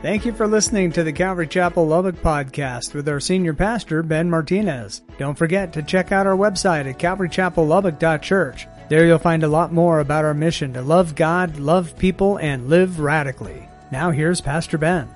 Thank 0.00 0.24
you 0.24 0.32
for 0.32 0.46
listening 0.46 0.92
to 0.92 1.02
the 1.02 1.12
Calvary 1.12 1.48
Chapel 1.48 1.84
Lubbock 1.84 2.14
podcast 2.22 2.94
with 2.94 3.08
our 3.08 3.18
senior 3.18 3.52
pastor, 3.52 4.04
Ben 4.04 4.30
Martinez. 4.30 5.02
Don't 5.18 5.36
forget 5.36 5.72
to 5.72 5.82
check 5.82 6.12
out 6.12 6.24
our 6.24 6.36
website 6.36 6.88
at 6.88 7.00
calvarychapellubbock.church. 7.00 8.68
There 8.88 9.04
you'll 9.04 9.18
find 9.18 9.42
a 9.42 9.48
lot 9.48 9.72
more 9.72 9.98
about 9.98 10.24
our 10.24 10.34
mission 10.34 10.72
to 10.74 10.82
love 10.82 11.16
God, 11.16 11.58
love 11.58 11.98
people, 11.98 12.36
and 12.36 12.68
live 12.68 13.00
radically. 13.00 13.68
Now 13.90 14.12
here's 14.12 14.40
Pastor 14.40 14.78
Ben. 14.78 15.08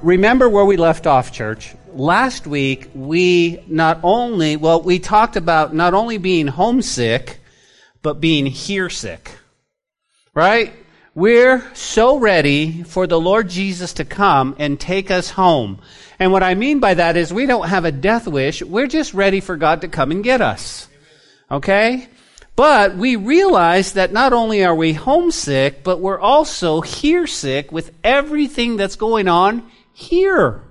Remember 0.00 0.48
where 0.48 0.64
we 0.64 0.78
left 0.78 1.06
off, 1.06 1.30
church. 1.30 1.74
Last 1.92 2.46
week, 2.46 2.90
we 2.94 3.62
not 3.66 4.00
only, 4.02 4.56
well, 4.56 4.80
we 4.80 4.98
talked 4.98 5.36
about 5.36 5.74
not 5.74 5.92
only 5.92 6.16
being 6.16 6.46
homesick, 6.46 7.38
but 8.00 8.18
being 8.18 8.46
hearsick. 8.46 9.28
Right? 10.32 10.72
We're 11.16 11.66
so 11.72 12.18
ready 12.18 12.82
for 12.82 13.06
the 13.06 13.18
Lord 13.18 13.48
Jesus 13.48 13.94
to 13.94 14.04
come 14.04 14.54
and 14.58 14.78
take 14.78 15.10
us 15.10 15.30
home. 15.30 15.78
And 16.18 16.30
what 16.30 16.42
I 16.42 16.54
mean 16.54 16.78
by 16.78 16.92
that 16.92 17.16
is 17.16 17.32
we 17.32 17.46
don't 17.46 17.70
have 17.70 17.86
a 17.86 17.90
death 17.90 18.28
wish. 18.28 18.62
We're 18.62 18.86
just 18.86 19.14
ready 19.14 19.40
for 19.40 19.56
God 19.56 19.80
to 19.80 19.88
come 19.88 20.10
and 20.10 20.22
get 20.22 20.42
us. 20.42 20.88
Okay? 21.50 22.06
But 22.54 22.96
we 22.96 23.16
realize 23.16 23.94
that 23.94 24.12
not 24.12 24.34
only 24.34 24.62
are 24.62 24.74
we 24.74 24.92
homesick, 24.92 25.82
but 25.82 26.00
we're 26.00 26.20
also 26.20 26.82
here 26.82 27.26
sick 27.26 27.72
with 27.72 27.94
everything 28.04 28.76
that's 28.76 28.96
going 28.96 29.26
on 29.26 29.70
here. 29.94 30.64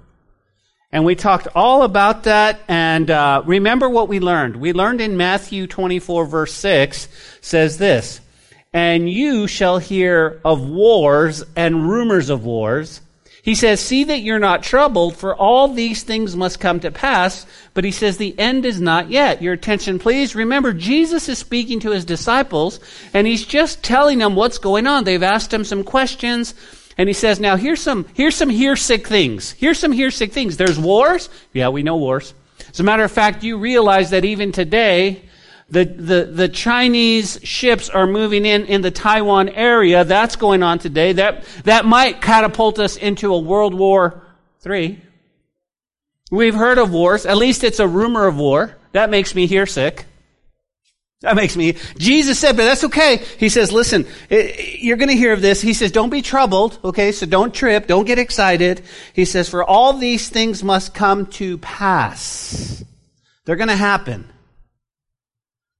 And 0.91 1.05
we 1.05 1.16
talked 1.16 1.48
all 1.55 1.82
about 1.82 2.26
that. 2.26 2.59
And 2.68 3.09
uh, 3.09 3.41
remember 3.48 3.90
what 3.90 4.09
we 4.09 4.20
learned. 4.20 4.57
We 4.57 4.73
learned 4.73 5.02
in 5.02 5.18
Matthew 5.18 5.66
24, 5.66 6.27
verse 6.27 6.54
6, 6.54 7.07
says 7.41 7.80
this 7.80 8.21
and 8.75 9.09
you 9.09 9.47
shall 9.47 9.77
hear 9.77 10.41
of 10.43 10.67
wars 10.67 11.45
and 11.55 11.89
rumors 11.89 12.29
of 12.29 12.43
wars. 12.43 12.99
He 13.41 13.55
says, 13.55 13.79
see 13.79 14.03
that 14.03 14.20
you're 14.20 14.38
not 14.38 14.63
troubled, 14.63 15.15
for 15.15 15.34
all 15.34 15.70
these 15.70 16.04
things 16.04 16.35
must 16.35 16.59
come 16.59 16.82
to 16.82 16.91
pass. 16.91 17.45
But 17.73 17.85
he 17.85 17.91
says, 17.91 18.17
the 18.17 18.37
end 18.37 18.65
is 18.65 18.82
not 18.82 19.09
yet. 19.09 19.41
Your 19.41 19.54
attention, 19.54 19.98
please. 19.98 20.35
Remember, 20.35 20.73
Jesus 20.73 21.29
is 21.29 21.37
speaking 21.37 21.79
to 21.82 21.91
his 21.91 22.04
disciples, 22.04 22.82
and 23.13 23.26
he's 23.26 23.45
just 23.45 23.82
telling 23.82 24.17
them 24.17 24.35
what's 24.35 24.57
going 24.57 24.87
on. 24.87 25.05
They've 25.05 25.23
asked 25.23 25.54
him 25.54 25.63
some 25.63 25.85
questions, 25.85 26.54
and 26.98 27.07
he 27.07 27.13
says, 27.13 27.39
now 27.39 27.55
here's 27.55 27.82
some, 27.82 28.05
here's 28.13 28.35
some 28.35 28.51
sick 28.76 29.07
things. 29.07 29.51
Here's 29.51 29.79
some 29.79 29.93
sick 30.12 30.34
things. 30.34 30.57
There's 30.57 30.77
wars. 30.77 31.29
Yeah, 31.54 31.70
we 31.70 31.82
know 31.82 31.95
wars. 31.95 32.34
As 32.71 32.82
a 32.82 32.84
matter 32.84 33.05
of 33.05 33.12
fact, 33.12 33.41
you 33.41 33.57
realize 33.57 34.10
that 34.10 34.26
even 34.26 34.51
today, 34.51 35.21
the, 35.70 35.84
the, 35.85 36.24
the 36.26 36.49
Chinese 36.49 37.40
ships 37.44 37.90
are 37.90 38.05
moving 38.05 38.46
in 38.46 38.66
in 38.66 38.82
the 38.82 38.91
Taiwan 38.91 39.49
area. 39.49 40.04
That's 40.04 40.35
going 40.35 40.62
on 40.62 40.80
today. 40.80 41.13
That, 41.13 41.44
that 41.63 41.85
might 41.85 42.22
catapult 42.22 42.77
us 42.77 42.98
into 42.98 43.34
a 43.34 43.40
World 43.40 43.74
War 43.74 44.22
III. 44.66 45.02
We've 46.32 46.55
heard 46.55 46.77
of 46.77 46.91
wars. 46.91 47.26
At 47.26 47.38
least 47.38 47.63
it's 47.63 47.80
a 47.80 47.88
rumor 47.88 48.27
of 48.27 48.38
war. 48.38 48.76
That 48.91 49.10
makes 49.10 49.34
me 49.34 49.48
here 49.48 49.66
sick. 49.66 50.05
That 51.22 51.35
makes 51.35 51.55
me. 51.55 51.76
Jesus 51.98 52.38
said, 52.38 52.55
but 52.57 52.66
that's 52.66 52.84
okay. 52.84 53.18
He 53.40 53.50
says, 53.50 53.72
listen, 53.72 54.05
you're 54.29 54.98
going 54.98 55.10
to 55.10 55.16
hear 55.16 55.34
of 55.34 55.41
this. 55.41 55.62
He 55.62 55.74
says, 55.74 55.91
don't 55.91 56.10
be 56.10 56.22
troubled. 56.22 56.77
Okay, 56.84 57.12
so 57.12 57.26
don't 57.26 57.54
trip. 57.54 57.88
Don't 57.88 58.05
get 58.05 58.20
excited. 58.20 58.84
He 59.13 59.26
says, 59.26 59.50
for 59.50 59.63
all 59.63 59.94
these 59.94 60.29
things 60.29 60.63
must 60.63 60.94
come 60.94 61.26
to 61.27 61.57
pass. 61.57 62.84
They're 63.46 63.55
going 63.55 63.70
to 63.70 63.76
happen. 63.76 64.29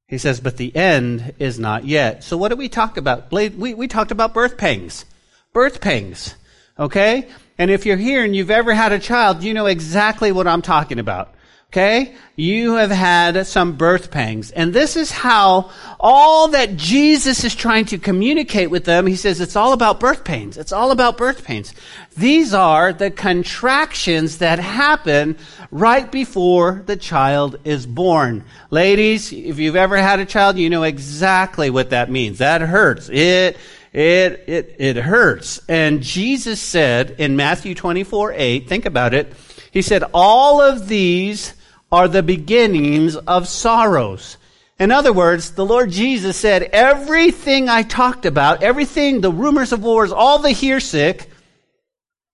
He 0.08 0.18
says, 0.18 0.40
but 0.40 0.58
the 0.58 0.76
end 0.76 1.34
is 1.40 1.58
not 1.58 1.86
yet. 1.86 2.24
So 2.24 2.38
what 2.38 2.50
did 2.50 2.60
we 2.60 2.70
talk 2.70 2.98
about? 2.98 3.32
We, 3.32 3.74
we 3.74 3.88
talked 3.88 4.12
about 4.12 4.34
birth 4.34 4.58
pangs. 4.58 5.06
Birth 5.52 5.82
pangs. 5.82 6.36
Okay? 6.78 7.28
And 7.58 7.72
if 7.72 7.86
you're 7.86 7.98
here 7.98 8.24
and 8.24 8.36
you've 8.36 8.52
ever 8.52 8.74
had 8.74 8.92
a 8.92 9.00
child, 9.00 9.44
you 9.44 9.54
know 9.54 9.66
exactly 9.66 10.32
what 10.32 10.48
I'm 10.48 10.62
talking 10.62 11.00
about. 11.00 11.34
Okay? 11.76 12.16
You 12.38 12.76
have 12.76 12.90
had 12.90 13.46
some 13.46 13.74
birth 13.76 14.10
pangs. 14.10 14.50
And 14.52 14.74
this 14.74 14.96
is 14.96 15.12
how 15.12 15.72
all 16.00 16.48
that 16.50 16.78
Jesus 16.78 17.44
is 17.44 17.54
trying 17.54 17.84
to 17.88 17.98
communicate 17.98 18.70
with 18.70 18.86
them, 18.86 19.06
he 19.06 19.18
says 19.18 19.42
it's 19.42 19.58
all 19.58 19.74
about 19.74 20.00
birth 20.00 20.24
pains. 20.24 20.58
It's 20.58 20.72
all 20.72 20.92
about 20.92 21.18
birth 21.18 21.44
pains. 21.44 21.74
These 22.16 22.54
are 22.54 22.94
the 22.94 23.12
contractions 23.12 24.38
that 24.38 24.60
happen 24.60 25.38
right 25.70 26.10
before 26.10 26.82
the 26.86 26.96
child 26.96 27.60
is 27.66 27.86
born. 27.86 28.46
Ladies, 28.70 29.34
if 29.34 29.60
you've 29.60 29.76
ever 29.76 29.98
had 29.98 30.22
a 30.22 30.26
child, 30.26 30.58
you 30.58 30.70
know 30.70 30.84
exactly 30.84 31.70
what 31.70 31.90
that 31.90 32.10
means. 32.10 32.38
That 32.38 32.62
hurts. 32.62 33.10
It 33.10 33.58
it, 33.92 34.46
it, 34.48 34.76
it 34.78 34.96
hurts. 34.96 35.60
And 35.68 36.02
Jesus 36.02 36.62
said 36.62 37.16
in 37.18 37.36
Matthew 37.36 37.76
24, 37.76 38.32
8, 38.34 38.70
think 38.70 38.86
about 38.86 39.14
it. 39.14 39.34
He 39.72 39.82
said, 39.82 40.06
all 40.14 40.62
of 40.62 40.88
these 40.88 41.54
are 41.92 42.08
the 42.08 42.24
beginnings 42.24 43.16
of 43.16 43.48
sorrows. 43.48 44.38
In 44.78 44.92
other 44.92 45.14
words, 45.14 45.52
the 45.52 45.66
Lord 45.66 45.92
Jesus 45.92 46.36
said, 46.36 46.64
everything 46.64 47.70
I 47.70 47.84
talked 47.84 48.26
about, 48.26 48.62
everything, 48.62 49.22
the 49.22 49.32
rumors 49.32 49.72
of 49.72 49.84
wars, 49.84 50.12
all 50.12 50.40
the 50.40 50.54
sick, 50.80 51.30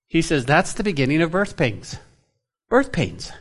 he 0.07 0.22
says 0.22 0.45
that's 0.45 0.73
the 0.73 0.84
beginning 0.84 1.22
of 1.22 1.31
birth 1.31 1.56
pains. 1.56 1.97
Birth 2.69 2.91
pains. 2.91 3.31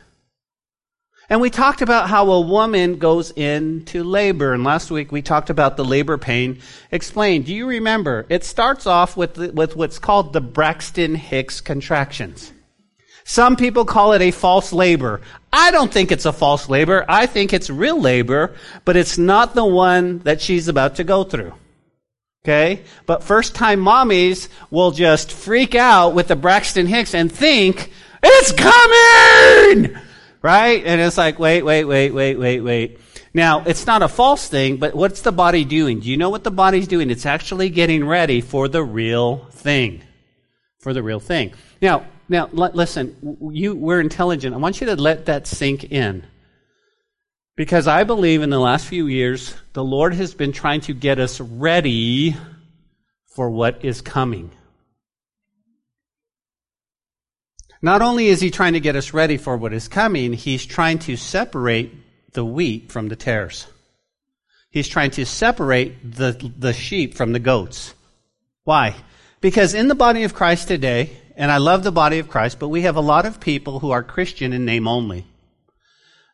And 1.31 1.39
we 1.39 1.49
talked 1.49 1.81
about 1.81 2.09
how 2.09 2.29
a 2.29 2.41
woman 2.41 2.97
goes 2.97 3.31
into 3.31 4.03
labor. 4.03 4.53
And 4.53 4.65
last 4.65 4.91
week 4.91 5.13
we 5.13 5.21
talked 5.21 5.49
about 5.49 5.77
the 5.77 5.85
labor 5.85 6.17
pain 6.17 6.59
explained. 6.91 7.45
Do 7.45 7.55
you 7.55 7.67
remember? 7.67 8.25
It 8.27 8.43
starts 8.43 8.85
off 8.85 9.15
with, 9.15 9.35
the, 9.35 9.51
with 9.51 9.77
what's 9.77 9.97
called 9.97 10.33
the 10.33 10.41
Braxton 10.41 11.15
Hicks 11.15 11.61
contractions. 11.61 12.51
Some 13.23 13.55
people 13.55 13.85
call 13.85 14.11
it 14.11 14.21
a 14.21 14.31
false 14.31 14.73
labor. 14.73 15.21
I 15.53 15.71
don't 15.71 15.91
think 15.91 16.11
it's 16.11 16.25
a 16.25 16.33
false 16.33 16.69
labor. 16.69 17.05
I 17.07 17.25
think 17.25 17.53
it's 17.53 17.69
real 17.69 17.99
labor, 17.99 18.55
but 18.85 18.95
it's 18.95 19.17
not 19.17 19.53
the 19.53 19.65
one 19.65 20.19
that 20.19 20.41
she's 20.41 20.67
about 20.67 20.95
to 20.95 21.03
go 21.03 21.23
through. 21.23 21.53
Okay? 22.43 22.83
But 23.05 23.23
first 23.23 23.53
time 23.53 23.81
mommies 23.81 24.47
will 24.69 24.91
just 24.91 25.31
freak 25.31 25.75
out 25.75 26.13
with 26.13 26.27
the 26.27 26.35
Braxton 26.35 26.87
Hicks 26.87 27.13
and 27.13 27.31
think, 27.31 27.91
it's 28.23 28.51
coming! 28.51 29.97
Right? 30.41 30.83
And 30.85 30.99
it's 31.01 31.17
like, 31.17 31.37
wait, 31.37 31.63
wait, 31.63 31.83
wait, 31.83 32.11
wait, 32.11 32.39
wait, 32.39 32.61
wait. 32.61 32.99
Now, 33.33 33.63
it's 33.65 33.85
not 33.85 34.01
a 34.01 34.07
false 34.07 34.47
thing, 34.47 34.77
but 34.77 34.95
what's 34.95 35.21
the 35.21 35.31
body 35.31 35.65
doing? 35.65 35.99
Do 35.99 36.09
you 36.09 36.17
know 36.17 36.29
what 36.29 36.43
the 36.43 36.51
body's 36.51 36.87
doing? 36.87 37.09
It's 37.09 37.25
actually 37.25 37.69
getting 37.69 38.05
ready 38.05 38.41
for 38.41 38.67
the 38.67 38.83
real 38.83 39.45
thing. 39.51 40.01
For 40.79 40.93
the 40.93 41.03
real 41.03 41.19
thing. 41.19 41.53
Now, 41.81 42.07
now, 42.31 42.49
l- 42.57 42.71
listen, 42.73 43.37
you, 43.51 43.75
we're 43.75 43.99
intelligent. 43.99 44.55
I 44.55 44.57
want 44.57 44.79
you 44.79 44.87
to 44.87 44.95
let 44.95 45.25
that 45.25 45.47
sink 45.47 45.91
in. 45.91 46.25
Because 47.57 47.87
I 47.87 48.05
believe 48.05 48.41
in 48.41 48.49
the 48.49 48.59
last 48.59 48.85
few 48.85 49.07
years, 49.07 49.53
the 49.73 49.83
Lord 49.83 50.13
has 50.13 50.33
been 50.33 50.53
trying 50.53 50.79
to 50.81 50.93
get 50.93 51.19
us 51.19 51.41
ready 51.41 52.37
for 53.35 53.49
what 53.49 53.83
is 53.83 54.01
coming. 54.01 54.51
Not 57.81 58.01
only 58.01 58.27
is 58.27 58.39
He 58.39 58.49
trying 58.49 58.73
to 58.73 58.79
get 58.79 58.95
us 58.95 59.13
ready 59.13 59.35
for 59.35 59.57
what 59.57 59.73
is 59.73 59.89
coming, 59.89 60.31
He's 60.31 60.65
trying 60.65 60.99
to 60.99 61.17
separate 61.17 61.93
the 62.31 62.45
wheat 62.45 62.93
from 62.93 63.09
the 63.09 63.17
tares. 63.17 63.67
He's 64.69 64.87
trying 64.87 65.11
to 65.11 65.25
separate 65.25 66.15
the, 66.15 66.53
the 66.57 66.71
sheep 66.71 67.15
from 67.15 67.33
the 67.33 67.39
goats. 67.39 67.93
Why? 68.63 68.95
Because 69.41 69.73
in 69.73 69.89
the 69.89 69.95
body 69.95 70.23
of 70.23 70.33
Christ 70.33 70.69
today, 70.69 71.17
and 71.41 71.51
I 71.51 71.57
love 71.57 71.81
the 71.81 71.91
body 71.91 72.19
of 72.19 72.29
Christ, 72.29 72.59
but 72.59 72.67
we 72.67 72.83
have 72.83 72.97
a 72.97 73.01
lot 73.01 73.25
of 73.25 73.39
people 73.39 73.79
who 73.79 73.89
are 73.89 74.03
Christian 74.03 74.53
in 74.53 74.63
name 74.63 74.87
only. 74.87 75.25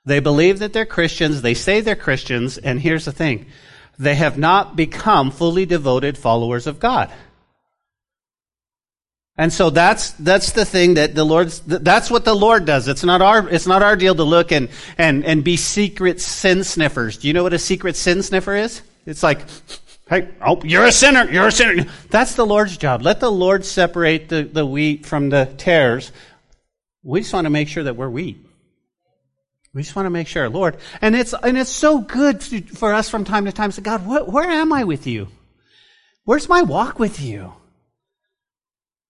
They 0.03 0.19
believe 0.19 0.59
that 0.59 0.73
they're 0.73 0.85
Christians, 0.85 1.41
they 1.41 1.53
say 1.53 1.79
they're 1.79 1.95
Christians, 1.95 2.57
and 2.57 2.81
here's 2.81 3.05
the 3.05 3.13
thing. 3.13 3.45
They 3.97 4.15
have 4.15 4.37
not 4.37 4.75
become 4.75 5.31
fully 5.31 5.65
devoted 5.65 6.17
followers 6.17 6.67
of 6.67 6.81
God. 6.81 7.09
And 9.37 9.53
so 9.53 9.69
that's, 9.69 10.11
that's 10.11 10.51
the 10.51 10.65
thing 10.65 10.95
that 10.95 11.15
the 11.15 11.23
Lord's, 11.23 11.61
that's 11.61 12.11
what 12.11 12.25
the 12.25 12.35
Lord 12.35 12.65
does. 12.65 12.89
It's 12.89 13.05
not 13.05 13.21
our, 13.21 13.47
it's 13.47 13.65
not 13.65 13.81
our 13.81 13.95
deal 13.95 14.13
to 14.13 14.23
look 14.23 14.51
and, 14.51 14.67
and, 14.97 15.23
and 15.23 15.41
be 15.41 15.55
secret 15.55 16.19
sin 16.19 16.65
sniffers. 16.65 17.17
Do 17.17 17.29
you 17.29 17.33
know 17.33 17.43
what 17.43 17.53
a 17.53 17.59
secret 17.59 17.95
sin 17.95 18.23
sniffer 18.23 18.57
is? 18.57 18.81
It's 19.05 19.23
like, 19.23 19.39
Hey, 20.09 20.29
oh, 20.45 20.61
you're 20.63 20.85
a 20.85 20.91
sinner. 20.91 21.29
You're 21.29 21.47
a 21.47 21.51
sinner. 21.51 21.85
That's 22.09 22.35
the 22.35 22.45
Lord's 22.45 22.77
job. 22.77 23.01
Let 23.01 23.19
the 23.19 23.31
Lord 23.31 23.65
separate 23.65 24.29
the, 24.29 24.43
the 24.43 24.65
wheat 24.65 25.05
from 25.05 25.29
the 25.29 25.53
tares. 25.57 26.11
We 27.03 27.21
just 27.21 27.33
want 27.33 27.45
to 27.45 27.49
make 27.49 27.67
sure 27.67 27.83
that 27.83 27.95
we're 27.95 28.09
wheat. 28.09 28.45
We 29.73 29.83
just 29.83 29.95
want 29.95 30.05
to 30.05 30.11
make 30.11 30.27
sure, 30.27 30.49
Lord. 30.49 30.77
And 31.01 31.15
it's, 31.15 31.33
and 31.33 31.57
it's 31.57 31.69
so 31.69 31.99
good 31.99 32.41
for 32.41 32.93
us 32.93 33.09
from 33.09 33.25
time 33.25 33.45
to 33.45 33.51
time 33.51 33.69
to 33.69 33.75
say, 33.75 33.81
God, 33.81 33.99
wh- 33.99 34.27
where 34.27 34.49
am 34.49 34.71
I 34.71 34.85
with 34.85 35.07
you? 35.07 35.27
Where's 36.23 36.49
my 36.49 36.61
walk 36.61 36.99
with 36.99 37.21
you? 37.21 37.53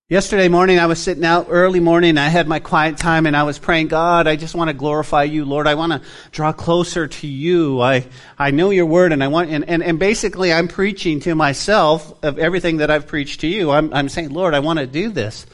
Yesterday 0.10 0.48
morning, 0.48 0.80
I 0.80 0.86
was 0.86 1.04
sitting 1.04 1.26
out 1.26 1.48
early 1.50 1.82
morning. 1.82 2.18
I 2.18 2.30
had 2.30 2.48
my 2.48 2.60
quiet 2.60 2.96
time 2.96 3.26
and 3.26 3.36
I 3.36 3.44
was 3.44 3.60
praying, 3.60 3.90
God, 3.90 4.26
I 4.26 4.38
just 4.38 4.56
want 4.56 4.70
to 4.70 4.74
glorify 4.74 5.24
you. 5.24 5.44
Lord, 5.44 5.68
I 5.68 5.76
want 5.76 5.92
to 5.92 6.02
draw 6.32 6.54
closer 6.54 7.08
to 7.08 7.28
you. 7.28 7.82
I, 7.82 8.08
I 8.40 8.52
know 8.52 8.70
your 8.70 8.86
word 8.86 9.12
and 9.12 9.22
I 9.22 9.28
want, 9.28 9.50
and, 9.50 9.68
and, 9.68 9.84
and 9.84 10.00
basically 10.00 10.54
I'm 10.54 10.70
preaching 10.70 11.20
to 11.22 11.36
myself 11.36 12.24
of 12.24 12.40
everything 12.40 12.78
that 12.78 12.90
I've 12.90 13.06
preached 13.06 13.42
to 13.42 13.48
you. 13.48 13.70
I'm, 13.70 13.94
I'm 13.94 14.08
saying, 14.08 14.30
Lord, 14.30 14.54
I 14.54 14.60
want 14.60 14.80
to 14.80 14.88
do 14.88 15.12
this. 15.12 15.46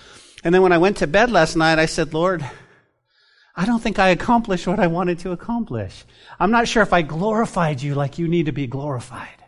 And 0.44 0.54
then 0.54 0.62
when 0.62 0.72
I 0.72 0.78
went 0.78 0.98
to 0.98 1.08
bed 1.08 1.32
last 1.32 1.56
night, 1.56 1.80
I 1.80 1.88
said, 1.88 2.14
Lord, 2.14 2.48
I 3.56 3.66
don't 3.66 3.82
think 3.82 3.98
I 3.98 4.10
accomplished 4.10 4.68
what 4.68 4.80
I 4.80 4.86
wanted 4.86 5.18
to 5.20 5.32
accomplish. 5.32 6.06
I'm 6.40 6.52
not 6.52 6.68
sure 6.68 6.84
if 6.84 6.94
I 6.94 7.02
glorified 7.02 7.82
you 7.82 7.96
like 7.96 8.20
you 8.20 8.28
need 8.28 8.46
to 8.46 8.52
be 8.52 8.68
glorified. 8.68 9.43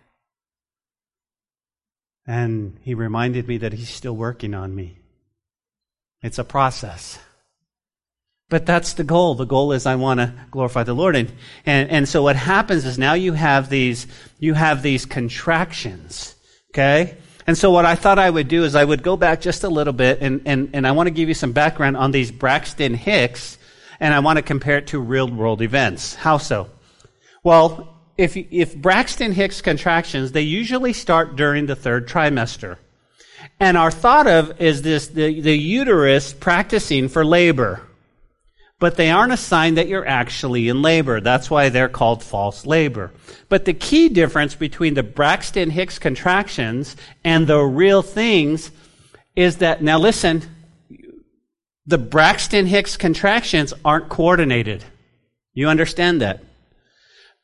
And 2.28 2.78
he 2.82 2.94
reminded 2.94 3.48
me 3.48 3.58
that 3.60 3.74
he's 3.74 3.90
still 3.90 4.16
working 4.16 4.54
on 4.54 4.76
me. 4.76 4.98
It's 6.22 6.40
a 6.40 6.44
process. 6.44 7.20
But 8.50 8.66
that's 8.66 8.94
the 8.94 9.04
goal. 9.04 9.36
The 9.36 9.46
goal 9.46 9.72
is 9.72 9.86
I 9.86 9.96
want 9.96 10.20
to 10.20 10.34
glorify 10.52 10.84
the 10.84 10.94
Lord. 10.94 11.16
And, 11.16 11.32
and, 11.66 11.90
and 11.90 12.10
so 12.10 12.24
what 12.24 12.36
happens 12.36 12.86
is 12.86 12.98
now 12.98 13.14
you 13.14 13.34
have 13.34 13.70
these, 13.70 14.08
you 14.40 14.54
have 14.54 14.82
these 14.82 15.06
contractions. 15.06 16.36
Okay? 16.72 17.18
And 17.48 17.58
so 17.58 17.72
what 17.72 17.86
I 17.86 17.96
thought 17.96 18.20
I 18.20 18.30
would 18.30 18.48
do 18.48 18.64
is 18.64 18.76
I 18.76 18.84
would 18.84 19.04
go 19.04 19.18
back 19.18 19.42
just 19.42 19.64
a 19.64 19.70
little 19.70 19.94
bit 19.94 20.20
and, 20.22 20.42
and, 20.46 20.72
and 20.74 20.88
I 20.88 20.92
want 20.92 21.08
to 21.08 21.12
give 21.12 21.28
you 21.28 21.36
some 21.36 21.52
background 21.52 21.96
on 21.96 22.12
these 22.12 22.32
Braxton 22.32 22.96
Hicks 22.96 23.58
and 24.00 24.14
I 24.14 24.20
want 24.20 24.38
to 24.38 24.44
compare 24.44 24.78
it 24.78 24.88
to 24.88 25.00
real 25.00 25.30
world 25.30 25.62
events. 25.62 26.16
How 26.16 26.38
so? 26.38 26.70
Well, 27.44 27.95
if, 28.18 28.38
if 28.38 28.76
Braxton 28.76 29.34
Hicks 29.34 29.62
contractions, 29.62 30.32
they 30.32 30.42
usually 30.42 30.94
start 30.94 31.36
during 31.36 31.66
the 31.66 31.76
third 31.76 32.08
trimester. 32.08 32.78
And 33.60 33.78
are 33.78 33.92
thought 33.92 34.28
of 34.28 34.60
is 34.62 34.82
this, 34.82 35.08
the, 35.08 35.42
the 35.42 35.58
uterus 35.58 36.34
practicing 36.34 37.08
for 37.08 37.26
labor. 37.26 37.82
But 38.80 38.98
they 38.98 39.10
aren't 39.10 39.32
a 39.32 39.38
sign 39.38 39.76
that 39.76 39.88
you're 39.88 40.06
actually 40.06 40.68
in 40.68 40.82
labor. 40.82 41.22
That's 41.22 41.50
why 41.50 41.70
they're 41.70 41.88
called 41.88 42.22
false 42.22 42.66
labor. 42.66 43.12
But 43.48 43.64
the 43.64 43.74
key 43.74 44.10
difference 44.10 44.56
between 44.56 44.96
the 44.96 45.04
Braxton 45.04 45.70
Hicks 45.70 45.98
contractions 45.98 46.98
and 47.24 47.48
the 47.48 47.60
real 47.60 48.02
things 48.02 48.72
is 49.36 49.58
that, 49.58 49.82
now 49.82 49.98
listen, 49.98 50.42
the 51.86 51.98
Braxton 51.98 52.66
Hicks 52.66 52.98
contractions 52.98 53.74
aren't 53.86 54.10
coordinated. 54.10 54.84
You 55.54 55.70
understand 55.70 56.22
that? 56.22 56.44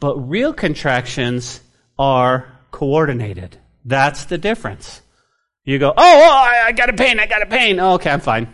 But 0.01 0.18
real 0.18 0.51
contractions 0.51 1.62
are 1.98 2.51
coordinated. 2.71 3.57
That's 3.86 4.25
the 4.25 4.38
difference. 4.38 5.01
You 5.63 5.77
go, 5.77 5.92
oh, 5.92 5.94
oh 5.95 6.31
I, 6.31 6.63
I 6.65 6.71
got 6.74 6.89
a 6.89 6.94
pain, 6.94 7.19
I 7.19 7.27
got 7.27 7.44
a 7.44 7.45
pain. 7.45 7.80
Oh, 7.80 7.94
okay, 7.94 8.09
I'm 8.09 8.19
fine. 8.19 8.53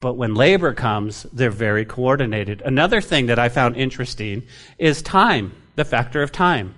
But 0.00 0.14
when 0.14 0.34
labor 0.34 0.74
comes, 0.74 1.24
they're 1.32 1.50
very 1.50 1.84
coordinated. 1.84 2.62
Another 2.62 3.00
thing 3.00 3.26
that 3.26 3.38
I 3.38 3.48
found 3.48 3.76
interesting 3.76 4.44
is 4.78 5.02
time, 5.02 5.52
the 5.74 5.84
factor 5.84 6.22
of 6.22 6.30
time. 6.30 6.76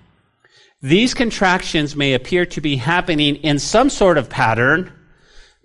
These 0.80 1.12
contractions 1.12 1.96
may 1.96 2.14
appear 2.14 2.46
to 2.46 2.60
be 2.62 2.76
happening 2.76 3.36
in 3.36 3.58
some 3.58 3.90
sort 3.90 4.16
of 4.16 4.30
pattern, 4.30 4.90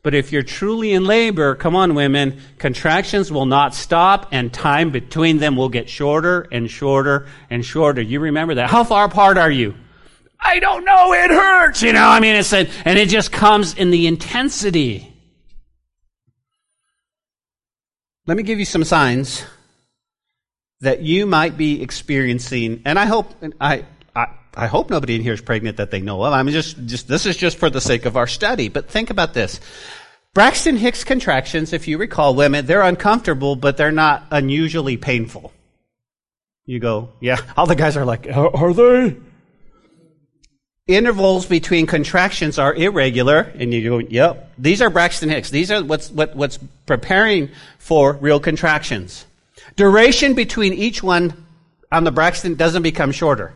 but 0.03 0.15
if 0.15 0.31
you're 0.31 0.43
truly 0.43 0.93
in 0.93 1.05
labor, 1.05 1.53
come 1.53 1.75
on, 1.75 1.93
women, 1.93 2.39
contractions 2.57 3.31
will 3.31 3.45
not 3.45 3.75
stop 3.75 4.29
and 4.31 4.51
time 4.51 4.89
between 4.89 5.37
them 5.37 5.55
will 5.55 5.69
get 5.69 5.89
shorter 5.89 6.47
and 6.51 6.69
shorter 6.69 7.27
and 7.49 7.63
shorter. 7.63 8.01
You 8.01 8.19
remember 8.19 8.55
that. 8.55 8.69
How 8.69 8.83
far 8.83 9.05
apart 9.05 9.37
are 9.37 9.51
you? 9.51 9.75
I 10.39 10.59
don't 10.59 10.85
know. 10.85 11.13
It 11.13 11.29
hurts. 11.29 11.83
You 11.83 11.93
know, 11.93 12.07
I 12.07 12.19
mean, 12.19 12.35
it's, 12.35 12.51
a, 12.51 12.67
and 12.83 12.97
it 12.97 13.09
just 13.09 13.31
comes 13.31 13.75
in 13.75 13.91
the 13.91 14.07
intensity. 14.07 15.07
Let 18.25 18.37
me 18.37 18.43
give 18.43 18.57
you 18.57 18.65
some 18.65 18.83
signs 18.83 19.43
that 20.79 21.01
you 21.01 21.27
might 21.27 21.57
be 21.57 21.83
experiencing, 21.83 22.81
and 22.85 22.97
I 22.97 23.05
hope, 23.05 23.31
I, 23.59 23.73
I, 23.73 23.85
I 24.53 24.67
hope 24.67 24.89
nobody 24.89 25.15
in 25.15 25.21
here 25.21 25.33
is 25.33 25.41
pregnant 25.41 25.77
that 25.77 25.91
they 25.91 26.01
know 26.01 26.23
of. 26.23 26.33
I 26.33 26.43
mean, 26.43 26.53
just, 26.53 26.85
just, 26.85 27.07
this 27.07 27.25
is 27.25 27.37
just 27.37 27.57
for 27.57 27.69
the 27.69 27.81
sake 27.81 28.05
of 28.05 28.17
our 28.17 28.27
study. 28.27 28.67
But 28.67 28.89
think 28.89 29.09
about 29.09 29.33
this. 29.33 29.59
Braxton 30.33 30.77
Hicks 30.77 31.03
contractions, 31.03 31.73
if 31.73 31.87
you 31.87 31.97
recall, 31.97 32.35
women, 32.35 32.65
they're 32.65 32.81
uncomfortable, 32.81 33.55
but 33.55 33.77
they're 33.77 33.91
not 33.91 34.25
unusually 34.31 34.97
painful. 34.97 35.51
You 36.65 36.79
go, 36.79 37.09
yeah. 37.19 37.37
All 37.57 37.65
the 37.65 37.75
guys 37.75 37.97
are 37.97 38.05
like, 38.05 38.27
are 38.33 38.73
they? 38.73 39.17
Intervals 40.87 41.45
between 41.45 41.85
contractions 41.85 42.59
are 42.59 42.73
irregular, 42.73 43.39
and 43.55 43.73
you 43.73 43.89
go, 43.89 43.97
yep. 43.99 44.53
These 44.57 44.81
are 44.81 44.89
Braxton 44.89 45.29
Hicks. 45.29 45.49
These 45.49 45.71
are 45.71 45.83
what's, 45.83 46.09
what, 46.11 46.35
what's 46.35 46.59
preparing 46.85 47.49
for 47.77 48.13
real 48.13 48.39
contractions. 48.39 49.25
Duration 49.75 50.33
between 50.33 50.73
each 50.73 51.01
one 51.03 51.45
on 51.91 52.03
the 52.03 52.11
Braxton 52.11 52.55
doesn't 52.55 52.83
become 52.83 53.11
shorter. 53.11 53.53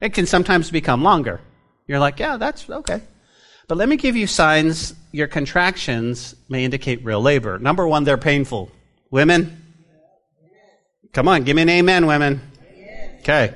It 0.00 0.14
can 0.14 0.26
sometimes 0.26 0.70
become 0.70 1.02
longer. 1.02 1.40
You're 1.86 1.98
like, 1.98 2.18
yeah, 2.18 2.36
that's 2.36 2.68
okay. 2.68 3.02
But 3.68 3.78
let 3.78 3.88
me 3.88 3.96
give 3.96 4.16
you 4.16 4.26
signs 4.26 4.94
your 5.12 5.26
contractions 5.26 6.34
may 6.48 6.64
indicate 6.64 7.04
real 7.04 7.22
labor. 7.22 7.58
Number 7.58 7.86
one, 7.86 8.04
they're 8.04 8.18
painful. 8.18 8.70
Women? 9.10 9.60
Come 11.12 11.28
on, 11.28 11.44
give 11.44 11.56
me 11.56 11.62
an 11.62 11.68
amen, 11.68 12.06
women. 12.06 12.40
Okay. 13.20 13.54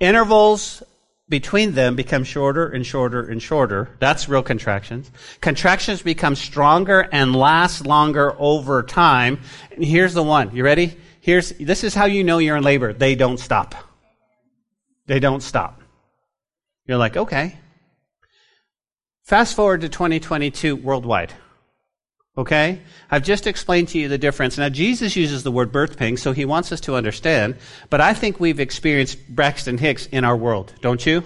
Intervals 0.00 0.82
between 1.28 1.72
them 1.72 1.94
become 1.94 2.24
shorter 2.24 2.68
and 2.68 2.84
shorter 2.84 3.22
and 3.22 3.40
shorter. 3.40 3.88
That's 4.00 4.28
real 4.28 4.42
contractions. 4.42 5.10
Contractions 5.40 6.02
become 6.02 6.34
stronger 6.34 7.08
and 7.12 7.34
last 7.36 7.86
longer 7.86 8.34
over 8.38 8.82
time. 8.82 9.40
And 9.70 9.84
here's 9.84 10.12
the 10.12 10.24
one. 10.24 10.54
You 10.54 10.64
ready? 10.64 10.96
Here's, 11.20 11.50
this 11.50 11.84
is 11.84 11.94
how 11.94 12.06
you 12.06 12.24
know 12.24 12.38
you're 12.38 12.56
in 12.56 12.64
labor. 12.64 12.92
They 12.92 13.14
don't 13.14 13.38
stop. 13.38 13.76
They 15.10 15.18
don't 15.18 15.42
stop. 15.42 15.82
You're 16.86 16.96
like, 16.96 17.16
okay. 17.16 17.58
Fast 19.24 19.56
forward 19.56 19.80
to 19.80 19.88
2022 19.88 20.76
worldwide. 20.76 21.32
Okay? 22.38 22.80
I've 23.10 23.24
just 23.24 23.48
explained 23.48 23.88
to 23.88 23.98
you 23.98 24.06
the 24.06 24.18
difference. 24.18 24.56
Now, 24.56 24.68
Jesus 24.68 25.16
uses 25.16 25.42
the 25.42 25.50
word 25.50 25.72
birth 25.72 25.96
pain, 25.96 26.16
so 26.16 26.30
he 26.30 26.44
wants 26.44 26.70
us 26.70 26.80
to 26.82 26.94
understand, 26.94 27.56
but 27.88 28.00
I 28.00 28.14
think 28.14 28.38
we've 28.38 28.60
experienced 28.60 29.18
Braxton 29.28 29.78
Hicks 29.78 30.06
in 30.06 30.22
our 30.22 30.36
world, 30.36 30.72
don't 30.80 31.04
you? 31.04 31.24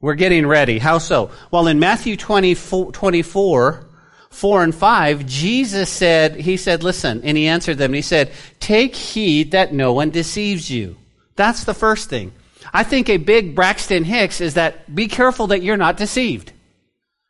We're 0.00 0.14
getting 0.14 0.46
ready. 0.46 0.78
How 0.78 0.96
so? 0.96 1.30
Well, 1.50 1.66
in 1.66 1.78
Matthew 1.78 2.16
24, 2.16 2.92
24 2.92 3.86
4 4.30 4.64
and 4.64 4.74
5, 4.74 5.26
Jesus 5.26 5.90
said, 5.90 6.36
He 6.36 6.56
said, 6.56 6.82
listen, 6.82 7.20
and 7.22 7.36
He 7.36 7.48
answered 7.48 7.76
them, 7.76 7.90
and 7.90 7.96
He 7.96 8.02
said, 8.02 8.32
Take 8.60 8.96
heed 8.96 9.50
that 9.50 9.74
no 9.74 9.92
one 9.92 10.08
deceives 10.08 10.70
you. 10.70 10.96
That's 11.36 11.64
the 11.64 11.74
first 11.74 12.08
thing. 12.08 12.32
I 12.74 12.82
think 12.82 13.08
a 13.08 13.18
big 13.18 13.54
Braxton 13.54 14.02
Hicks 14.02 14.40
is 14.40 14.54
that 14.54 14.92
be 14.92 15.06
careful 15.06 15.46
that 15.46 15.62
you're 15.62 15.76
not 15.76 15.96
deceived. 15.96 16.52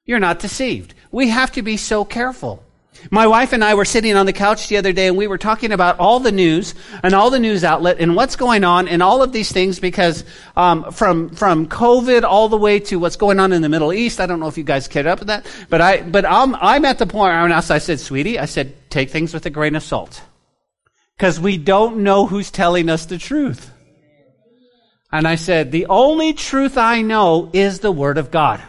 You're 0.07 0.19
not 0.19 0.39
deceived. 0.39 0.95
We 1.13 1.29
have 1.29 1.53
to 1.53 1.63
be 1.63 1.77
so 1.77 2.05
careful. 2.05 2.65
My 3.11 3.27
wife 3.27 3.53
and 3.53 3.63
I 3.63 3.75
were 3.75 3.85
sitting 3.85 4.17
on 4.17 4.25
the 4.25 4.33
couch 4.33 4.69
the 4.69 4.79
other 4.79 4.93
day 4.93 5.09
and 5.09 5.17
we 5.17 5.27
were 5.27 5.37
talking 5.37 5.73
about 5.73 5.99
all 5.99 6.21
the 6.21 6.33
news 6.33 6.75
and 7.03 7.13
all 7.13 7.29
the 7.29 7.39
news 7.39 7.63
outlet 7.63 7.99
and 8.01 8.17
what's 8.17 8.37
going 8.37 8.65
on 8.65 8.89
and 8.89 9.03
all 9.03 9.23
of 9.23 9.33
these 9.33 9.53
things 9.53 9.79
because 9.79 10.25
um, 10.57 10.91
from 10.91 11.29
from 11.31 11.69
COVID 11.69 12.23
all 12.23 12.49
the 12.49 12.57
way 12.57 12.81
to 12.81 12.99
what's 12.99 13.17
going 13.17 13.39
on 13.39 13.53
in 13.53 13.61
the 13.61 13.69
Middle 13.69 13.93
East. 13.93 14.21
I 14.21 14.27
don't 14.27 14.41
know 14.41 14.49
if 14.49 14.57
you 14.57 14.65
guys 14.65 14.89
cared 14.89 15.07
up 15.07 15.19
with 15.19 15.29
that, 15.29 15.45
but 15.69 15.83
I 15.83 16.01
but 16.01 16.25
I'm 16.25 16.55
I'm 16.55 16.87
at 16.87 16.99
the 16.99 17.07
point 17.07 17.35
where 17.35 17.53
I 17.53 17.61
said, 17.61 18.01
sweetie, 18.01 18.39
I 18.39 18.47
said, 18.47 18.75
take 18.89 19.11
things 19.11 19.35
with 19.35 19.45
a 19.45 19.51
grain 19.51 19.75
of 19.75 19.83
salt 19.83 20.23
because 21.19 21.39
we 21.39 21.59
don't 21.59 21.99
know 21.99 22.27
who's 22.27 22.51
telling 22.51 22.89
us 22.89 23.05
the 23.05 23.19
truth. 23.19 23.74
And 25.15 25.29
I 25.29 25.37
said, 25.37 25.71
the 25.71 25.87
only 25.87 26.33
truth 26.33 26.77
I 26.77 27.03
know 27.03 27.49
is 27.53 27.79
the 27.79 27.93
Word 27.93 28.19
of 28.19 28.33
God. 28.33 28.61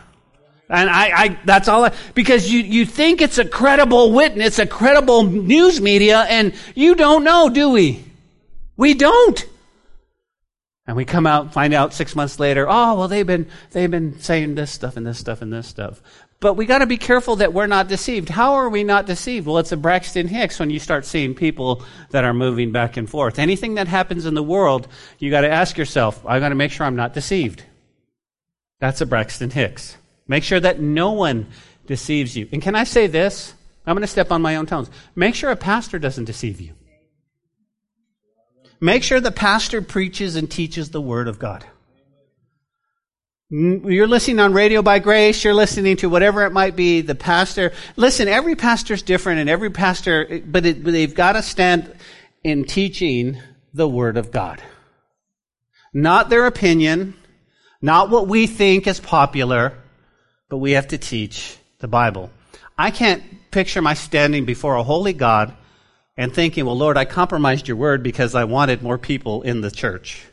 And 0.69 0.87
I, 0.91 1.23
I, 1.23 1.39
that's 1.43 1.67
all 1.67 1.85
I, 1.85 1.93
because 2.13 2.51
you, 2.53 2.59
you 2.59 2.85
think 2.85 3.19
it's 3.19 3.39
a 3.39 3.45
credible 3.45 4.11
witness, 4.11 4.59
a 4.59 4.67
credible 4.67 5.23
news 5.23 5.81
media, 5.81 6.19
and 6.29 6.53
you 6.75 6.93
don't 6.93 7.23
know, 7.23 7.49
do 7.49 7.71
we? 7.71 8.05
We 8.77 8.93
don't. 8.93 9.43
And 10.85 10.95
we 10.95 11.03
come 11.03 11.25
out, 11.25 11.51
find 11.51 11.73
out 11.73 11.95
six 11.95 12.15
months 12.15 12.39
later, 12.39 12.67
oh, 12.69 12.93
well, 12.93 13.07
they've 13.07 13.25
been, 13.25 13.47
they've 13.71 13.89
been 13.89 14.19
saying 14.19 14.53
this 14.53 14.69
stuff 14.69 14.97
and 14.97 15.07
this 15.07 15.17
stuff 15.17 15.41
and 15.41 15.51
this 15.51 15.65
stuff. 15.65 15.99
But 16.39 16.55
we 16.55 16.65
got 16.65 16.79
to 16.79 16.85
be 16.85 16.97
careful 16.97 17.37
that 17.37 17.53
we're 17.53 17.67
not 17.67 17.87
deceived. 17.87 18.29
How 18.29 18.55
are 18.55 18.69
we 18.69 18.83
not 18.83 19.05
deceived? 19.05 19.47
Well, 19.47 19.57
it's 19.57 19.71
a 19.71 19.77
Braxton 19.77 20.27
Hicks 20.27 20.59
when 20.59 20.69
you 20.69 20.79
start 20.79 21.05
seeing 21.05 21.33
people 21.33 21.83
that 22.11 22.23
are 22.23 22.33
moving 22.33 22.71
back 22.71 22.97
and 22.97 23.09
forth. 23.09 23.39
Anything 23.39 23.75
that 23.75 23.87
happens 23.87 24.25
in 24.25 24.33
the 24.33 24.43
world, 24.43 24.87
you 25.17 25.31
got 25.31 25.41
to 25.41 25.49
ask 25.49 25.77
yourself, 25.77 26.23
I 26.25 26.39
got 26.39 26.49
to 26.49 26.55
make 26.55 26.71
sure 26.71 26.85
I'm 26.85 26.95
not 26.95 27.13
deceived. 27.13 27.63
That's 28.79 29.01
a 29.01 29.05
Braxton 29.05 29.49
Hicks. 29.49 29.97
Make 30.27 30.43
sure 30.43 30.59
that 30.59 30.79
no 30.79 31.13
one 31.13 31.47
deceives 31.87 32.35
you. 32.35 32.49
And 32.51 32.61
can 32.61 32.75
I 32.75 32.83
say 32.83 33.07
this? 33.07 33.53
I'm 33.85 33.95
going 33.95 34.01
to 34.01 34.07
step 34.07 34.31
on 34.31 34.41
my 34.41 34.57
own 34.57 34.65
toes. 34.65 34.89
Make 35.15 35.35
sure 35.35 35.51
a 35.51 35.55
pastor 35.55 35.99
doesn't 35.99 36.25
deceive 36.25 36.59
you. 36.59 36.73
Make 38.81 39.03
sure 39.03 39.19
the 39.19 39.31
pastor 39.31 39.81
preaches 39.81 40.35
and 40.35 40.51
teaches 40.51 40.89
the 40.91 41.01
Word 41.01 41.27
of 41.27 41.39
God. 41.39 41.65
You're 43.51 44.07
listening 44.07 44.39
on 44.39 44.53
Radio 44.53 44.81
by 44.81 44.97
Grace, 44.97 45.43
you're 45.43 45.53
listening 45.53 45.97
to 45.97 46.09
whatever 46.09 46.45
it 46.45 46.51
might 46.51 46.75
be, 46.75 47.01
the 47.01 47.13
pastor. 47.13 47.73
Listen, 47.95 48.27
every 48.27 48.55
pastor's 48.55 49.03
different 49.03 49.39
and 49.39 49.47
every 49.47 49.69
pastor, 49.69 50.41
but, 50.43 50.65
it, 50.65 50.83
but 50.83 50.93
they've 50.93 51.13
got 51.13 51.33
to 51.33 51.43
stand 51.43 51.93
in 52.43 52.65
teaching 52.65 53.39
the 53.71 53.87
Word 53.87 54.17
of 54.17 54.31
God. 54.31 54.63
Not 55.93 56.29
their 56.29 56.47
opinion, 56.47 57.13
not 57.83 58.09
what 58.09 58.27
we 58.27 58.47
think 58.47 58.87
is 58.87 58.99
popular, 58.99 59.73
but 60.49 60.57
we 60.57 60.71
have 60.71 60.87
to 60.87 60.97
teach 60.97 61.55
the 61.77 61.87
Bible. 61.87 62.31
I 62.79 62.89
can't 62.89 63.51
picture 63.51 63.81
my 63.81 63.93
standing 63.93 64.45
before 64.45 64.75
a 64.75 64.83
holy 64.83 65.13
God 65.13 65.55
and 66.17 66.33
thinking, 66.33 66.65
well, 66.65 66.77
Lord, 66.77 66.97
I 66.97 67.05
compromised 67.05 67.67
your 67.67 67.77
word 67.77 68.01
because 68.01 68.33
I 68.33 68.45
wanted 68.45 68.81
more 68.81 68.97
people 68.97 69.43
in 69.43 69.61
the 69.61 69.69
church. 69.69 70.25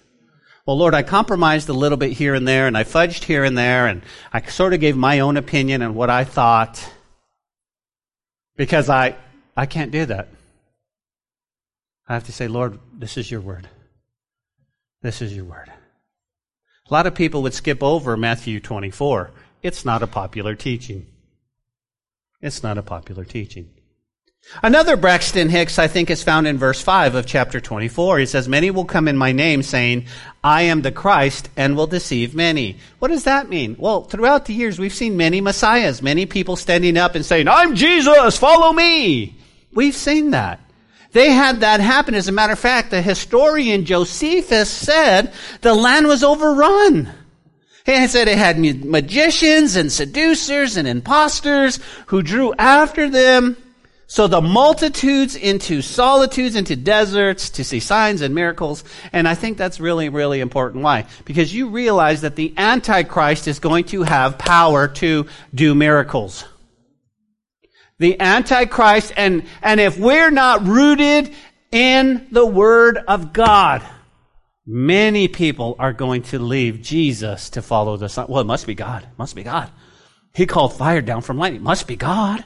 Well, 0.64 0.78
Lord, 0.78 0.94
I 0.94 1.02
compromised 1.02 1.68
a 1.68 1.72
little 1.72 1.98
bit 1.98 2.12
here 2.12 2.34
and 2.34 2.46
there, 2.46 2.66
and 2.68 2.76
I 2.76 2.84
fudged 2.84 3.24
here 3.24 3.42
and 3.42 3.58
there, 3.58 3.88
and 3.88 4.02
I 4.32 4.42
sort 4.42 4.74
of 4.74 4.80
gave 4.80 4.96
my 4.96 5.18
own 5.20 5.36
opinion 5.36 5.82
and 5.82 5.94
what 5.94 6.08
I 6.08 6.24
thought 6.24 6.88
because 8.56 8.88
I, 8.88 9.16
I 9.56 9.66
can't 9.66 9.90
do 9.90 10.06
that. 10.06 10.28
I 12.08 12.14
have 12.14 12.24
to 12.24 12.32
say, 12.32 12.46
Lord, 12.46 12.78
this 12.92 13.16
is 13.16 13.30
your 13.30 13.40
word. 13.40 13.68
This 15.02 15.20
is 15.20 15.34
your 15.34 15.44
word. 15.44 15.72
A 16.88 16.92
lot 16.92 17.06
of 17.06 17.14
people 17.14 17.42
would 17.42 17.54
skip 17.54 17.82
over 17.82 18.16
Matthew 18.16 18.60
24. 18.60 19.30
It's 19.62 19.84
not 19.84 20.02
a 20.02 20.06
popular 20.06 20.54
teaching. 20.54 21.06
It's 22.40 22.62
not 22.62 22.78
a 22.78 22.82
popular 22.82 23.24
teaching. 23.24 23.70
Another 24.62 24.96
Braxton 24.96 25.48
Hicks, 25.48 25.78
I 25.78 25.88
think, 25.88 26.10
is 26.10 26.22
found 26.22 26.46
in 26.46 26.58
verse 26.58 26.80
5 26.80 27.14
of 27.14 27.26
chapter 27.26 27.60
24. 27.60 28.18
He 28.18 28.26
says, 28.26 28.48
Many 28.48 28.70
will 28.70 28.84
come 28.84 29.08
in 29.08 29.16
my 29.16 29.32
name 29.32 29.62
saying, 29.62 30.06
I 30.44 30.62
am 30.62 30.82
the 30.82 30.92
Christ, 30.92 31.48
and 31.56 31.76
will 31.76 31.86
deceive 31.86 32.34
many. 32.34 32.76
What 32.98 33.08
does 33.08 33.24
that 33.24 33.48
mean? 33.48 33.76
Well, 33.78 34.02
throughout 34.02 34.46
the 34.46 34.54
years, 34.54 34.78
we've 34.78 34.92
seen 34.92 35.16
many 35.16 35.40
messiahs, 35.40 36.02
many 36.02 36.26
people 36.26 36.56
standing 36.56 36.98
up 36.98 37.14
and 37.14 37.24
saying, 37.24 37.48
I'm 37.48 37.74
Jesus, 37.76 38.36
follow 38.36 38.72
me. 38.72 39.36
We've 39.72 39.94
seen 39.94 40.32
that. 40.32 40.60
They 41.12 41.30
had 41.30 41.60
that 41.60 41.80
happen. 41.80 42.14
As 42.14 42.28
a 42.28 42.32
matter 42.32 42.54
of 42.54 42.58
fact, 42.58 42.90
the 42.90 43.02
historian 43.02 43.84
Josephus 43.84 44.70
said 44.70 45.32
the 45.60 45.74
land 45.74 46.06
was 46.06 46.24
overrun. 46.24 47.10
He 47.84 48.06
said 48.06 48.28
it 48.28 48.38
had 48.38 48.58
magicians 48.58 49.76
and 49.76 49.90
seducers 49.90 50.76
and 50.76 50.86
impostors 50.86 51.80
who 52.06 52.22
drew 52.22 52.54
after 52.54 53.10
them. 53.10 53.56
So 54.12 54.26
the 54.26 54.42
multitudes 54.42 55.36
into 55.36 55.80
solitudes, 55.80 56.54
into 56.54 56.76
deserts 56.76 57.48
to 57.48 57.64
see 57.64 57.80
signs 57.80 58.20
and 58.20 58.34
miracles. 58.34 58.84
And 59.10 59.26
I 59.26 59.34
think 59.34 59.56
that's 59.56 59.80
really, 59.80 60.10
really 60.10 60.40
important. 60.40 60.84
Why? 60.84 61.06
Because 61.24 61.54
you 61.54 61.70
realize 61.70 62.20
that 62.20 62.36
the 62.36 62.52
Antichrist 62.58 63.48
is 63.48 63.58
going 63.58 63.84
to 63.84 64.02
have 64.02 64.36
power 64.36 64.86
to 64.86 65.28
do 65.54 65.74
miracles. 65.74 66.44
The 68.00 68.20
Antichrist, 68.20 69.14
and, 69.16 69.44
and 69.62 69.80
if 69.80 69.98
we're 69.98 70.30
not 70.30 70.66
rooted 70.66 71.34
in 71.70 72.26
the 72.30 72.44
Word 72.44 72.98
of 72.98 73.32
God, 73.32 73.80
many 74.66 75.26
people 75.26 75.74
are 75.78 75.94
going 75.94 76.24
to 76.24 76.38
leave 76.38 76.82
Jesus 76.82 77.48
to 77.48 77.62
follow 77.62 77.96
the 77.96 78.10
Son. 78.10 78.26
Well, 78.28 78.42
it 78.42 78.46
must 78.46 78.66
be 78.66 78.74
God. 78.74 79.04
It 79.04 79.18
must 79.18 79.34
be 79.34 79.42
God. 79.42 79.70
He 80.34 80.44
called 80.44 80.76
fire 80.76 81.00
down 81.00 81.22
from 81.22 81.38
lightning. 81.38 81.62
It 81.62 81.64
must 81.64 81.86
be 81.86 81.96
God. 81.96 82.44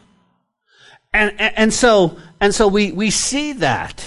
And, 1.16 1.40
and, 1.40 1.72
so, 1.72 2.18
and 2.42 2.54
so 2.54 2.68
we, 2.68 2.92
we 2.92 3.10
see 3.10 3.54
that. 3.54 4.04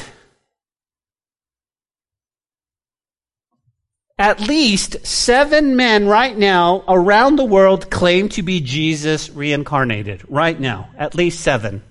At 4.19 4.39
least 4.39 5.07
seven 5.07 5.75
men 5.75 6.07
right 6.07 6.37
now 6.37 6.83
around 6.87 7.37
the 7.37 7.45
world 7.45 7.89
claim 7.89 8.29
to 8.29 8.43
be 8.43 8.59
Jesus 8.59 9.31
reincarnated. 9.31 10.21
Right 10.29 10.59
now. 10.59 10.91
At 10.99 11.15
least 11.15 11.39
seven. 11.39 11.81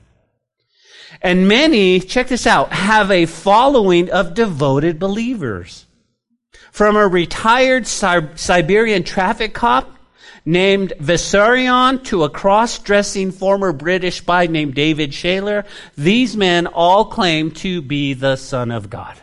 And 1.20 1.48
many, 1.48 1.98
check 1.98 2.28
this 2.28 2.46
out, 2.46 2.72
have 2.72 3.10
a 3.10 3.26
following 3.26 4.10
of 4.10 4.34
devoted 4.34 5.00
believers. 5.00 5.87
From 6.70 6.94
a 6.94 7.08
retired 7.08 7.88
Siberian 7.88 9.02
traffic 9.02 9.52
cop 9.52 9.97
named 10.44 10.92
Vissarion 11.00 12.02
to 12.04 12.25
a 12.25 12.30
cross-dressing 12.30 13.32
former 13.32 13.73
British 13.73 14.18
spy 14.18 14.47
named 14.47 14.75
David 14.75 15.11
Shayler, 15.11 15.66
these 15.97 16.37
men 16.37 16.66
all 16.66 17.04
claim 17.06 17.50
to 17.52 17.82
be 17.82 18.14
the 18.14 18.37
Son 18.37 18.70
of 18.70 18.90
God. 18.90 19.16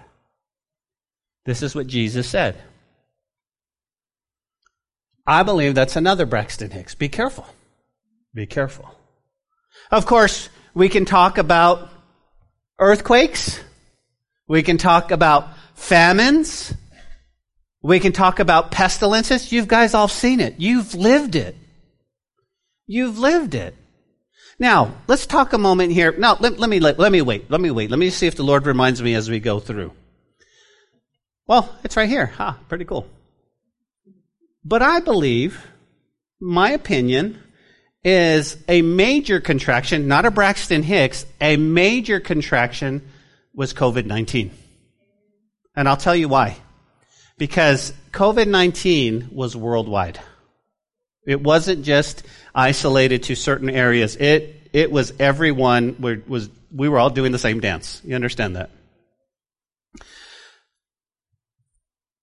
This 1.45 1.61
is 1.61 1.75
what 1.75 1.87
Jesus 1.87 2.27
said. 2.27 2.55
I 5.27 5.43
believe 5.43 5.75
that's 5.75 5.95
another 5.95 6.25
Braxton 6.25 6.71
Hicks. 6.71 6.95
Be 6.95 7.09
careful. 7.09 7.47
Be 8.33 8.45
careful. 8.45 8.93
Of 9.91 10.05
course, 10.05 10.49
we 10.73 10.89
can 10.89 11.05
talk 11.05 11.37
about 11.37 11.89
earthquakes. 12.79 13.59
We 14.47 14.61
can 14.61 14.77
talk 14.77 15.11
about 15.11 15.47
famines. 15.73 16.73
We 17.85 17.99
can 17.99 18.13
talk 18.13 18.39
about 18.39 18.71
pestilences. 18.71 19.51
You 19.51 19.63
guys 19.63 19.93
all 19.93 20.07
seen 20.07 20.39
it. 20.39 20.55
You've 20.57 20.95
lived 20.95 21.35
it. 21.35 21.55
You've 22.87 23.19
lived 23.19 23.53
it. 23.53 23.75
Now, 24.57 24.95
let's 25.07 25.27
talk 25.27 25.53
a 25.53 25.59
moment 25.59 25.91
here. 25.91 26.11
Now, 26.17 26.35
let, 26.39 26.57
let 26.57 26.67
me 26.67 26.79
let, 26.79 26.97
let 26.97 27.11
me 27.11 27.21
wait. 27.21 27.51
Let 27.51 27.61
me 27.61 27.69
wait. 27.69 27.91
Let 27.91 27.99
me 27.99 28.09
see 28.09 28.25
if 28.25 28.33
the 28.33 28.43
Lord 28.43 28.65
reminds 28.65 29.03
me 29.03 29.13
as 29.13 29.29
we 29.29 29.39
go 29.39 29.59
through. 29.59 29.91
Well, 31.45 31.75
it's 31.83 31.95
right 31.95 32.09
here. 32.09 32.33
Ah, 32.39 32.57
pretty 32.69 32.85
cool. 32.85 33.07
But 34.63 34.81
I 34.81 34.99
believe, 34.99 35.63
my 36.39 36.71
opinion, 36.71 37.39
is 38.03 38.57
a 38.67 38.81
major 38.81 39.39
contraction, 39.39 40.07
not 40.07 40.25
a 40.25 40.31
Braxton 40.31 40.81
Hicks, 40.81 41.27
a 41.39 41.55
major 41.55 42.19
contraction 42.19 43.07
was 43.53 43.75
COVID 43.75 44.07
19. 44.07 44.49
And 45.75 45.87
I'll 45.87 45.97
tell 45.97 46.15
you 46.15 46.29
why. 46.29 46.57
Because 47.37 47.93
COVID 48.11 48.47
19 48.47 49.29
was 49.31 49.55
worldwide. 49.55 50.19
It 51.25 51.41
wasn't 51.41 51.83
just 51.83 52.23
isolated 52.53 53.23
to 53.23 53.35
certain 53.35 53.69
areas. 53.69 54.15
It, 54.15 54.69
it 54.73 54.91
was 54.91 55.13
everyone 55.19 56.23
was, 56.27 56.49
we 56.71 56.87
were 56.87 56.99
all 56.99 57.09
doing 57.09 57.31
the 57.31 57.39
same 57.39 57.59
dance. 57.59 58.01
You 58.05 58.15
understand 58.15 58.55
that? 58.55 58.69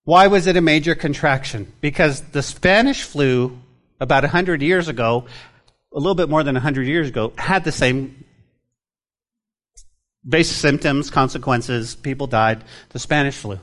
Why 0.04 0.26
was 0.28 0.46
it 0.46 0.56
a 0.56 0.60
major 0.60 0.94
contraction? 0.94 1.72
Because 1.80 2.20
the 2.20 2.42
Spanish 2.42 3.02
flu 3.02 3.58
about 4.00 4.24
100 4.24 4.60
years 4.62 4.88
ago, 4.88 5.26
a 5.92 5.98
little 5.98 6.16
bit 6.16 6.28
more 6.28 6.42
than 6.42 6.54
100 6.54 6.86
years 6.86 7.08
ago, 7.08 7.32
had 7.38 7.64
the 7.64 7.70
same 7.70 8.24
basic 10.28 10.56
symptoms, 10.56 11.10
consequences. 11.10 11.94
People 11.94 12.26
died. 12.26 12.64
The 12.90 12.98
Spanish 12.98 13.36
flu. 13.36 13.60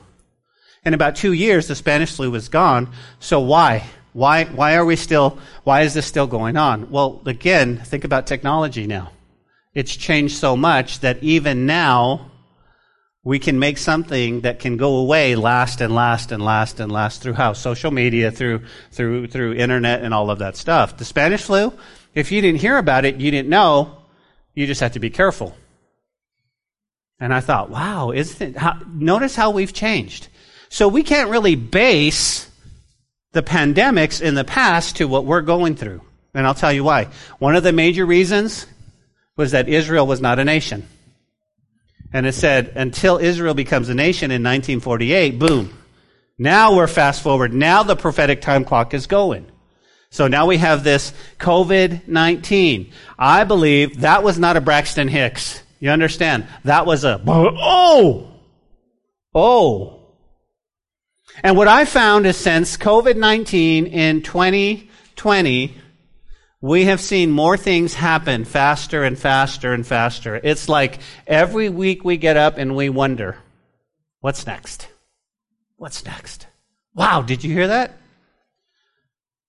In 0.84 0.94
about 0.94 1.16
two 1.16 1.32
years, 1.32 1.68
the 1.68 1.74
Spanish 1.74 2.14
flu 2.14 2.30
was 2.30 2.48
gone. 2.48 2.90
So 3.18 3.40
why? 3.40 3.84
Why, 4.12 4.44
why 4.44 4.76
are 4.76 4.84
we 4.84 4.96
still, 4.96 5.38
why 5.64 5.82
is 5.82 5.94
this 5.94 6.06
still 6.06 6.26
going 6.26 6.56
on? 6.56 6.90
Well, 6.90 7.22
again, 7.26 7.78
think 7.78 8.04
about 8.04 8.26
technology 8.26 8.86
now. 8.86 9.12
It's 9.74 9.94
changed 9.94 10.36
so 10.36 10.56
much 10.56 11.00
that 11.00 11.22
even 11.22 11.66
now, 11.66 12.30
we 13.22 13.38
can 13.38 13.58
make 13.58 13.76
something 13.76 14.40
that 14.40 14.60
can 14.60 14.76
go 14.76 14.96
away 14.96 15.36
last 15.36 15.80
and 15.80 15.94
last 15.94 16.32
and 16.32 16.42
last 16.42 16.80
and 16.80 16.90
last 16.90 17.22
through 17.22 17.34
how 17.34 17.52
social 17.52 17.90
media 17.90 18.30
through 18.30 18.62
through 18.92 19.26
through 19.26 19.52
internet 19.54 20.02
and 20.02 20.14
all 20.14 20.30
of 20.30 20.38
that 20.38 20.56
stuff 20.56 20.96
the 20.96 21.04
spanish 21.04 21.42
flu 21.42 21.72
if 22.14 22.32
you 22.32 22.40
didn't 22.40 22.60
hear 22.60 22.78
about 22.78 23.04
it 23.04 23.16
you 23.16 23.30
didn't 23.30 23.50
know 23.50 23.98
you 24.54 24.66
just 24.66 24.80
have 24.80 24.92
to 24.92 25.00
be 25.00 25.10
careful 25.10 25.54
and 27.18 27.34
i 27.34 27.40
thought 27.40 27.68
wow 27.68 28.10
isn't 28.10 28.56
it 28.56 28.56
how, 28.56 28.78
notice 28.88 29.36
how 29.36 29.50
we've 29.50 29.74
changed 29.74 30.28
so 30.70 30.88
we 30.88 31.02
can't 31.02 31.28
really 31.28 31.54
base 31.56 32.50
the 33.32 33.42
pandemics 33.42 34.22
in 34.22 34.34
the 34.34 34.44
past 34.44 34.96
to 34.96 35.06
what 35.06 35.26
we're 35.26 35.42
going 35.42 35.76
through 35.76 36.00
and 36.32 36.46
i'll 36.46 36.54
tell 36.54 36.72
you 36.72 36.82
why 36.82 37.08
one 37.38 37.54
of 37.54 37.62
the 37.62 37.72
major 37.72 38.06
reasons 38.06 38.66
was 39.36 39.50
that 39.50 39.68
israel 39.68 40.06
was 40.06 40.22
not 40.22 40.38
a 40.38 40.44
nation 40.44 40.88
and 42.12 42.26
it 42.26 42.32
said, 42.32 42.72
until 42.74 43.18
Israel 43.18 43.54
becomes 43.54 43.88
a 43.88 43.94
nation 43.94 44.30
in 44.30 44.42
1948, 44.42 45.38
boom. 45.38 45.72
Now 46.38 46.74
we're 46.74 46.88
fast 46.88 47.22
forward. 47.22 47.52
Now 47.52 47.82
the 47.82 47.96
prophetic 47.96 48.40
time 48.40 48.64
clock 48.64 48.94
is 48.94 49.06
going. 49.06 49.46
So 50.10 50.26
now 50.26 50.46
we 50.46 50.56
have 50.56 50.82
this 50.82 51.12
COVID-19. 51.38 52.92
I 53.16 53.44
believe 53.44 54.00
that 54.00 54.24
was 54.24 54.38
not 54.38 54.56
a 54.56 54.60
Braxton 54.60 55.06
Hicks. 55.06 55.62
You 55.78 55.90
understand? 55.90 56.48
That 56.64 56.84
was 56.84 57.04
a, 57.04 57.22
oh! 57.26 58.32
Oh! 59.32 59.99
And 61.42 61.56
what 61.56 61.68
I 61.68 61.84
found 61.84 62.26
is 62.26 62.36
since 62.36 62.76
COVID-19 62.76 63.90
in 63.90 64.22
2020, 64.22 65.74
we 66.60 66.84
have 66.84 67.00
seen 67.00 67.30
more 67.30 67.56
things 67.56 67.94
happen 67.94 68.44
faster 68.44 69.02
and 69.02 69.18
faster 69.18 69.72
and 69.72 69.86
faster. 69.86 70.38
It's 70.42 70.68
like 70.68 70.98
every 71.26 71.68
week 71.68 72.04
we 72.04 72.18
get 72.18 72.36
up 72.36 72.58
and 72.58 72.76
we 72.76 72.90
wonder, 72.90 73.38
what's 74.20 74.46
next? 74.46 74.88
What's 75.76 76.04
next? 76.04 76.46
Wow, 76.94 77.22
did 77.22 77.42
you 77.42 77.52
hear 77.54 77.68
that? 77.68 77.92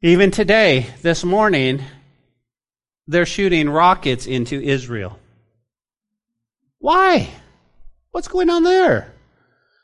Even 0.02 0.32
today, 0.32 0.88
this 1.02 1.24
morning, 1.24 1.82
they're 3.08 3.26
shooting 3.26 3.70
rockets 3.70 4.26
into 4.26 4.60
Israel. 4.62 5.20
Why? 6.80 7.30
What's 8.12 8.28
going 8.30 8.50
on 8.50 8.64
there? 8.64 9.14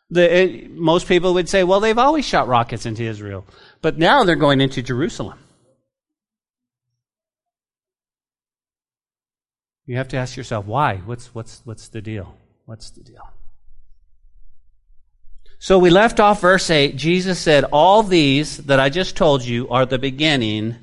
The, 0.09 0.37
it, 0.37 0.71
most 0.71 1.07
people 1.07 1.33
would 1.33 1.49
say, 1.49 1.63
well, 1.63 1.79
they've 1.79 1.97
always 1.97 2.25
shot 2.25 2.47
rockets 2.47 2.85
into 2.85 3.03
Israel. 3.03 3.45
But 3.81 3.97
now 3.97 4.23
they're 4.23 4.35
going 4.35 4.61
into 4.61 4.81
Jerusalem. 4.81 5.39
You 9.85 9.97
have 9.97 10.09
to 10.09 10.17
ask 10.17 10.35
yourself, 10.35 10.65
why? 10.65 10.97
What's, 10.97 11.33
what's, 11.33 11.61
what's 11.63 11.89
the 11.89 12.01
deal? 12.01 12.35
What's 12.65 12.89
the 12.91 13.03
deal? 13.03 13.23
So 15.59 15.79
we 15.79 15.89
left 15.89 16.19
off 16.19 16.41
verse 16.41 16.69
8. 16.69 16.95
Jesus 16.95 17.39
said, 17.39 17.63
All 17.65 18.03
these 18.03 18.57
that 18.57 18.79
I 18.79 18.89
just 18.89 19.15
told 19.15 19.43
you 19.43 19.67
are 19.69 19.85
the 19.85 19.97
beginning 19.97 20.75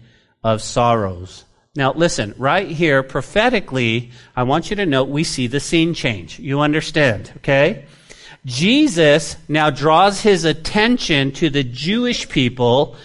of 0.42 0.62
sorrows. 0.62 1.44
Now 1.76 1.92
listen, 1.92 2.34
right 2.38 2.68
here, 2.68 3.02
prophetically, 3.02 4.10
I 4.34 4.44
want 4.44 4.70
you 4.70 4.76
to 4.76 4.86
note 4.86 5.08
we 5.08 5.22
see 5.22 5.46
the 5.46 5.60
scene 5.60 5.94
change. 5.94 6.38
You 6.38 6.60
understand, 6.60 7.32
okay? 7.38 7.86
Jesus 8.44 9.36
now 9.48 9.70
draws 9.70 10.20
his 10.20 10.44
attention 10.44 11.32
to 11.32 11.48
the 11.48 11.64
Jewish 11.64 12.28
people 12.28 12.96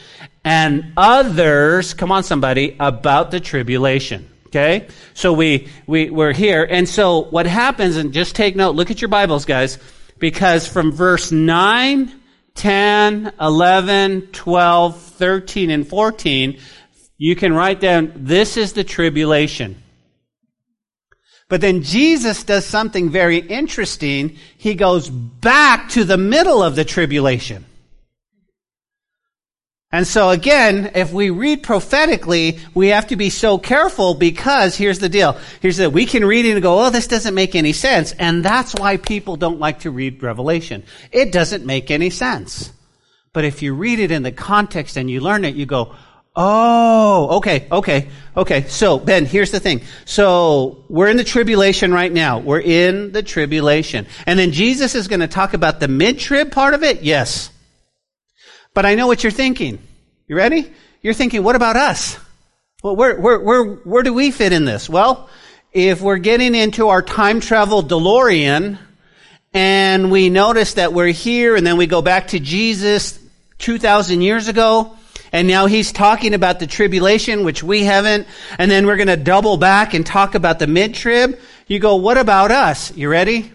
and 0.43 0.93
others, 0.97 1.93
come 1.93 2.11
on 2.11 2.23
somebody, 2.23 2.75
about 2.79 3.31
the 3.31 3.39
tribulation. 3.39 4.29
Okay? 4.47 4.87
So 5.13 5.31
we, 5.31 5.67
we, 5.85 6.09
we're 6.09 6.33
here. 6.33 6.67
And 6.69 6.89
so 6.89 7.23
what 7.25 7.45
happens, 7.45 7.97
and 7.97 8.11
just 8.11 8.35
take 8.35 8.55
note, 8.55 8.75
look 8.75 8.89
at 8.91 9.01
your 9.01 9.09
Bibles, 9.09 9.45
guys, 9.45 9.77
because 10.17 10.67
from 10.67 10.91
verse 10.91 11.31
9, 11.31 12.11
10, 12.55 13.33
11, 13.39 14.21
12, 14.31 15.01
13, 15.01 15.69
and 15.69 15.87
14, 15.87 16.59
you 17.17 17.35
can 17.35 17.53
write 17.53 17.79
down, 17.79 18.11
this 18.15 18.57
is 18.57 18.73
the 18.73 18.83
tribulation. 18.83 19.81
But 21.49 21.61
then 21.61 21.81
Jesus 21.81 22.43
does 22.43 22.65
something 22.65 23.09
very 23.09 23.37
interesting. 23.37 24.37
He 24.57 24.75
goes 24.75 25.09
back 25.09 25.89
to 25.89 26.03
the 26.03 26.17
middle 26.17 26.61
of 26.61 26.75
the 26.75 26.85
tribulation. 26.85 27.65
And 29.91 30.05
so 30.05 30.29
again, 30.29 30.91
if 30.93 31.11
we 31.11 31.31
read 31.31 31.63
prophetically, 31.63 32.59
we 32.75 32.89
have 32.89 33.07
to 33.07 33.15
be 33.15 33.31
so 33.31 33.57
careful 33.57 34.13
because 34.13 34.75
here's 34.75 34.99
the 34.99 35.09
deal. 35.09 35.35
Here's 35.61 35.77
the, 35.77 35.89
we 35.89 36.05
can 36.05 36.23
read 36.23 36.45
it 36.45 36.51
and 36.51 36.61
go, 36.61 36.85
oh, 36.85 36.91
this 36.91 37.07
doesn't 37.07 37.33
make 37.33 37.55
any 37.55 37.73
sense. 37.73 38.11
And 38.11 38.45
that's 38.45 38.75
why 38.75 38.97
people 38.97 39.35
don't 39.35 39.59
like 39.59 39.79
to 39.79 39.91
read 39.91 40.21
Revelation. 40.21 40.83
It 41.11 41.31
doesn't 41.31 41.65
make 41.65 41.89
any 41.89 42.11
sense. 42.11 42.71
But 43.33 43.45
if 43.45 43.63
you 43.63 43.73
read 43.73 43.97
it 43.97 44.11
in 44.11 44.21
the 44.21 44.31
context 44.31 44.95
and 44.95 45.09
you 45.09 45.21
learn 45.21 45.43
it, 45.43 45.55
you 45.55 45.65
go, 45.65 45.95
oh, 46.39 47.37
okay, 47.37 47.67
okay, 47.71 48.07
okay. 48.35 48.63
So, 48.67 48.97
Ben, 48.97 49.25
here's 49.25 49.51
the 49.51 49.59
thing. 49.59 49.81
So, 50.05 50.85
we're 50.87 51.09
in 51.09 51.17
the 51.17 51.23
tribulation 51.23 51.93
right 51.93 52.11
now. 52.11 52.39
We're 52.39 52.61
in 52.61 53.11
the 53.11 53.21
tribulation. 53.21 54.07
And 54.25 54.39
then 54.39 54.51
Jesus 54.51 54.95
is 54.95 55.07
going 55.09 55.19
to 55.19 55.27
talk 55.27 55.53
about 55.53 55.79
the 55.79 55.89
mid-trib 55.89 56.51
part 56.51 56.73
of 56.73 56.83
it? 56.83 57.03
Yes. 57.03 57.51
But 58.73 58.85
I 58.85 58.95
know 58.95 59.07
what 59.07 59.23
you're 59.23 59.31
thinking. 59.31 59.79
You 60.27 60.35
ready? 60.37 60.71
You're 61.01 61.13
thinking, 61.13 61.43
what 61.43 61.55
about 61.55 61.75
us? 61.75 62.17
Well, 62.81 62.95
where, 62.95 63.19
where, 63.19 63.39
where, 63.39 63.63
where 63.63 64.03
do 64.03 64.13
we 64.13 64.31
fit 64.31 64.53
in 64.53 64.63
this? 64.63 64.89
Well, 64.89 65.29
if 65.73 66.01
we're 66.01 66.17
getting 66.17 66.55
into 66.55 66.87
our 66.87 67.01
time 67.01 67.41
travel 67.41 67.83
DeLorean 67.83 68.77
and 69.53 70.09
we 70.09 70.29
notice 70.29 70.75
that 70.75 70.93
we're 70.93 71.07
here 71.07 71.55
and 71.55 71.67
then 71.67 71.75
we 71.75 71.87
go 71.87 72.01
back 72.01 72.29
to 72.29 72.39
Jesus 72.39 73.19
2,000 73.57 74.21
years 74.21 74.47
ago 74.47 74.95
and 75.31 75.47
now 75.47 75.65
he's 75.65 75.91
talking 75.91 76.33
about 76.33 76.59
the 76.59 76.67
tribulation, 76.67 77.43
which 77.43 77.63
we 77.63 77.83
haven't, 77.83 78.27
and 78.57 78.69
then 78.69 78.85
we're 78.85 78.95
going 78.95 79.07
to 79.07 79.17
double 79.17 79.57
back 79.57 79.93
and 79.93 80.05
talk 80.05 80.35
about 80.35 80.59
the 80.59 80.67
mid-trib. 80.67 81.39
You 81.67 81.79
go, 81.79 81.95
what 81.97 82.17
about 82.17 82.51
us? 82.51 82.95
You 82.95 83.09
ready? 83.09 83.51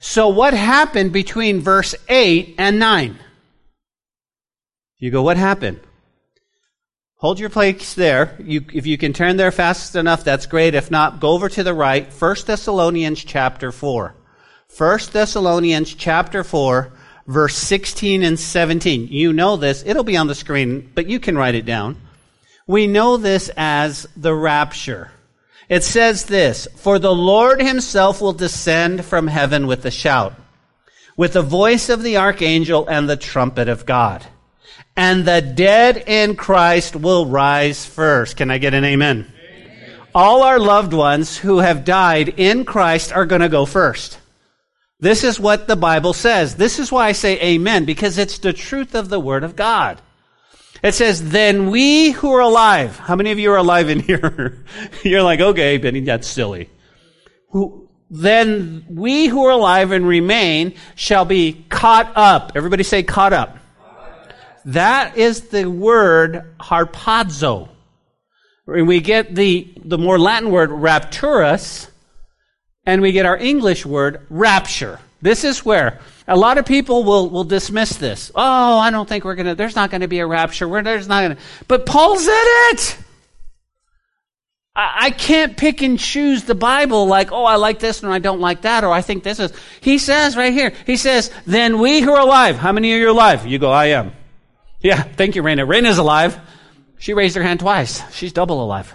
So 0.00 0.28
what 0.28 0.54
happened 0.54 1.12
between 1.12 1.60
verse 1.60 1.94
8 2.08 2.54
and 2.58 2.78
9? 2.78 3.18
You 4.98 5.10
go, 5.10 5.22
what 5.22 5.36
happened? 5.36 5.80
Hold 7.16 7.40
your 7.40 7.50
place 7.50 7.94
there. 7.94 8.36
You, 8.38 8.64
if 8.72 8.86
you 8.86 8.96
can 8.96 9.12
turn 9.12 9.36
there 9.36 9.50
fast 9.50 9.96
enough, 9.96 10.22
that's 10.22 10.46
great. 10.46 10.76
If 10.76 10.88
not, 10.88 11.18
go 11.18 11.30
over 11.30 11.48
to 11.48 11.64
the 11.64 11.74
right. 11.74 12.06
1 12.12 12.36
Thessalonians 12.46 13.24
chapter 13.24 13.72
4. 13.72 14.14
1 14.76 14.98
Thessalonians 15.10 15.94
chapter 15.94 16.44
4, 16.44 16.92
verse 17.28 17.56
16 17.56 18.24
and 18.24 18.40
17. 18.40 19.06
You 19.06 19.32
know 19.32 19.56
this. 19.56 19.84
It'll 19.86 20.02
be 20.02 20.16
on 20.16 20.26
the 20.26 20.34
screen, 20.34 20.90
but 20.96 21.06
you 21.06 21.20
can 21.20 21.38
write 21.38 21.54
it 21.54 21.64
down. 21.64 21.96
We 22.66 22.88
know 22.88 23.16
this 23.16 23.52
as 23.56 24.08
the 24.16 24.34
rapture. 24.34 25.12
It 25.68 25.84
says 25.84 26.24
this, 26.24 26.66
For 26.74 26.98
the 26.98 27.14
Lord 27.14 27.62
himself 27.62 28.20
will 28.20 28.32
descend 28.32 29.04
from 29.04 29.28
heaven 29.28 29.68
with 29.68 29.84
a 29.84 29.92
shout, 29.92 30.34
with 31.16 31.34
the 31.34 31.42
voice 31.42 31.88
of 31.88 32.02
the 32.02 32.16
archangel 32.16 32.88
and 32.88 33.08
the 33.08 33.16
trumpet 33.16 33.68
of 33.68 33.86
God 33.86 34.26
and 34.98 35.24
the 35.24 35.40
dead 35.40 36.02
in 36.08 36.34
Christ 36.34 36.96
will 36.96 37.24
rise 37.24 37.86
first. 37.86 38.36
Can 38.36 38.50
I 38.50 38.58
get 38.58 38.74
an 38.74 38.84
amen? 38.84 39.32
amen. 39.32 39.96
All 40.12 40.42
our 40.42 40.58
loved 40.58 40.92
ones 40.92 41.38
who 41.38 41.58
have 41.58 41.84
died 41.84 42.34
in 42.36 42.64
Christ 42.64 43.12
are 43.12 43.24
going 43.24 43.40
to 43.40 43.48
go 43.48 43.64
first. 43.64 44.18
This 45.00 45.22
is 45.22 45.38
what 45.38 45.68
the 45.68 45.76
Bible 45.76 46.12
says. 46.12 46.56
This 46.56 46.78
is 46.78 46.90
why 46.90 47.06
I 47.06 47.12
say 47.12 47.40
amen, 47.40 47.84
because 47.84 48.18
it's 48.18 48.38
the 48.38 48.52
truth 48.52 48.94
of 48.94 49.08
the 49.08 49.20
Word 49.20 49.44
of 49.44 49.54
God. 49.54 50.00
It 50.82 50.94
says, 50.94 51.30
then 51.30 51.70
we 51.70 52.10
who 52.10 52.32
are 52.32 52.40
alive, 52.40 52.98
how 52.98 53.16
many 53.16 53.30
of 53.32 53.38
you 53.38 53.52
are 53.52 53.56
alive 53.56 53.88
in 53.88 54.00
here? 54.00 54.64
You're 55.02 55.22
like, 55.22 55.40
okay, 55.40 55.76
Benny, 55.78 56.00
that's 56.00 56.26
silly. 56.26 56.70
Who, 57.50 57.88
then 58.10 58.86
we 58.88 59.26
who 59.26 59.44
are 59.44 59.52
alive 59.52 59.92
and 59.92 60.06
remain 60.06 60.74
shall 60.94 61.24
be 61.24 61.64
caught 61.68 62.12
up. 62.16 62.52
Everybody 62.54 62.82
say 62.82 63.02
caught 63.02 63.32
up. 63.32 63.58
That 64.64 65.16
is 65.16 65.48
the 65.48 65.66
word 65.66 66.56
harpazo. 66.58 67.68
And 68.66 68.86
we 68.86 69.00
get 69.00 69.34
the, 69.34 69.72
the 69.84 69.98
more 69.98 70.18
Latin 70.18 70.50
word 70.50 70.70
rapturus, 70.70 71.88
and 72.88 73.02
we 73.02 73.12
get 73.12 73.26
our 73.26 73.36
English 73.36 73.84
word 73.84 74.22
rapture. 74.30 74.98
This 75.20 75.44
is 75.44 75.62
where 75.62 76.00
a 76.26 76.34
lot 76.34 76.56
of 76.56 76.64
people 76.64 77.04
will, 77.04 77.28
will 77.28 77.44
dismiss 77.44 77.96
this. 77.96 78.32
Oh, 78.34 78.78
I 78.78 78.90
don't 78.90 79.06
think 79.06 79.24
we're 79.24 79.34
gonna, 79.34 79.54
there's 79.54 79.76
not 79.76 79.90
gonna 79.90 80.08
be 80.08 80.20
a 80.20 80.26
rapture. 80.26 80.66
We're, 80.66 80.82
there's 80.82 81.06
not 81.06 81.20
gonna, 81.20 81.36
but 81.68 81.84
Paul 81.84 82.16
said 82.16 82.32
it! 82.72 82.98
I, 84.74 84.94
I 85.00 85.10
can't 85.10 85.54
pick 85.54 85.82
and 85.82 85.98
choose 85.98 86.44
the 86.44 86.54
Bible 86.54 87.06
like, 87.06 87.30
oh, 87.30 87.44
I 87.44 87.56
like 87.56 87.78
this 87.78 88.02
and 88.02 88.10
I 88.10 88.20
don't 88.20 88.40
like 88.40 88.62
that, 88.62 88.84
or 88.84 88.90
I 88.90 89.02
think 89.02 89.22
this 89.22 89.38
is. 89.38 89.52
He 89.82 89.98
says 89.98 90.34
right 90.34 90.54
here, 90.54 90.72
he 90.86 90.96
says, 90.96 91.30
then 91.44 91.80
we 91.80 92.00
who 92.00 92.14
are 92.14 92.22
alive, 92.22 92.56
how 92.56 92.72
many 92.72 92.94
of 92.94 93.00
you 93.00 93.08
are 93.08 93.10
alive? 93.10 93.46
You 93.46 93.58
go, 93.58 93.70
I 93.70 93.86
am. 93.86 94.12
Yeah, 94.80 95.02
thank 95.02 95.36
you, 95.36 95.42
Raina. 95.42 95.66
Raina's 95.66 95.98
alive. 95.98 96.40
She 96.98 97.12
raised 97.12 97.36
her 97.36 97.42
hand 97.42 97.60
twice. 97.60 98.02
She's 98.14 98.32
double 98.32 98.64
alive. 98.64 98.94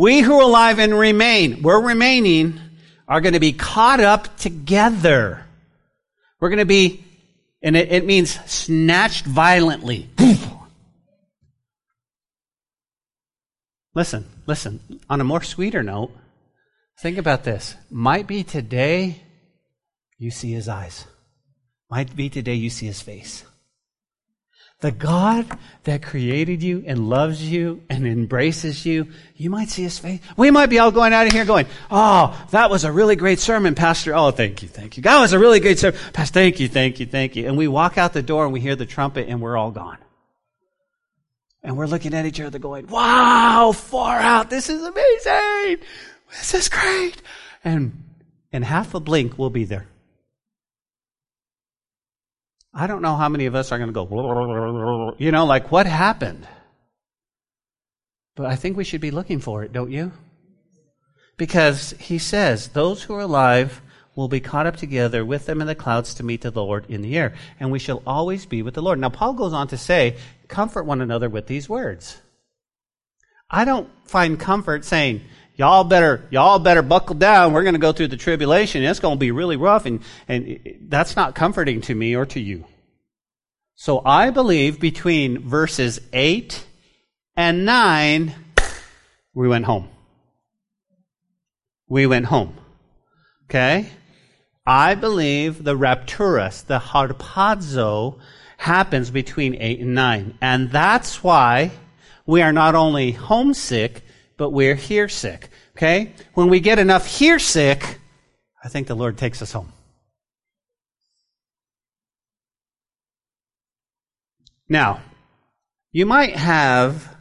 We 0.00 0.20
who 0.20 0.40
are 0.40 0.44
alive 0.44 0.78
and 0.78 0.98
remain, 0.98 1.60
we're 1.60 1.88
remaining, 1.88 2.58
are 3.06 3.20
going 3.20 3.34
to 3.34 3.38
be 3.38 3.52
caught 3.52 4.00
up 4.00 4.34
together. 4.38 5.44
We're 6.40 6.48
going 6.48 6.60
to 6.60 6.64
be, 6.64 7.04
and 7.60 7.76
it, 7.76 7.92
it 7.92 8.06
means 8.06 8.30
snatched 8.50 9.26
violently. 9.26 10.08
listen, 13.94 14.24
listen. 14.46 14.80
On 15.10 15.20
a 15.20 15.24
more 15.24 15.42
sweeter 15.42 15.82
note, 15.82 16.12
think 17.00 17.18
about 17.18 17.44
this. 17.44 17.76
Might 17.90 18.26
be 18.26 18.42
today 18.42 19.20
you 20.16 20.30
see 20.30 20.50
his 20.50 20.66
eyes. 20.66 21.04
Might 21.90 22.16
be 22.16 22.30
today 22.30 22.54
you 22.54 22.70
see 22.70 22.86
his 22.86 23.02
face. 23.02 23.44
The 24.80 24.90
God 24.90 25.46
that 25.84 26.02
created 26.02 26.62
you 26.62 26.82
and 26.86 27.10
loves 27.10 27.42
you 27.46 27.82
and 27.90 28.06
embraces 28.06 28.86
you, 28.86 29.08
you 29.36 29.50
might 29.50 29.68
see 29.68 29.82
his 29.82 29.98
face. 29.98 30.20
We 30.38 30.50
might 30.50 30.70
be 30.70 30.78
all 30.78 30.90
going 30.90 31.12
out 31.12 31.26
of 31.26 31.32
here 31.34 31.44
going, 31.44 31.66
Oh, 31.90 32.46
that 32.50 32.70
was 32.70 32.84
a 32.84 32.92
really 32.92 33.14
great 33.14 33.40
sermon, 33.40 33.74
Pastor. 33.74 34.14
Oh, 34.14 34.30
thank 34.30 34.62
you, 34.62 34.68
thank 34.68 34.96
you. 34.96 35.02
That 35.02 35.20
was 35.20 35.34
a 35.34 35.38
really 35.38 35.60
great 35.60 35.78
sermon. 35.78 36.00
Pastor, 36.14 36.32
thank 36.32 36.60
you, 36.60 36.68
thank 36.68 36.98
you, 36.98 37.04
thank 37.04 37.36
you. 37.36 37.46
And 37.46 37.58
we 37.58 37.68
walk 37.68 37.98
out 37.98 38.14
the 38.14 38.22
door 38.22 38.44
and 38.44 38.54
we 38.54 38.60
hear 38.60 38.74
the 38.74 38.86
trumpet 38.86 39.28
and 39.28 39.42
we're 39.42 39.56
all 39.56 39.70
gone. 39.70 39.98
And 41.62 41.76
we're 41.76 41.86
looking 41.86 42.14
at 42.14 42.24
each 42.24 42.40
other 42.40 42.58
going, 42.58 42.86
Wow, 42.86 43.72
far 43.72 44.18
out. 44.18 44.48
This 44.48 44.70
is 44.70 44.82
amazing. 44.82 45.84
This 46.30 46.54
is 46.54 46.70
great. 46.70 47.20
And 47.62 48.02
in 48.50 48.62
half 48.62 48.94
a 48.94 49.00
blink, 49.00 49.36
we'll 49.36 49.50
be 49.50 49.64
there. 49.64 49.89
I 52.72 52.86
don't 52.86 53.02
know 53.02 53.16
how 53.16 53.28
many 53.28 53.46
of 53.46 53.54
us 53.54 53.72
are 53.72 53.78
going 53.78 53.92
to 53.92 53.92
go, 53.92 55.16
you 55.18 55.32
know, 55.32 55.44
like 55.44 55.72
what 55.72 55.86
happened? 55.86 56.46
But 58.36 58.46
I 58.46 58.56
think 58.56 58.76
we 58.76 58.84
should 58.84 59.00
be 59.00 59.10
looking 59.10 59.40
for 59.40 59.64
it, 59.64 59.72
don't 59.72 59.90
you? 59.90 60.12
Because 61.36 61.94
he 61.98 62.18
says, 62.18 62.68
those 62.68 63.02
who 63.02 63.14
are 63.14 63.20
alive 63.20 63.82
will 64.14 64.28
be 64.28 64.40
caught 64.40 64.66
up 64.66 64.76
together 64.76 65.24
with 65.24 65.46
them 65.46 65.60
in 65.60 65.66
the 65.66 65.74
clouds 65.74 66.14
to 66.14 66.22
meet 66.22 66.42
the 66.42 66.50
Lord 66.50 66.84
in 66.88 67.02
the 67.02 67.16
air, 67.16 67.34
and 67.58 67.70
we 67.70 67.78
shall 67.78 68.02
always 68.06 68.46
be 68.46 68.62
with 68.62 68.74
the 68.74 68.82
Lord. 68.82 68.98
Now, 68.98 69.08
Paul 69.08 69.32
goes 69.32 69.52
on 69.52 69.68
to 69.68 69.76
say, 69.76 70.16
comfort 70.48 70.84
one 70.84 71.00
another 71.00 71.28
with 71.28 71.46
these 71.46 71.68
words. 71.68 72.20
I 73.50 73.64
don't 73.64 73.88
find 74.04 74.38
comfort 74.38 74.84
saying, 74.84 75.22
y'all 75.60 75.84
better, 75.84 76.26
y'all 76.30 76.58
better 76.58 76.80
buckle 76.80 77.14
down. 77.14 77.52
We're 77.52 77.64
going 77.64 77.74
to 77.74 77.78
go 77.78 77.92
through 77.92 78.08
the 78.08 78.16
tribulation. 78.16 78.82
It's 78.82 78.98
going 78.98 79.16
to 79.16 79.20
be 79.20 79.30
really 79.30 79.58
rough. 79.58 79.84
And, 79.84 80.00
and 80.26 80.58
that's 80.88 81.16
not 81.16 81.34
comforting 81.34 81.82
to 81.82 81.94
me 81.94 82.16
or 82.16 82.24
to 82.24 82.40
you. 82.40 82.64
So 83.74 84.00
I 84.02 84.30
believe 84.30 84.80
between 84.80 85.46
verses 85.46 86.00
8 86.14 86.64
and 87.36 87.66
9, 87.66 88.34
we 89.34 89.48
went 89.48 89.66
home. 89.66 89.90
we 91.86 92.06
went 92.06 92.24
home. 92.24 92.56
Okay? 93.44 93.90
I 94.66 94.94
believe 94.94 95.62
the 95.62 95.76
rapturus, 95.76 96.64
the 96.64 96.78
harpazo, 96.78 98.18
happens 98.56 99.10
between 99.10 99.56
8 99.56 99.80
and 99.80 99.94
9. 99.94 100.38
And 100.40 100.70
that's 100.70 101.22
why 101.22 101.72
we 102.24 102.40
are 102.40 102.52
not 102.52 102.74
only 102.74 103.12
homesick, 103.12 104.04
but 104.40 104.54
we're 104.54 104.74
here 104.74 105.06
sick. 105.06 105.50
Okay? 105.76 106.14
When 106.32 106.48
we 106.48 106.60
get 106.60 106.78
enough 106.78 107.04
here 107.04 107.38
sick, 107.38 107.98
I 108.64 108.70
think 108.70 108.86
the 108.86 108.96
Lord 108.96 109.18
takes 109.18 109.42
us 109.42 109.52
home. 109.52 109.70
Now, 114.66 115.02
you 115.92 116.06
might 116.06 116.36
have 116.36 117.16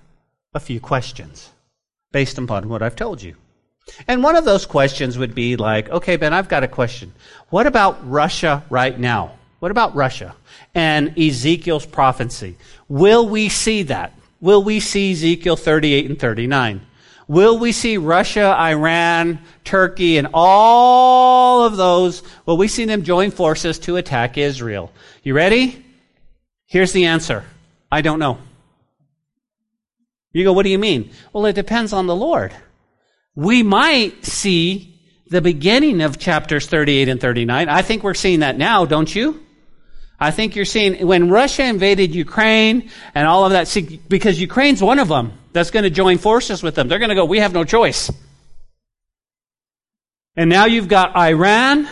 a 0.53 0.61
few 0.61 0.79
questions 0.79 1.49
based 2.13 2.37
upon 2.37 2.69
what 2.69 2.81
I've 2.81 2.95
told 2.95 3.21
you. 3.21 3.35
And 4.07 4.23
one 4.23 4.37
of 4.37 4.45
those 4.45 4.65
questions 4.65 5.17
would 5.17 5.35
be 5.35 5.57
like, 5.57 5.89
okay, 5.89 6.15
Ben, 6.15 6.33
I've 6.33 6.47
got 6.47 6.63
a 6.63 6.69
question. 6.69 7.11
What 7.49 7.67
about 7.67 8.09
Russia 8.09 8.63
right 8.69 8.97
now? 8.97 9.33
What 9.59 9.71
about 9.71 9.93
Russia 9.93 10.37
and 10.73 11.19
Ezekiel's 11.19 11.85
prophecy? 11.85 12.55
Will 12.87 13.27
we 13.27 13.49
see 13.49 13.83
that? 13.83 14.13
Will 14.39 14.63
we 14.63 14.79
see 14.79 15.11
Ezekiel 15.11 15.57
38 15.57 16.09
and 16.09 16.17
39? 16.17 16.85
Will 17.29 17.59
we 17.59 17.73
see 17.73 17.97
Russia, 17.97 18.55
Iran, 18.59 19.37
Turkey, 19.63 20.17
and 20.17 20.29
all 20.33 21.63
of 21.63 21.77
those? 21.77 22.23
Will 22.47 22.57
we 22.57 22.67
see 22.67 22.85
them 22.85 23.03
join 23.03 23.29
forces 23.29 23.77
to 23.81 23.97
attack 23.97 24.39
Israel? 24.39 24.91
You 25.21 25.35
ready? 25.35 25.85
Here's 26.65 26.91
the 26.91 27.05
answer. 27.05 27.45
I 27.91 28.01
don't 28.01 28.17
know. 28.17 28.39
You 30.33 30.43
go, 30.43 30.53
what 30.53 30.63
do 30.63 30.69
you 30.69 30.79
mean? 30.79 31.11
Well, 31.31 31.45
it 31.45 31.53
depends 31.53 31.93
on 31.93 32.07
the 32.07 32.15
Lord. 32.15 32.51
We 33.35 33.61
might 33.61 34.25
see 34.25 34.99
the 35.27 35.39
beginning 35.39 36.01
of 36.01 36.17
chapters 36.17 36.65
38 36.65 37.09
and 37.09 37.21
39. 37.21 37.69
I 37.69 37.83
think 37.83 38.01
we're 38.01 38.15
seeing 38.15 38.39
that 38.39 38.57
now, 38.57 38.85
don't 38.85 39.15
you? 39.15 39.39
I 40.19 40.31
think 40.31 40.55
you're 40.55 40.65
seeing 40.65 41.05
when 41.05 41.29
Russia 41.29 41.63
invaded 41.63 42.15
Ukraine 42.15 42.89
and 43.13 43.27
all 43.27 43.45
of 43.45 43.51
that, 43.51 43.67
see, 43.67 44.01
because 44.09 44.41
Ukraine's 44.41 44.81
one 44.81 44.97
of 44.97 45.09
them 45.09 45.38
that's 45.51 45.71
going 45.71 45.83
to 45.83 45.89
join 45.89 46.17
forces 46.17 46.61
with 46.61 46.75
them. 46.75 46.87
They're 46.87 46.99
going 46.99 47.09
to 47.09 47.15
go, 47.15 47.25
we 47.25 47.39
have 47.39 47.53
no 47.53 47.63
choice. 47.63 48.11
And 50.35 50.49
now 50.49 50.65
you've 50.65 50.87
got 50.87 51.15
Iran, 51.15 51.89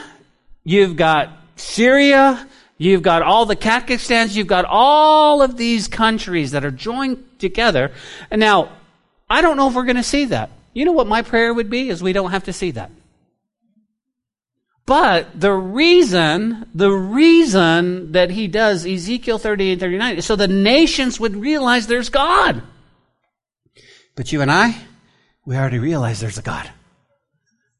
you've 0.64 0.96
got 0.96 1.30
Syria, 1.56 2.48
You've 2.78 3.02
got 3.02 3.24
all 3.24 3.46
the 3.46 3.56
Kakistans, 3.56 4.36
you've 4.36 4.48
got 4.48 4.66
all 4.66 5.42
of 5.42 5.58
these 5.58 5.88
countries 5.88 6.52
that 6.52 6.64
are 6.64 6.72
joined 6.72 7.40
together. 7.40 7.92
And 8.30 8.40
now, 8.40 8.70
I 9.30 9.42
don't 9.42 9.58
know 9.58 9.68
if 9.68 9.74
we're 9.74 9.86
going 9.86 9.96
to 9.96 10.04
see 10.04 10.26
that. 10.26 10.52
You 10.74 10.86
know 10.86 10.92
what 10.92 11.08
my 11.08 11.24
prayer 11.24 11.54
would 11.54 11.72
be? 11.72 11.90
Is 11.90 12.04
we 12.04 12.14
don't 12.14 12.32
have 12.32 12.44
to 12.44 12.54
see 12.54 12.72
that. 12.72 12.92
But 14.86 15.40
the 15.40 15.52
reason, 15.52 16.70
the 16.74 16.92
reason 16.92 18.12
that 18.12 18.30
he 18.30 18.48
does 18.48 18.86
Ezekiel 18.86 19.38
38 19.38 19.80
39 19.80 20.18
is 20.18 20.26
so 20.26 20.36
the 20.36 20.48
nations 20.48 21.20
would 21.20 21.36
realize 21.36 21.88
there's 21.88 22.10
God. 22.10 22.62
But 24.18 24.32
you 24.32 24.42
and 24.42 24.52
I, 24.52 24.76
we 25.46 25.56
already 25.56 25.78
realize 25.78 26.20
there's 26.20 26.40
a 26.40 26.42
God. 26.42 26.70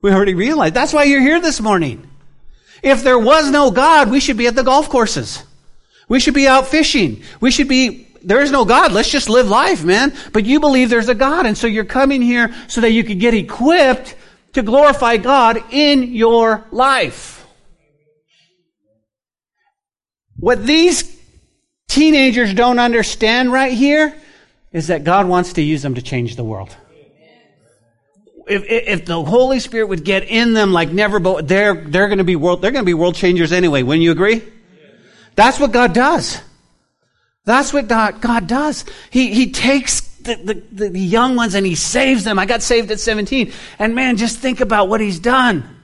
We 0.04 0.12
already 0.12 0.36
realize. 0.36 0.72
That's 0.72 0.94
why 0.94 1.06
you're 1.06 1.20
here 1.20 1.42
this 1.42 1.60
morning. 1.60 2.08
If 2.84 3.04
there 3.04 3.18
was 3.18 3.50
no 3.50 3.72
God, 3.72 4.12
we 4.12 4.20
should 4.20 4.38
be 4.38 4.46
at 4.46 4.56
the 4.56 4.64
golf 4.64 4.88
courses. 4.88 5.44
We 6.08 6.20
should 6.20 6.36
be 6.36 6.48
out 6.48 6.68
fishing. 6.68 7.24
We 7.42 7.50
should 7.50 7.68
be, 7.68 8.08
there 8.22 8.40
is 8.40 8.52
no 8.52 8.66
God. 8.66 8.92
Let's 8.92 9.10
just 9.10 9.30
live 9.30 9.50
life, 9.50 9.84
man. 9.84 10.14
But 10.32 10.46
you 10.46 10.60
believe 10.60 10.92
there's 10.92 11.10
a 11.10 11.16
God. 11.16 11.48
And 11.48 11.58
so 11.58 11.66
you're 11.66 11.84
coming 11.84 12.22
here 12.22 12.54
so 12.68 12.82
that 12.82 12.92
you 12.92 13.04
could 13.04 13.20
get 13.20 13.34
equipped 13.34 14.16
to 14.54 14.62
glorify 14.62 15.18
God 15.18 15.64
in 15.72 16.14
your 16.14 16.66
life. 16.70 17.48
What 20.36 20.64
these 20.64 21.20
teenagers 21.88 22.54
don't 22.54 22.78
understand 22.78 23.52
right 23.52 23.74
here 23.74 24.16
is 24.78 24.88
that 24.88 25.04
God 25.04 25.28
wants 25.28 25.54
to 25.54 25.62
use 25.62 25.82
them 25.82 25.96
to 25.96 26.02
change 26.02 26.36
the 26.36 26.44
world 26.44 26.76
if, 28.48 28.64
if 28.66 29.06
the 29.06 29.24
Holy 29.24 29.60
Spirit 29.60 29.88
would 29.88 30.04
get 30.04 30.24
in 30.24 30.54
them 30.54 30.74
like 30.74 30.90
never, 30.90 31.20
but 31.20 31.48
they're, 31.48 31.76
they're 31.76 32.08
going 32.08 32.18
to 32.20 32.24
be 32.24 32.36
world, 32.36 32.62
they're 32.62 32.72
going 32.72 32.84
to 32.84 32.90
be 32.90 32.94
world 32.94 33.16
changers 33.16 33.52
anyway. 33.52 33.84
Wouldn't 33.84 34.04
you 34.04 34.12
agree? 34.12 34.42
That's 35.36 35.60
what 35.60 35.72
God 35.72 35.94
does. 35.94 36.42
That's 37.46 37.72
what 37.72 37.88
God, 37.88 38.22
God 38.22 38.48
does. 38.48 38.86
He, 39.10 39.34
he 39.34 39.52
takes 39.52 40.02
the, 40.02 40.36
the, 40.72 40.90
the 40.90 41.00
young 41.00 41.36
ones 41.36 41.56
and 41.56 41.66
he 41.66 41.76
saves 41.76 42.24
them. 42.24 42.40
I 42.40 42.46
got 42.46 42.62
saved 42.62 42.92
at 42.92 43.00
17. 43.00 43.52
And 43.80 43.96
man, 43.96 44.18
just 44.18 44.40
think 44.40 44.60
about 44.62 44.90
what 44.90 45.00
he's 45.00 45.20
done. 45.20 45.76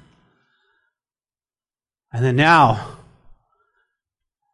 And 2.12 2.24
then 2.24 2.36
now, 2.36 2.98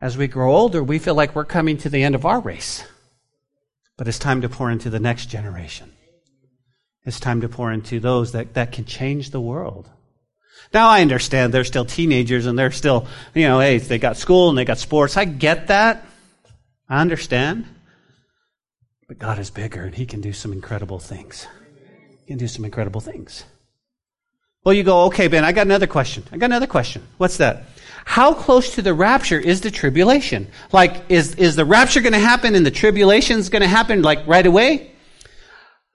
as 0.01 0.17
we 0.17 0.27
grow 0.27 0.53
older, 0.53 0.83
we 0.83 0.99
feel 0.99 1.15
like 1.15 1.35
we're 1.35 1.45
coming 1.45 1.77
to 1.77 1.89
the 1.89 2.03
end 2.03 2.15
of 2.15 2.25
our 2.25 2.39
race. 2.39 2.83
But 3.99 4.07
it's 4.07 4.17
time 4.17 4.39
to 4.43 4.49
pour 4.49 4.71
into 4.71 4.89
the 4.89 5.01
next 5.01 5.25
generation. 5.25 5.91
It's 7.03 7.19
time 7.19 7.41
to 7.41 7.49
pour 7.49 7.69
into 7.69 7.99
those 7.99 8.31
that, 8.31 8.53
that 8.53 8.71
can 8.71 8.85
change 8.85 9.31
the 9.31 9.41
world. 9.41 9.89
Now 10.73 10.87
I 10.87 11.01
understand 11.01 11.53
they're 11.53 11.65
still 11.65 11.83
teenagers 11.83 12.45
and 12.45 12.57
they're 12.57 12.71
still, 12.71 13.07
you 13.35 13.45
know, 13.45 13.59
hey, 13.59 13.77
they 13.77 13.97
got 13.97 14.15
school 14.15 14.47
and 14.47 14.57
they 14.57 14.63
got 14.63 14.77
sports. 14.77 15.17
I 15.17 15.25
get 15.25 15.67
that. 15.67 16.05
I 16.87 17.01
understand. 17.01 17.65
But 19.09 19.19
God 19.19 19.37
is 19.37 19.49
bigger 19.49 19.83
and 19.83 19.93
He 19.93 20.05
can 20.05 20.21
do 20.21 20.31
some 20.31 20.53
incredible 20.53 20.99
things. 20.99 21.45
He 22.21 22.27
can 22.27 22.37
do 22.37 22.47
some 22.47 22.63
incredible 22.63 23.01
things. 23.01 23.43
Well, 24.63 24.73
you 24.73 24.83
go, 24.83 25.05
okay, 25.05 25.27
Ben, 25.27 25.45
I 25.45 25.51
got 25.51 25.65
another 25.67 25.87
question. 25.87 26.23
I 26.31 26.37
got 26.37 26.47
another 26.47 26.67
question. 26.67 27.01
What's 27.17 27.37
that? 27.37 27.63
How 28.05 28.33
close 28.33 28.75
to 28.75 28.81
the 28.81 28.93
rapture 28.93 29.39
is 29.39 29.61
the 29.61 29.71
tribulation? 29.71 30.47
Like, 30.71 31.09
is, 31.09 31.35
is 31.35 31.55
the 31.55 31.65
rapture 31.65 32.01
going 32.01 32.13
to 32.13 32.19
happen 32.19 32.55
and 32.55 32.65
the 32.65 32.71
tribulation 32.71 33.39
is 33.39 33.49
going 33.49 33.61
to 33.61 33.67
happen 33.67 34.01
like 34.01 34.25
right 34.27 34.45
away? 34.45 34.91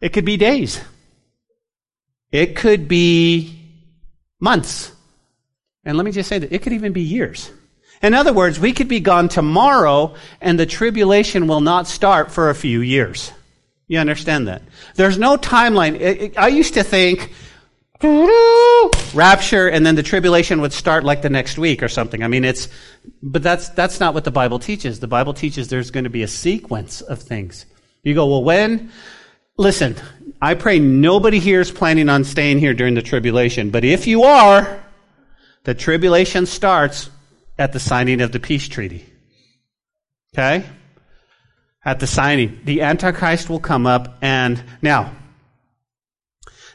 It 0.00 0.12
could 0.12 0.24
be 0.24 0.36
days. 0.36 0.80
It 2.30 2.56
could 2.56 2.88
be 2.88 3.58
months. 4.40 4.92
And 5.84 5.96
let 5.96 6.04
me 6.04 6.12
just 6.12 6.28
say 6.28 6.38
that 6.38 6.52
it 6.52 6.62
could 6.62 6.72
even 6.72 6.92
be 6.92 7.02
years. 7.02 7.50
In 8.02 8.14
other 8.14 8.32
words, 8.32 8.58
we 8.58 8.72
could 8.72 8.88
be 8.88 9.00
gone 9.00 9.28
tomorrow 9.28 10.14
and 10.40 10.58
the 10.58 10.66
tribulation 10.66 11.46
will 11.46 11.60
not 11.60 11.86
start 11.86 12.30
for 12.30 12.50
a 12.50 12.54
few 12.54 12.80
years. 12.80 13.32
You 13.86 13.98
understand 13.98 14.48
that? 14.48 14.62
There's 14.94 15.18
no 15.18 15.36
timeline. 15.36 16.36
I 16.36 16.48
used 16.48 16.74
to 16.74 16.82
think 16.82 17.32
rapture 18.02 19.68
and 19.68 19.86
then 19.86 19.94
the 19.94 20.02
tribulation 20.02 20.60
would 20.60 20.72
start 20.72 21.04
like 21.04 21.22
the 21.22 21.30
next 21.30 21.58
week 21.58 21.82
or 21.82 21.88
something. 21.88 22.22
I 22.22 22.28
mean, 22.28 22.44
it's, 22.44 22.68
but 23.22 23.42
that's, 23.42 23.68
that's 23.70 24.00
not 24.00 24.14
what 24.14 24.24
the 24.24 24.30
Bible 24.30 24.58
teaches. 24.58 25.00
The 25.00 25.06
Bible 25.06 25.32
teaches 25.32 25.68
there's 25.68 25.90
going 25.90 26.04
to 26.04 26.10
be 26.10 26.22
a 26.22 26.28
sequence 26.28 27.00
of 27.00 27.20
things. 27.20 27.66
You 28.02 28.14
go, 28.14 28.26
well, 28.26 28.44
when? 28.44 28.90
Listen, 29.56 29.96
I 30.42 30.54
pray 30.54 30.78
nobody 30.78 31.38
here 31.38 31.60
is 31.60 31.70
planning 31.70 32.08
on 32.08 32.24
staying 32.24 32.58
here 32.58 32.74
during 32.74 32.94
the 32.94 33.02
tribulation, 33.02 33.70
but 33.70 33.84
if 33.84 34.06
you 34.06 34.24
are, 34.24 34.84
the 35.62 35.74
tribulation 35.74 36.46
starts 36.46 37.08
at 37.58 37.72
the 37.72 37.80
signing 37.80 38.20
of 38.20 38.32
the 38.32 38.40
peace 38.40 38.68
treaty. 38.68 39.06
Okay? 40.34 40.66
At 41.84 42.00
the 42.00 42.06
signing. 42.06 42.60
The 42.64 42.82
Antichrist 42.82 43.48
will 43.48 43.60
come 43.60 43.86
up 43.86 44.18
and 44.20 44.62
now, 44.82 45.12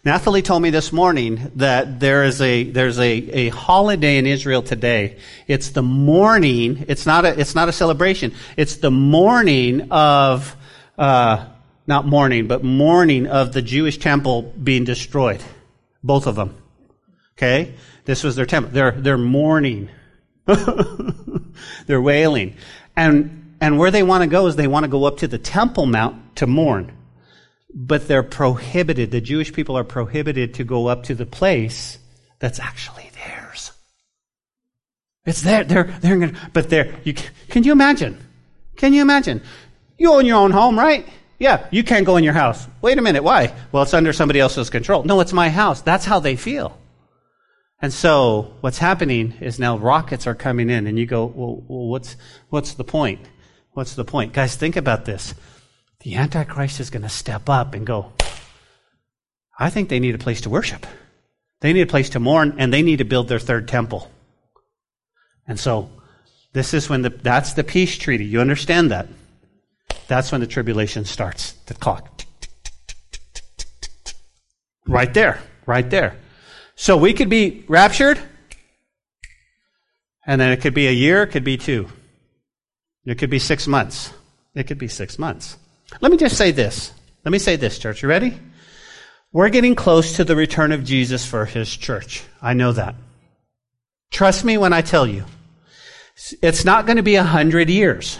Nathalie 0.05 0.41
told 0.41 0.62
me 0.62 0.69
this 0.69 0.93
morning 0.93 1.51
that 1.55 1.99
there 1.99 2.23
is 2.23 2.41
a 2.41 2.63
there's 2.63 2.99
a, 2.99 3.12
a 3.12 3.49
holiday 3.49 4.17
in 4.17 4.25
Israel 4.25 4.62
today. 4.62 5.17
It's 5.47 5.69
the 5.69 5.83
mourning. 5.83 6.85
It's 6.88 7.05
not 7.05 7.25
a 7.25 7.39
it's 7.39 7.55
not 7.55 7.67
a 7.67 7.73
celebration. 7.73 8.33
It's 8.55 8.77
the 8.77 8.91
morning 8.91 9.91
of 9.91 10.55
uh, 10.97 11.45
not 11.89 12.05
mourning, 12.05 12.47
but 12.47 12.63
mourning 12.63 13.25
of 13.25 13.51
the 13.51 13.63
Jewish 13.63 13.97
temple 13.97 14.43
being 14.43 14.83
destroyed. 14.83 15.43
Both 16.03 16.27
of 16.27 16.35
them. 16.35 16.55
Okay? 17.35 17.73
This 18.05 18.23
was 18.23 18.35
their 18.35 18.45
temple. 18.45 18.71
They're, 18.71 18.91
they're 18.91 19.17
mourning. 19.17 19.89
they're 21.88 22.01
wailing. 22.01 22.55
And, 22.95 23.55
and 23.59 23.79
where 23.79 23.91
they 23.91 24.03
want 24.03 24.23
to 24.23 24.29
go 24.29 24.45
is 24.47 24.55
they 24.55 24.67
want 24.67 24.83
to 24.83 24.88
go 24.89 25.05
up 25.05 25.17
to 25.17 25.27
the 25.27 25.39
Temple 25.39 25.88
Mount 25.88 26.35
to 26.38 26.47
mourn. 26.47 26.95
But 27.73 28.08
they're 28.08 28.23
prohibited. 28.23 29.12
The 29.12 29.21
Jewish 29.21 29.53
people 29.53 29.77
are 29.77 29.84
prohibited 29.84 30.55
to 30.55 30.63
go 30.63 30.88
up 30.88 31.03
to 31.03 31.15
the 31.15 31.25
place 31.25 31.99
that's 32.39 32.60
actually 32.60 33.10
theirs. 33.13 33.71
It's 35.25 35.41
there. 35.41 35.63
They're, 35.63 35.84
they're 36.01 36.17
gonna, 36.17 36.49
but 36.53 36.69
they're, 36.69 36.95
you, 37.03 37.13
can 37.49 37.63
you 37.63 37.71
imagine? 37.71 38.17
Can 38.75 38.93
you 38.93 39.01
imagine? 39.01 39.41
You 39.97 40.13
own 40.13 40.25
your 40.25 40.38
own 40.38 40.51
home, 40.51 40.79
right? 40.79 41.08
Yeah, 41.38 41.67
you 41.71 41.84
can't 41.84 42.05
go 42.05 42.17
in 42.17 42.23
your 42.23 42.34
house. 42.34 42.67
Wait 42.82 42.97
a 42.97 43.01
minute, 43.01 43.23
why? 43.23 43.53
Well, 43.71 43.84
it's 43.84 43.93
under 43.93 44.12
somebody 44.13 44.39
else's 44.39 44.69
control. 44.69 45.03
No, 45.03 45.19
it's 45.21 45.34
my 45.34 45.49
house. 45.49 45.82
That's 45.82 46.05
how 46.05 46.19
they 46.19 46.36
feel. 46.36 46.77
And 47.82 47.93
so 47.93 48.55
what's 48.60 48.77
happening 48.77 49.34
is 49.39 49.58
now 49.58 49.77
rockets 49.77 50.27
are 50.27 50.36
coming 50.36 50.69
in 50.69 50.86
and 50.86 50.99
you 50.99 51.05
go, 51.05 51.25
well 51.25 51.63
what's, 51.67 52.17
what's 52.49 52.73
the 52.73 52.84
point? 52.84 53.21
What's 53.71 53.95
the 53.95 54.03
point? 54.03 54.34
Guys, 54.34 54.55
think 54.55 54.75
about 54.75 55.05
this. 55.05 55.34
The 56.01 56.15
Antichrist 56.15 56.79
is 56.79 56.89
going 56.89 57.01
to 57.03 57.09
step 57.09 57.49
up 57.49 57.73
and 57.73 57.85
go, 57.85 58.13
I 59.57 59.69
think 59.69 59.89
they 59.89 59.99
need 59.99 60.15
a 60.15 60.19
place 60.19 60.41
to 60.41 60.49
worship. 60.49 60.85
They 61.59 61.73
need 61.73 61.81
a 61.81 61.88
place 61.88 62.09
to 62.12 62.19
mourn, 62.19 62.55
and 62.57 62.73
they 62.73 62.81
need 62.81 62.97
to 62.97 63.03
build 63.03 63.27
their 63.27 63.39
third 63.39 63.67
temple. 63.67 64.09
And 65.45 65.59
so, 65.59 65.89
this 66.53 66.73
is 66.73 66.89
when 66.89 67.01
the, 67.01 67.09
that's 67.09 67.53
the 67.53 67.65
peace 67.65 67.97
treaty. 67.97 68.25
You 68.25 68.39
understand 68.39 68.91
that? 68.91 69.07
That's 70.07 70.31
when 70.31 70.39
the 70.39 70.47
tribulation 70.47 71.03
starts. 71.03 71.51
The 71.65 71.73
clock. 71.73 72.23
Right 74.88 75.13
there. 75.13 75.41
Right 75.65 75.89
there. 75.89 76.15
So 76.75 76.95
we 76.95 77.13
could 77.13 77.29
be 77.29 77.65
raptured, 77.67 78.17
and 80.25 80.39
then 80.39 80.53
it 80.53 80.62
could 80.62 80.73
be 80.73 80.88
a 80.88 80.91
year, 80.91 81.23
it 81.23 81.27
could 81.27 81.43
be 81.43 81.57
two. 81.57 81.89
It 83.05 83.15
could 83.17 83.29
be 83.29 83.39
six 83.39 83.67
months. 83.67 84.13
It 84.55 84.65
could 84.65 84.77
be 84.77 84.88
six 84.88 85.19
months. 85.19 85.57
Let 86.02 86.12
me 86.12 86.17
just 86.17 86.38
say 86.38 86.52
this. 86.52 86.93
Let 87.25 87.32
me 87.32 87.39
say 87.39 87.56
this, 87.56 87.80
church. 87.80 88.04
You 88.04 88.10
ready? 88.10 88.38
We're 89.32 89.49
getting 89.49 89.75
close 89.75 90.15
to 90.15 90.23
the 90.23 90.36
return 90.36 90.71
of 90.71 90.84
Jesus 90.84 91.25
for 91.25 91.45
his 91.45 91.75
church. 91.75 92.23
I 92.41 92.54
know 92.54 92.71
that. 92.71 92.95
Trust 94.12 94.43
me 94.43 94.58
when 94.58 94.73
I 94.73 94.82
tell 94.82 95.06
you. 95.06 95.25
It's 96.41 96.65
not 96.65 96.86
going 96.86 96.97
to 96.97 97.04
be 97.04 97.15
a 97.15 97.23
hundred 97.23 97.69
years. 97.69 98.19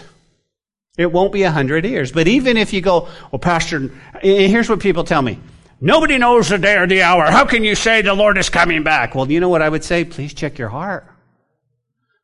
It 0.96 1.10
won't 1.10 1.32
be 1.32 1.42
a 1.42 1.50
hundred 1.50 1.84
years. 1.84 2.12
But 2.12 2.28
even 2.28 2.56
if 2.56 2.72
you 2.72 2.80
go, 2.80 3.08
well, 3.30 3.38
Pastor, 3.38 3.90
here's 4.22 4.68
what 4.68 4.80
people 4.80 5.04
tell 5.04 5.22
me. 5.22 5.38
Nobody 5.80 6.18
knows 6.18 6.48
the 6.48 6.58
day 6.58 6.76
or 6.76 6.86
the 6.86 7.02
hour. 7.02 7.24
How 7.24 7.46
can 7.46 7.64
you 7.64 7.74
say 7.74 8.02
the 8.02 8.14
Lord 8.14 8.36
is 8.36 8.50
coming 8.50 8.82
back? 8.82 9.14
Well, 9.14 9.30
you 9.30 9.40
know 9.40 9.48
what 9.48 9.62
I 9.62 9.68
would 9.68 9.82
say? 9.82 10.04
Please 10.04 10.34
check 10.34 10.58
your 10.58 10.68
heart. 10.68 11.06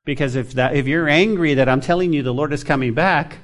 Because 0.04 0.36
if 0.36 0.52
that, 0.52 0.76
if 0.76 0.86
you're 0.86 1.08
angry 1.08 1.54
that 1.54 1.68
I'm 1.68 1.80
telling 1.80 2.12
you 2.12 2.22
the 2.22 2.34
Lord 2.34 2.52
is 2.52 2.64
coming 2.64 2.94
back, 2.94 3.38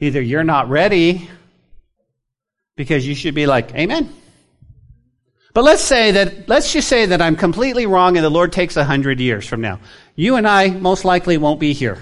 either 0.00 0.22
you're 0.22 0.44
not 0.44 0.68
ready, 0.68 1.28
because 2.78 3.04
you 3.04 3.16
should 3.16 3.34
be 3.34 3.46
like, 3.46 3.74
Amen. 3.74 4.08
But 5.52 5.64
let's 5.64 5.82
say 5.82 6.12
that, 6.12 6.48
let's 6.48 6.72
just 6.72 6.86
say 6.86 7.06
that 7.06 7.20
I'm 7.20 7.34
completely 7.34 7.86
wrong 7.86 8.16
and 8.16 8.24
the 8.24 8.30
Lord 8.30 8.52
takes 8.52 8.76
a 8.76 8.84
hundred 8.84 9.18
years 9.18 9.46
from 9.46 9.60
now. 9.60 9.80
You 10.14 10.36
and 10.36 10.46
I 10.46 10.68
most 10.70 11.04
likely 11.04 11.36
won't 11.38 11.58
be 11.58 11.72
here. 11.72 11.98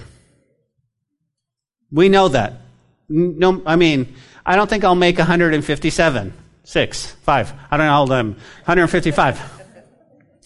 We 1.90 2.10
know 2.10 2.28
that. 2.28 2.60
No, 3.08 3.62
I 3.64 3.76
mean, 3.76 4.14
I 4.44 4.56
don't 4.56 4.68
think 4.68 4.84
I'll 4.84 4.94
make 4.94 5.16
157. 5.16 6.34
Six, 6.64 7.12
five. 7.22 7.52
I 7.70 7.76
don't 7.76 7.86
know 7.86 7.92
how 7.92 8.00
old 8.00 8.12
I'm. 8.12 8.32
155. 8.64 9.40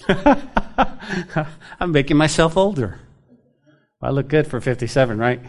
I'm 1.81 1.91
making 1.91 2.19
myself 2.19 2.57
older. 2.57 3.01
I 4.01 4.11
look 4.11 4.29
good 4.29 4.47
for 4.47 4.61
57, 4.61 5.19
right? 5.19 5.41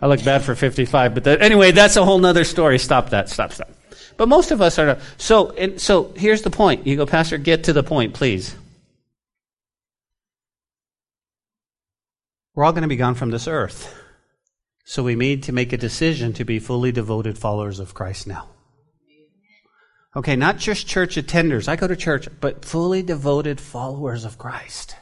I 0.00 0.06
look 0.06 0.24
bad 0.24 0.42
for 0.42 0.54
55, 0.54 1.14
but 1.14 1.24
that, 1.24 1.42
anyway, 1.42 1.72
that's 1.72 1.96
a 1.96 2.04
whole 2.04 2.18
nother 2.18 2.44
story. 2.44 2.78
Stop 2.78 3.10
that. 3.10 3.28
Stop, 3.28 3.52
stop. 3.52 3.70
But 4.16 4.28
most 4.28 4.50
of 4.50 4.60
us 4.60 4.78
are. 4.78 4.98
So, 5.18 5.50
and, 5.50 5.80
so 5.80 6.12
here's 6.16 6.42
the 6.42 6.50
point. 6.50 6.86
You 6.86 6.96
go, 6.96 7.06
Pastor, 7.06 7.38
get 7.38 7.64
to 7.64 7.72
the 7.72 7.82
point, 7.82 8.14
please. 8.14 8.54
We're 12.54 12.64
all 12.64 12.72
going 12.72 12.82
to 12.82 12.88
be 12.88 12.96
gone 12.96 13.14
from 13.14 13.30
this 13.30 13.46
earth. 13.46 13.94
So 14.84 15.02
we 15.02 15.14
need 15.14 15.44
to 15.44 15.52
make 15.52 15.72
a 15.72 15.76
decision 15.76 16.32
to 16.34 16.44
be 16.44 16.58
fully 16.58 16.92
devoted 16.92 17.38
followers 17.38 17.78
of 17.78 17.94
Christ 17.94 18.26
now. 18.26 18.48
Okay, 20.16 20.34
not 20.34 20.58
just 20.58 20.88
church 20.88 21.14
attenders. 21.14 21.68
I 21.68 21.76
go 21.76 21.86
to 21.86 21.94
church, 21.94 22.28
but 22.40 22.64
fully 22.64 23.02
devoted 23.02 23.60
followers 23.60 24.24
of 24.24 24.36
Christ. 24.36 24.96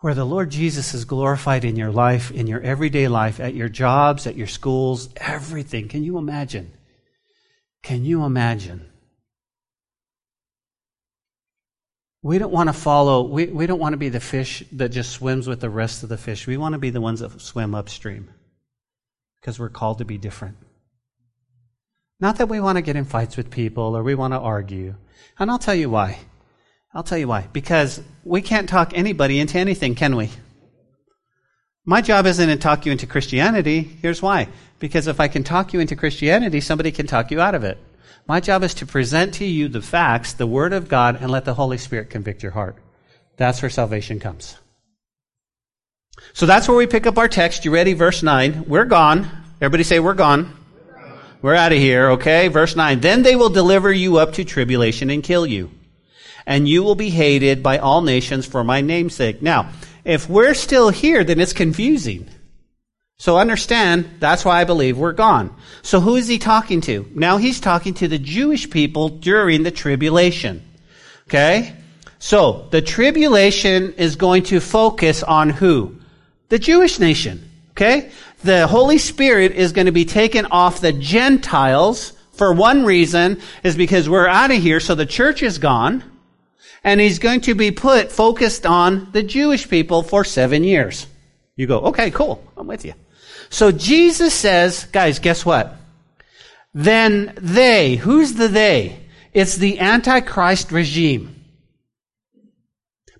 Where 0.00 0.14
the 0.14 0.24
Lord 0.24 0.50
Jesus 0.50 0.94
is 0.94 1.04
glorified 1.04 1.64
in 1.64 1.74
your 1.74 1.90
life, 1.90 2.30
in 2.30 2.46
your 2.46 2.60
everyday 2.60 3.08
life, 3.08 3.40
at 3.40 3.54
your 3.54 3.68
jobs, 3.68 4.26
at 4.26 4.36
your 4.36 4.46
schools, 4.46 5.08
everything. 5.16 5.88
Can 5.88 6.04
you 6.04 6.18
imagine? 6.18 6.72
Can 7.82 8.04
you 8.04 8.24
imagine? 8.24 8.88
We 12.22 12.38
don't 12.38 12.52
want 12.52 12.68
to 12.68 12.72
follow, 12.72 13.22
we, 13.22 13.46
we 13.46 13.66
don't 13.66 13.78
want 13.78 13.92
to 13.92 13.98
be 13.98 14.08
the 14.08 14.20
fish 14.20 14.62
that 14.72 14.90
just 14.90 15.12
swims 15.12 15.46
with 15.46 15.60
the 15.60 15.70
rest 15.70 16.02
of 16.02 16.08
the 16.08 16.18
fish. 16.18 16.46
We 16.46 16.56
want 16.56 16.74
to 16.74 16.78
be 16.78 16.90
the 16.90 17.00
ones 17.00 17.20
that 17.20 17.40
swim 17.40 17.74
upstream 17.74 18.28
because 19.40 19.58
we're 19.58 19.68
called 19.68 19.98
to 19.98 20.04
be 20.04 20.18
different. 20.18 20.56
Not 22.20 22.38
that 22.38 22.48
we 22.48 22.60
want 22.60 22.76
to 22.76 22.82
get 22.82 22.96
in 22.96 23.04
fights 23.04 23.36
with 23.36 23.50
people 23.50 23.96
or 23.96 24.02
we 24.02 24.16
want 24.16 24.32
to 24.32 24.38
argue. 24.38 24.94
And 25.38 25.50
I'll 25.50 25.58
tell 25.58 25.74
you 25.74 25.90
why. 25.90 26.18
I'll 26.94 27.02
tell 27.02 27.18
you 27.18 27.28
why. 27.28 27.46
Because 27.52 28.00
we 28.24 28.42
can't 28.42 28.68
talk 28.68 28.92
anybody 28.94 29.38
into 29.38 29.58
anything, 29.58 29.94
can 29.94 30.16
we? 30.16 30.30
My 31.84 32.00
job 32.00 32.26
isn't 32.26 32.48
to 32.48 32.56
talk 32.56 32.86
you 32.86 32.92
into 32.92 33.06
Christianity. 33.06 33.80
Here's 33.80 34.20
why. 34.20 34.48
Because 34.78 35.06
if 35.06 35.20
I 35.20 35.28
can 35.28 35.44
talk 35.44 35.72
you 35.72 35.80
into 35.80 35.96
Christianity, 35.96 36.60
somebody 36.60 36.92
can 36.92 37.06
talk 37.06 37.30
you 37.30 37.40
out 37.40 37.54
of 37.54 37.64
it. 37.64 37.78
My 38.26 38.40
job 38.40 38.62
is 38.62 38.74
to 38.74 38.86
present 38.86 39.34
to 39.34 39.44
you 39.46 39.68
the 39.68 39.80
facts, 39.80 40.34
the 40.34 40.46
Word 40.46 40.74
of 40.74 40.88
God, 40.88 41.16
and 41.20 41.30
let 41.30 41.46
the 41.46 41.54
Holy 41.54 41.78
Spirit 41.78 42.10
convict 42.10 42.42
your 42.42 42.52
heart. 42.52 42.76
That's 43.38 43.62
where 43.62 43.70
salvation 43.70 44.20
comes. 44.20 44.56
So 46.34 46.44
that's 46.44 46.68
where 46.68 46.76
we 46.76 46.86
pick 46.86 47.06
up 47.06 47.16
our 47.16 47.28
text. 47.28 47.64
You 47.64 47.72
ready? 47.72 47.94
Verse 47.94 48.22
9. 48.22 48.64
We're 48.66 48.84
gone. 48.84 49.30
Everybody 49.60 49.84
say, 49.84 50.00
We're 50.00 50.14
gone. 50.14 50.54
We're 51.40 51.54
out 51.54 51.72
of 51.72 51.78
here, 51.78 52.10
okay? 52.10 52.48
Verse 52.48 52.74
9. 52.74 53.00
Then 53.00 53.22
they 53.22 53.36
will 53.36 53.48
deliver 53.48 53.92
you 53.92 54.18
up 54.18 54.32
to 54.34 54.44
tribulation 54.44 55.08
and 55.08 55.22
kill 55.22 55.46
you. 55.46 55.70
And 56.48 56.68
you 56.68 56.82
will 56.82 56.96
be 56.96 57.10
hated 57.10 57.62
by 57.62 57.78
all 57.78 58.02
nations 58.02 58.44
for 58.44 58.64
my 58.64 58.80
namesake. 58.80 59.40
Now, 59.40 59.70
if 60.04 60.28
we're 60.28 60.54
still 60.54 60.88
here, 60.88 61.22
then 61.22 61.38
it's 61.38 61.52
confusing. 61.52 62.28
So 63.18 63.38
understand, 63.38 64.08
that's 64.18 64.44
why 64.44 64.60
I 64.60 64.64
believe 64.64 64.98
we're 64.98 65.12
gone. 65.12 65.54
So 65.82 66.00
who 66.00 66.16
is 66.16 66.26
he 66.26 66.38
talking 66.38 66.80
to? 66.82 67.08
Now 67.14 67.36
he's 67.36 67.60
talking 67.60 67.94
to 67.94 68.08
the 68.08 68.18
Jewish 68.18 68.70
people 68.70 69.08
during 69.10 69.62
the 69.62 69.70
tribulation. 69.70 70.64
Okay? 71.28 71.74
So, 72.20 72.66
the 72.70 72.82
tribulation 72.82 73.92
is 73.92 74.16
going 74.16 74.42
to 74.44 74.58
focus 74.58 75.22
on 75.22 75.50
who? 75.50 75.96
The 76.48 76.58
Jewish 76.58 76.98
nation. 76.98 77.48
Okay? 77.72 78.10
the 78.42 78.66
Holy 78.66 78.98
Spirit 78.98 79.52
is 79.52 79.72
going 79.72 79.86
to 79.86 79.92
be 79.92 80.04
taken 80.04 80.46
off 80.46 80.80
the 80.80 80.92
Gentiles 80.92 82.12
for 82.32 82.52
one 82.52 82.84
reason 82.84 83.40
is 83.64 83.76
because 83.76 84.08
we're 84.08 84.28
out 84.28 84.52
of 84.52 84.58
here, 84.58 84.78
so 84.78 84.94
the 84.94 85.06
church 85.06 85.42
is 85.42 85.58
gone. 85.58 86.04
And 86.84 87.00
he's 87.00 87.18
going 87.18 87.42
to 87.42 87.54
be 87.54 87.70
put 87.70 88.12
focused 88.12 88.64
on 88.64 89.08
the 89.12 89.22
Jewish 89.22 89.68
people 89.68 90.02
for 90.02 90.24
seven 90.24 90.64
years. 90.64 91.06
You 91.56 91.66
go, 91.66 91.80
okay, 91.86 92.10
cool. 92.10 92.42
I'm 92.56 92.66
with 92.66 92.84
you. 92.84 92.94
So 93.50 93.72
Jesus 93.72 94.34
says, 94.34 94.84
guys, 94.84 95.18
guess 95.18 95.44
what? 95.44 95.74
Then 96.74 97.32
they, 97.36 97.96
who's 97.96 98.34
the 98.34 98.48
they? 98.48 99.00
It's 99.32 99.56
the 99.56 99.80
Antichrist 99.80 100.70
regime. 100.70 101.34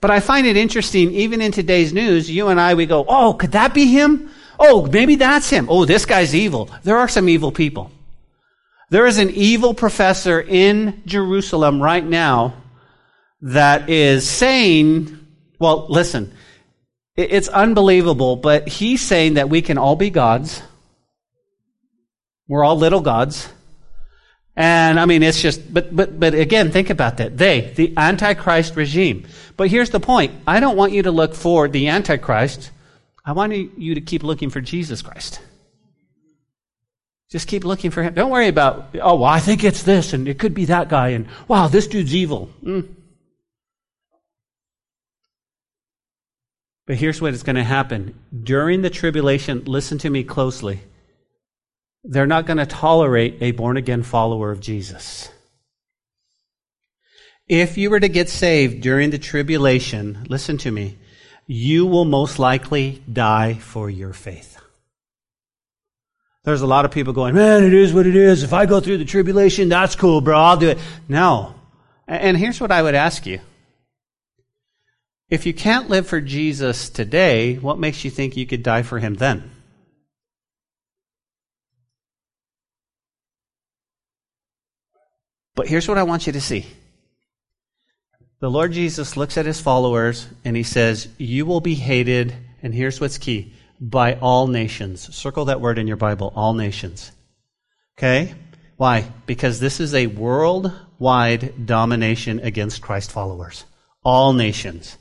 But 0.00 0.10
I 0.10 0.20
find 0.20 0.46
it 0.46 0.56
interesting, 0.56 1.12
even 1.12 1.40
in 1.40 1.50
today's 1.50 1.92
news, 1.92 2.30
you 2.30 2.48
and 2.48 2.60
I, 2.60 2.74
we 2.74 2.86
go, 2.86 3.04
oh, 3.08 3.32
could 3.32 3.52
that 3.52 3.74
be 3.74 3.86
him? 3.86 4.30
Oh, 4.58 4.86
maybe 4.86 5.16
that's 5.16 5.50
him. 5.50 5.66
Oh, 5.68 5.84
this 5.84 6.06
guy's 6.06 6.34
evil. 6.34 6.70
There 6.84 6.98
are 6.98 7.08
some 7.08 7.28
evil 7.28 7.50
people. 7.50 7.90
There 8.90 9.06
is 9.06 9.18
an 9.18 9.30
evil 9.30 9.74
professor 9.74 10.40
in 10.40 11.02
Jerusalem 11.04 11.82
right 11.82 12.04
now 12.04 12.54
that 13.40 13.88
is 13.88 14.28
saying, 14.28 15.18
well, 15.58 15.86
listen, 15.88 16.32
it's 17.16 17.48
unbelievable, 17.48 18.36
but 18.36 18.68
he's 18.68 19.00
saying 19.00 19.34
that 19.34 19.48
we 19.48 19.62
can 19.62 19.78
all 19.78 19.96
be 19.96 20.10
gods. 20.10 20.62
We're 22.46 22.64
all 22.64 22.76
little 22.76 23.00
gods. 23.00 23.48
And 24.56 24.98
I 24.98 25.04
mean, 25.04 25.22
it's 25.22 25.40
just, 25.40 25.72
but, 25.72 25.94
but, 25.94 26.18
but 26.18 26.34
again, 26.34 26.72
think 26.72 26.90
about 26.90 27.18
that. 27.18 27.36
They, 27.36 27.72
the 27.76 27.94
Antichrist 27.96 28.74
regime. 28.74 29.26
But 29.56 29.68
here's 29.68 29.90
the 29.90 30.00
point. 30.00 30.32
I 30.46 30.58
don't 30.58 30.76
want 30.76 30.92
you 30.92 31.02
to 31.04 31.10
look 31.12 31.34
for 31.34 31.68
the 31.68 31.88
Antichrist. 31.88 32.72
I 33.24 33.32
want 33.32 33.52
you 33.52 33.94
to 33.94 34.00
keep 34.00 34.22
looking 34.24 34.50
for 34.50 34.60
Jesus 34.60 35.02
Christ. 35.02 35.40
Just 37.30 37.46
keep 37.46 37.64
looking 37.64 37.90
for 37.90 38.02
him. 38.02 38.14
Don't 38.14 38.30
worry 38.30 38.48
about, 38.48 38.96
oh, 39.02 39.16
well, 39.16 39.24
I 39.24 39.38
think 39.38 39.62
it's 39.62 39.82
this, 39.82 40.12
and 40.12 40.26
it 40.26 40.38
could 40.38 40.54
be 40.54 40.64
that 40.64 40.88
guy, 40.88 41.10
and 41.10 41.28
wow, 41.46 41.68
this 41.68 41.86
dude's 41.86 42.14
evil. 42.14 42.48
Mm. 42.62 42.88
But 46.88 46.96
here's 46.96 47.20
what 47.20 47.34
is 47.34 47.42
going 47.42 47.56
to 47.56 47.64
happen. 47.64 48.18
During 48.42 48.80
the 48.80 48.88
tribulation, 48.88 49.64
listen 49.66 49.98
to 49.98 50.08
me 50.08 50.24
closely. 50.24 50.80
They're 52.02 52.26
not 52.26 52.46
going 52.46 52.56
to 52.56 52.64
tolerate 52.64 53.36
a 53.42 53.50
born 53.50 53.76
again 53.76 54.02
follower 54.02 54.50
of 54.50 54.60
Jesus. 54.60 55.30
If 57.46 57.76
you 57.76 57.90
were 57.90 58.00
to 58.00 58.08
get 58.08 58.30
saved 58.30 58.80
during 58.80 59.10
the 59.10 59.18
tribulation, 59.18 60.26
listen 60.30 60.56
to 60.58 60.70
me, 60.70 60.96
you 61.46 61.84
will 61.84 62.06
most 62.06 62.38
likely 62.38 63.02
die 63.10 63.54
for 63.54 63.90
your 63.90 64.14
faith. 64.14 64.58
There's 66.44 66.62
a 66.62 66.66
lot 66.66 66.86
of 66.86 66.90
people 66.90 67.12
going, 67.12 67.34
man, 67.34 67.64
it 67.64 67.74
is 67.74 67.92
what 67.92 68.06
it 68.06 68.16
is. 68.16 68.42
If 68.42 68.54
I 68.54 68.64
go 68.64 68.80
through 68.80 68.96
the 68.96 69.04
tribulation, 69.04 69.68
that's 69.68 69.94
cool, 69.94 70.22
bro. 70.22 70.38
I'll 70.38 70.56
do 70.56 70.70
it. 70.70 70.78
No. 71.06 71.54
And 72.06 72.34
here's 72.38 72.62
what 72.62 72.72
I 72.72 72.80
would 72.80 72.94
ask 72.94 73.26
you. 73.26 73.40
If 75.30 75.44
you 75.44 75.52
can't 75.52 75.90
live 75.90 76.06
for 76.06 76.20
Jesus 76.20 76.88
today, 76.88 77.56
what 77.56 77.78
makes 77.78 78.04
you 78.04 78.10
think 78.10 78.36
you 78.36 78.46
could 78.46 78.62
die 78.62 78.82
for 78.82 78.98
him 78.98 79.14
then? 79.14 79.50
But 85.54 85.66
here's 85.66 85.88
what 85.88 85.98
I 85.98 86.04
want 86.04 86.26
you 86.26 86.32
to 86.32 86.40
see. 86.40 86.66
The 88.40 88.50
Lord 88.50 88.72
Jesus 88.72 89.16
looks 89.16 89.36
at 89.36 89.46
his 89.46 89.60
followers 89.60 90.28
and 90.44 90.56
he 90.56 90.62
says, 90.62 91.08
You 91.18 91.44
will 91.44 91.60
be 91.60 91.74
hated, 91.74 92.34
and 92.62 92.72
here's 92.72 93.00
what's 93.00 93.18
key 93.18 93.52
by 93.80 94.14
all 94.14 94.46
nations. 94.46 95.14
Circle 95.14 95.46
that 95.46 95.60
word 95.60 95.78
in 95.78 95.88
your 95.88 95.96
Bible, 95.96 96.32
all 96.36 96.54
nations. 96.54 97.10
Okay? 97.98 98.34
Why? 98.76 99.10
Because 99.26 99.58
this 99.58 99.80
is 99.80 99.94
a 99.94 100.06
worldwide 100.06 101.66
domination 101.66 102.38
against 102.40 102.80
Christ 102.80 103.10
followers. 103.10 103.64
All 104.04 104.32
nations. 104.32 104.96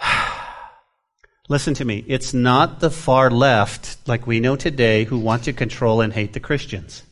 Listen 1.48 1.74
to 1.74 1.84
me. 1.84 2.04
It's 2.06 2.34
not 2.34 2.80
the 2.80 2.90
far 2.90 3.30
left, 3.30 3.96
like 4.08 4.26
we 4.26 4.40
know 4.40 4.56
today, 4.56 5.04
who 5.04 5.18
want 5.18 5.44
to 5.44 5.52
control 5.52 6.00
and 6.00 6.12
hate 6.12 6.32
the 6.32 6.40
Christians. 6.40 7.02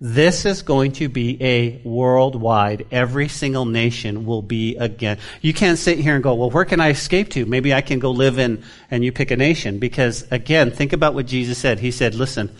This 0.00 0.44
is 0.44 0.62
going 0.62 0.92
to 0.92 1.08
be 1.08 1.42
a 1.42 1.80
worldwide, 1.84 2.86
every 2.90 3.28
single 3.28 3.64
nation 3.64 4.26
will 4.26 4.42
be 4.42 4.76
again. 4.76 5.18
You 5.40 5.54
can't 5.54 5.78
sit 5.78 5.98
here 5.98 6.14
and 6.14 6.22
go, 6.22 6.34
well, 6.34 6.50
where 6.50 6.64
can 6.64 6.80
I 6.80 6.88
escape 6.90 7.30
to? 7.30 7.46
Maybe 7.46 7.72
I 7.72 7.80
can 7.80 8.00
go 8.00 8.10
live 8.10 8.38
in, 8.38 8.64
and 8.90 9.04
you 9.04 9.12
pick 9.12 9.30
a 9.30 9.36
nation. 9.36 9.78
Because 9.78 10.26
again, 10.32 10.72
think 10.72 10.92
about 10.92 11.14
what 11.14 11.26
Jesus 11.26 11.58
said. 11.58 11.78
He 11.78 11.92
said, 11.92 12.14
listen, 12.14 12.54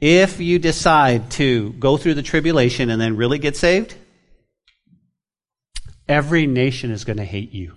if 0.00 0.40
you 0.40 0.58
decide 0.58 1.30
to 1.32 1.72
go 1.72 1.96
through 1.96 2.14
the 2.14 2.22
tribulation 2.22 2.88
and 2.88 3.00
then 3.00 3.16
really 3.16 3.38
get 3.38 3.56
saved, 3.56 3.96
every 6.08 6.46
nation 6.46 6.92
is 6.92 7.04
going 7.04 7.18
to 7.18 7.24
hate 7.24 7.52
you. 7.52 7.74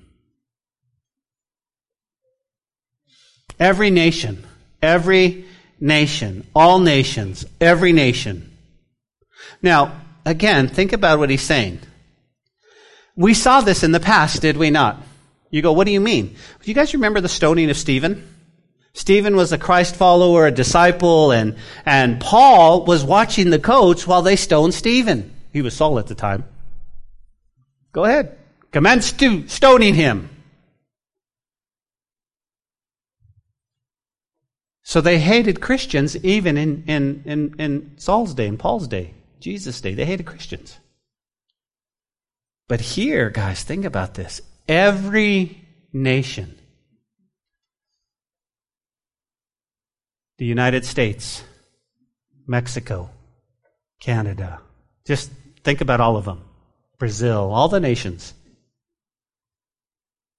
Every 3.59 3.89
nation, 3.89 4.45
every 4.81 5.45
nation, 5.79 6.47
all 6.55 6.79
nations, 6.79 7.45
every 7.59 7.91
nation. 7.91 8.55
Now, 9.61 9.99
again, 10.25 10.67
think 10.67 10.93
about 10.93 11.19
what 11.19 11.29
he's 11.29 11.41
saying. 11.41 11.79
We 13.15 13.33
saw 13.33 13.61
this 13.61 13.83
in 13.83 13.91
the 13.91 13.99
past, 13.99 14.41
did 14.41 14.55
we 14.55 14.69
not? 14.69 15.01
You 15.51 15.61
go, 15.61 15.73
what 15.73 15.85
do 15.85 15.91
you 15.91 15.99
mean? 15.99 16.27
Do 16.61 16.71
you 16.71 16.73
guys 16.73 16.93
remember 16.93 17.19
the 17.21 17.29
stoning 17.29 17.69
of 17.69 17.77
Stephen? 17.77 18.25
Stephen 18.93 19.35
was 19.35 19.51
a 19.51 19.57
Christ 19.57 19.95
follower, 19.95 20.47
a 20.47 20.51
disciple, 20.51 21.31
and, 21.31 21.55
and 21.85 22.19
Paul 22.19 22.85
was 22.85 23.03
watching 23.03 23.49
the 23.49 23.59
coach 23.59 24.07
while 24.07 24.21
they 24.21 24.35
stoned 24.35 24.73
Stephen. 24.73 25.33
He 25.51 25.61
was 25.61 25.75
Saul 25.75 25.99
at 25.99 26.07
the 26.07 26.15
time. 26.15 26.45
Go 27.91 28.05
ahead. 28.05 28.37
Commence 28.71 29.11
to 29.13 29.47
stoning 29.47 29.95
him. 29.95 30.29
So 34.89 35.01
they 35.01 35.19
hated 35.19 35.61
Christians 35.61 36.17
even 36.25 36.57
in, 36.57 36.83
in, 36.87 37.21
in, 37.23 37.55
in 37.59 37.91
Saul's 37.97 38.33
day, 38.33 38.47
in 38.47 38.57
Paul's 38.57 38.87
day, 38.87 39.13
Jesus' 39.39 39.81
day. 39.81 39.93
They 39.93 40.03
hated 40.03 40.25
Christians. 40.25 40.79
But 42.67 42.81
here, 42.81 43.29
guys, 43.29 43.61
think 43.61 43.85
about 43.85 44.15
this. 44.15 44.41
Every 44.67 45.63
nation, 45.93 46.57
the 50.39 50.47
United 50.47 50.85
States, 50.85 51.43
Mexico, 52.47 53.11
Canada, 53.99 54.59
just 55.05 55.29
think 55.63 55.81
about 55.81 56.01
all 56.01 56.17
of 56.17 56.25
them. 56.25 56.41
Brazil, 56.97 57.51
all 57.53 57.67
the 57.69 57.79
nations 57.79 58.33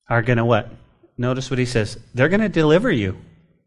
are 0.09 0.23
going 0.23 0.39
to 0.39 0.45
what? 0.45 0.69
Notice 1.17 1.51
what 1.51 1.61
he 1.61 1.67
says. 1.67 2.01
They're 2.15 2.29
going 2.29 2.41
to 2.41 2.49
deliver 2.49 2.91
you 2.91 3.17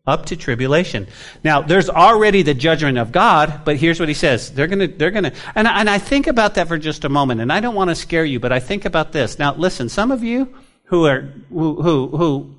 up 0.06 0.26
to 0.26 0.36
tribulation. 0.36 1.08
Now, 1.46 1.62
there's 1.62 1.90
already 1.90 2.42
the 2.42 2.54
judgment 2.54 2.98
of 2.98 3.14
God, 3.14 3.62
but 3.64 3.78
here's 3.78 4.02
what 4.02 4.10
he 4.10 4.14
says. 4.14 4.52
They're 4.52 4.68
gonna, 4.68 4.88
they're 4.88 5.12
gonna, 5.12 5.32
and, 5.56 5.66
and 5.66 5.90
I 5.90 5.98
think 5.98 6.28
about 6.28 6.56
that 6.56 6.68
for 6.68 6.78
just 6.78 7.06
a 7.06 7.10
moment, 7.10 7.40
and 7.40 7.54
I 7.54 7.62
don't 7.62 7.74
want 7.74 7.90
to 7.90 7.96
scare 7.96 8.26
you, 8.26 8.38
but 8.42 8.52
I 8.52 8.60
think 8.60 8.84
about 8.84 9.14
this. 9.14 9.40
Now, 9.40 9.54
listen, 9.56 9.88
some 9.88 10.12
of 10.12 10.22
you 10.22 10.54
who 10.84 11.06
are, 11.06 11.22
who, 11.50 11.82
who, 11.82 12.08
who 12.10 12.54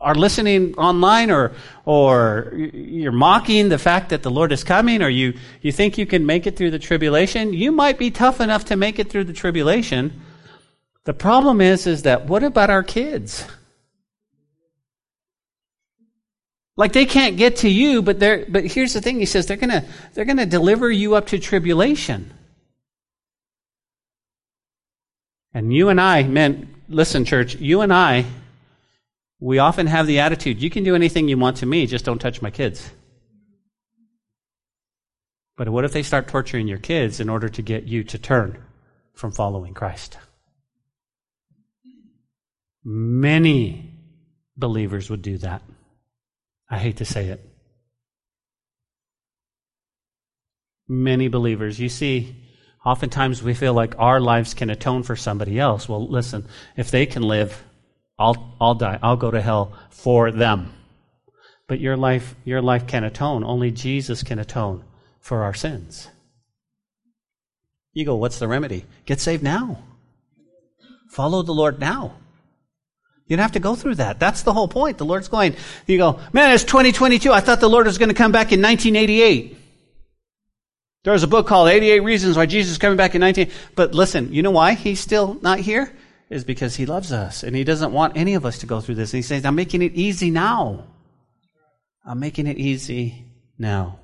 are 0.00 0.14
listening 0.14 0.76
online 0.76 1.32
or, 1.32 1.50
or 1.84 2.52
you're 2.54 3.10
mocking 3.10 3.70
the 3.70 3.78
fact 3.78 4.10
that 4.10 4.22
the 4.22 4.30
Lord 4.30 4.52
is 4.52 4.62
coming 4.62 5.02
or 5.02 5.08
you, 5.08 5.36
you 5.62 5.72
think 5.72 5.98
you 5.98 6.06
can 6.06 6.24
make 6.24 6.46
it 6.46 6.56
through 6.56 6.70
the 6.70 6.78
tribulation, 6.78 7.52
you 7.52 7.72
might 7.72 7.98
be 7.98 8.12
tough 8.12 8.40
enough 8.40 8.66
to 8.66 8.76
make 8.76 9.00
it 9.00 9.10
through 9.10 9.24
the 9.24 9.32
tribulation. 9.32 10.22
The 11.02 11.14
problem 11.14 11.60
is, 11.60 11.88
is 11.88 12.02
that 12.02 12.26
what 12.26 12.44
about 12.44 12.70
our 12.70 12.84
kids? 12.84 13.44
Like 16.76 16.92
they 16.92 17.06
can't 17.06 17.36
get 17.36 17.56
to 17.56 17.68
you, 17.68 18.02
but 18.02 18.18
they're, 18.18 18.44
but 18.48 18.66
here's 18.66 18.94
the 18.94 19.00
thing, 19.00 19.20
he 19.20 19.26
says 19.26 19.46
they're 19.46 19.56
gonna, 19.56 19.84
they're 20.12 20.24
gonna 20.24 20.46
deliver 20.46 20.90
you 20.90 21.14
up 21.14 21.28
to 21.28 21.38
tribulation. 21.38 22.32
And 25.52 25.72
you 25.72 25.88
and 25.88 26.00
I, 26.00 26.24
men, 26.24 26.74
listen, 26.88 27.24
church, 27.24 27.54
you 27.54 27.82
and 27.82 27.92
I, 27.92 28.24
we 29.38 29.58
often 29.58 29.86
have 29.86 30.08
the 30.08 30.18
attitude, 30.18 30.60
you 30.60 30.68
can 30.68 30.82
do 30.82 30.96
anything 30.96 31.28
you 31.28 31.38
want 31.38 31.58
to 31.58 31.66
me, 31.66 31.86
just 31.86 32.04
don't 32.04 32.18
touch 32.18 32.42
my 32.42 32.50
kids. 32.50 32.90
But 35.56 35.68
what 35.68 35.84
if 35.84 35.92
they 35.92 36.02
start 36.02 36.26
torturing 36.26 36.66
your 36.66 36.78
kids 36.78 37.20
in 37.20 37.28
order 37.28 37.48
to 37.48 37.62
get 37.62 37.84
you 37.84 38.02
to 38.04 38.18
turn 38.18 38.58
from 39.12 39.30
following 39.30 39.74
Christ? 39.74 40.18
Many 42.82 43.92
believers 44.56 45.08
would 45.08 45.22
do 45.22 45.38
that. 45.38 45.62
I 46.70 46.78
hate 46.78 46.96
to 46.98 47.04
say 47.04 47.28
it. 47.28 47.40
Many 50.88 51.28
believers, 51.28 51.80
you 51.80 51.88
see, 51.88 52.36
oftentimes 52.84 53.42
we 53.42 53.54
feel 53.54 53.72
like 53.72 53.98
our 53.98 54.20
lives 54.20 54.54
can 54.54 54.70
atone 54.70 55.02
for 55.02 55.16
somebody 55.16 55.58
else. 55.58 55.88
Well, 55.88 56.06
listen, 56.08 56.46
if 56.76 56.90
they 56.90 57.06
can 57.06 57.22
live, 57.22 57.62
I'll, 58.18 58.56
I'll 58.60 58.74
die. 58.74 58.98
I'll 59.02 59.16
go 59.16 59.30
to 59.30 59.40
hell 59.40 59.78
for 59.90 60.30
them. 60.30 60.72
But 61.66 61.80
your 61.80 61.96
life, 61.96 62.34
your 62.44 62.60
life 62.60 62.86
can 62.86 63.04
atone. 63.04 63.44
Only 63.44 63.70
Jesus 63.70 64.22
can 64.22 64.38
atone 64.38 64.84
for 65.20 65.42
our 65.42 65.54
sins. 65.54 66.08
You 67.94 68.04
go, 68.04 68.16
what's 68.16 68.38
the 68.38 68.48
remedy? 68.48 68.84
Get 69.06 69.20
saved 69.20 69.42
now. 69.42 69.82
Follow 71.08 71.42
the 71.42 71.52
Lord 71.52 71.78
now. 71.78 72.16
You 73.26 73.36
don't 73.36 73.42
have 73.42 73.52
to 73.52 73.60
go 73.60 73.74
through 73.74 73.96
that. 73.96 74.20
That's 74.20 74.42
the 74.42 74.52
whole 74.52 74.68
point. 74.68 74.98
The 74.98 75.04
Lord's 75.04 75.28
going, 75.28 75.56
you 75.86 75.96
go, 75.96 76.20
man, 76.32 76.52
it's 76.52 76.64
2022. 76.64 77.32
I 77.32 77.40
thought 77.40 77.60
the 77.60 77.70
Lord 77.70 77.86
was 77.86 77.96
going 77.96 78.10
to 78.10 78.14
come 78.14 78.32
back 78.32 78.52
in 78.52 78.60
1988. 78.60 79.56
There 81.04 81.12
was 81.12 81.22
a 81.22 81.28
book 81.28 81.46
called 81.46 81.68
88 81.68 82.00
Reasons 82.00 82.36
Why 82.36 82.46
Jesus 82.46 82.72
is 82.72 82.78
Coming 82.78 82.96
Back 82.96 83.14
in 83.14 83.20
19. 83.20 83.50
But 83.74 83.94
listen, 83.94 84.32
you 84.32 84.42
know 84.42 84.50
why 84.50 84.74
he's 84.74 85.00
still 85.00 85.38
not 85.40 85.58
here? 85.58 85.92
Is 86.30 86.44
because 86.44 86.74
he 86.74 86.86
loves 86.86 87.12
us 87.12 87.42
and 87.42 87.54
he 87.54 87.64
doesn't 87.64 87.92
want 87.92 88.16
any 88.16 88.34
of 88.34 88.46
us 88.46 88.58
to 88.58 88.66
go 88.66 88.80
through 88.80 88.96
this. 88.96 89.12
And 89.12 89.18
he 89.18 89.22
says, 89.22 89.44
I'm 89.44 89.54
making 89.54 89.82
it 89.82 89.92
easy 89.94 90.30
now. 90.30 90.84
I'm 92.04 92.20
making 92.20 92.46
it 92.46 92.58
easy 92.58 93.24
now. 93.58 94.00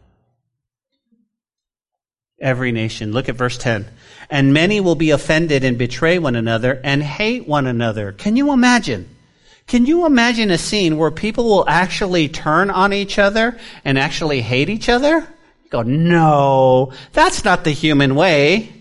Every 2.41 2.73
nation. 2.73 3.13
Look 3.13 3.29
at 3.29 3.35
verse 3.35 3.59
10. 3.59 3.87
And 4.31 4.55
many 4.55 4.81
will 4.81 4.95
be 4.95 5.11
offended 5.11 5.63
and 5.63 5.77
betray 5.77 6.19
one 6.19 6.37
another 6.37 6.81
and 6.83 7.03
hate 7.03 7.47
one 7.47 7.67
another. 7.67 8.13
Can 8.13 8.37
you 8.37 8.53
imagine? 8.53 9.09
Can 9.67 9.85
you 9.85 10.07
imagine 10.07 10.51
a 10.51 10.57
scene 10.57 10.97
where 10.97 11.11
people 11.11 11.45
will 11.45 11.69
actually 11.69 12.29
turn 12.29 12.71
on 12.71 12.93
each 12.93 13.19
other 13.19 13.59
and 13.85 13.99
actually 13.99 14.41
hate 14.41 14.71
each 14.71 14.89
other? 14.89 15.19
You 15.65 15.71
go, 15.71 15.83
no, 15.83 16.93
that's 17.13 17.45
not 17.45 17.65
the 17.65 17.71
human 17.71 18.15
way. 18.15 18.73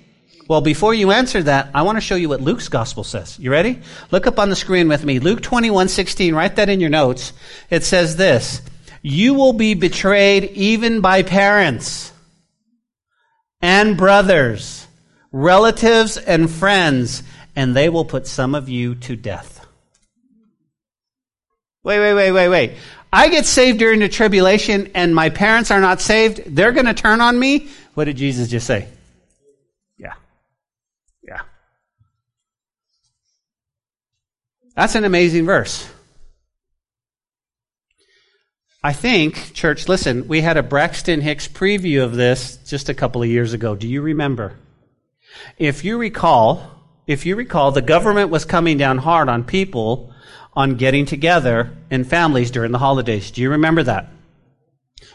Well, 0.47 0.61
before 0.61 0.93
you 0.93 1.11
answer 1.11 1.43
that, 1.43 1.69
I 1.75 1.83
want 1.83 1.97
to 1.97 2.01
show 2.01 2.15
you 2.15 2.29
what 2.29 2.41
Luke's 2.41 2.69
gospel 2.69 3.03
says. 3.03 3.37
You 3.37 3.51
ready? 3.51 3.81
Look 4.09 4.25
up 4.25 4.39
on 4.39 4.49
the 4.49 4.55
screen 4.55 4.87
with 4.87 5.03
me. 5.03 5.19
Luke 5.19 5.41
21, 5.41 5.89
16. 5.89 6.33
Write 6.33 6.55
that 6.55 6.69
in 6.69 6.79
your 6.79 6.89
notes. 6.89 7.33
It 7.69 7.83
says 7.83 8.15
this. 8.15 8.61
You 9.03 9.35
will 9.35 9.53
be 9.53 9.75
betrayed 9.75 10.45
even 10.45 11.01
by 11.01 11.23
parents 11.23 12.11
and 13.61 13.97
brothers, 13.97 14.87
relatives 15.31 16.17
and 16.17 16.49
friends, 16.49 17.23
and 17.55 17.75
they 17.75 17.89
will 17.89 18.05
put 18.05 18.27
some 18.27 18.55
of 18.55 18.69
you 18.69 18.95
to 18.95 19.15
death. 19.15 19.65
Wait, 21.83 21.99
wait, 21.99 22.13
wait, 22.13 22.31
wait, 22.31 22.49
wait. 22.49 22.73
I 23.11 23.29
get 23.29 23.45
saved 23.45 23.79
during 23.79 23.99
the 23.99 24.09
tribulation 24.09 24.91
and 24.93 25.15
my 25.15 25.29
parents 25.29 25.71
are 25.71 25.79
not 25.79 26.01
saved. 26.01 26.55
They're 26.55 26.71
going 26.71 26.85
to 26.85 26.93
turn 26.93 27.21
on 27.21 27.39
me. 27.39 27.69
What 27.95 28.05
did 28.05 28.17
Jesus 28.17 28.49
just 28.49 28.67
say? 28.67 28.87
Yeah. 29.97 30.13
Yeah. 31.23 31.41
That's 34.75 34.95
an 34.95 35.05
amazing 35.05 35.45
verse. 35.45 35.89
I 38.81 38.93
think, 38.93 39.53
church, 39.53 39.89
listen, 39.89 40.29
we 40.29 40.39
had 40.39 40.55
a 40.55 40.63
Braxton 40.63 41.19
Hicks 41.19 41.49
preview 41.49 42.01
of 42.01 42.15
this 42.15 42.55
just 42.65 42.87
a 42.87 42.93
couple 42.93 43.21
of 43.21 43.27
years 43.27 43.51
ago. 43.51 43.75
Do 43.75 43.89
you 43.89 44.01
remember? 44.01 44.55
If 45.57 45.83
you 45.83 45.97
recall, 45.97 46.71
if 47.05 47.25
you 47.25 47.35
recall, 47.35 47.71
the 47.71 47.81
government 47.81 48.29
was 48.29 48.45
coming 48.45 48.77
down 48.77 48.97
hard 48.99 49.27
on 49.27 49.43
people 49.43 50.13
on 50.53 50.75
getting 50.75 51.05
together 51.05 51.75
in 51.91 52.05
families 52.05 52.51
during 52.51 52.71
the 52.71 52.77
holidays. 52.77 53.31
Do 53.31 53.41
you 53.41 53.51
remember 53.51 53.83
that? 53.83 54.11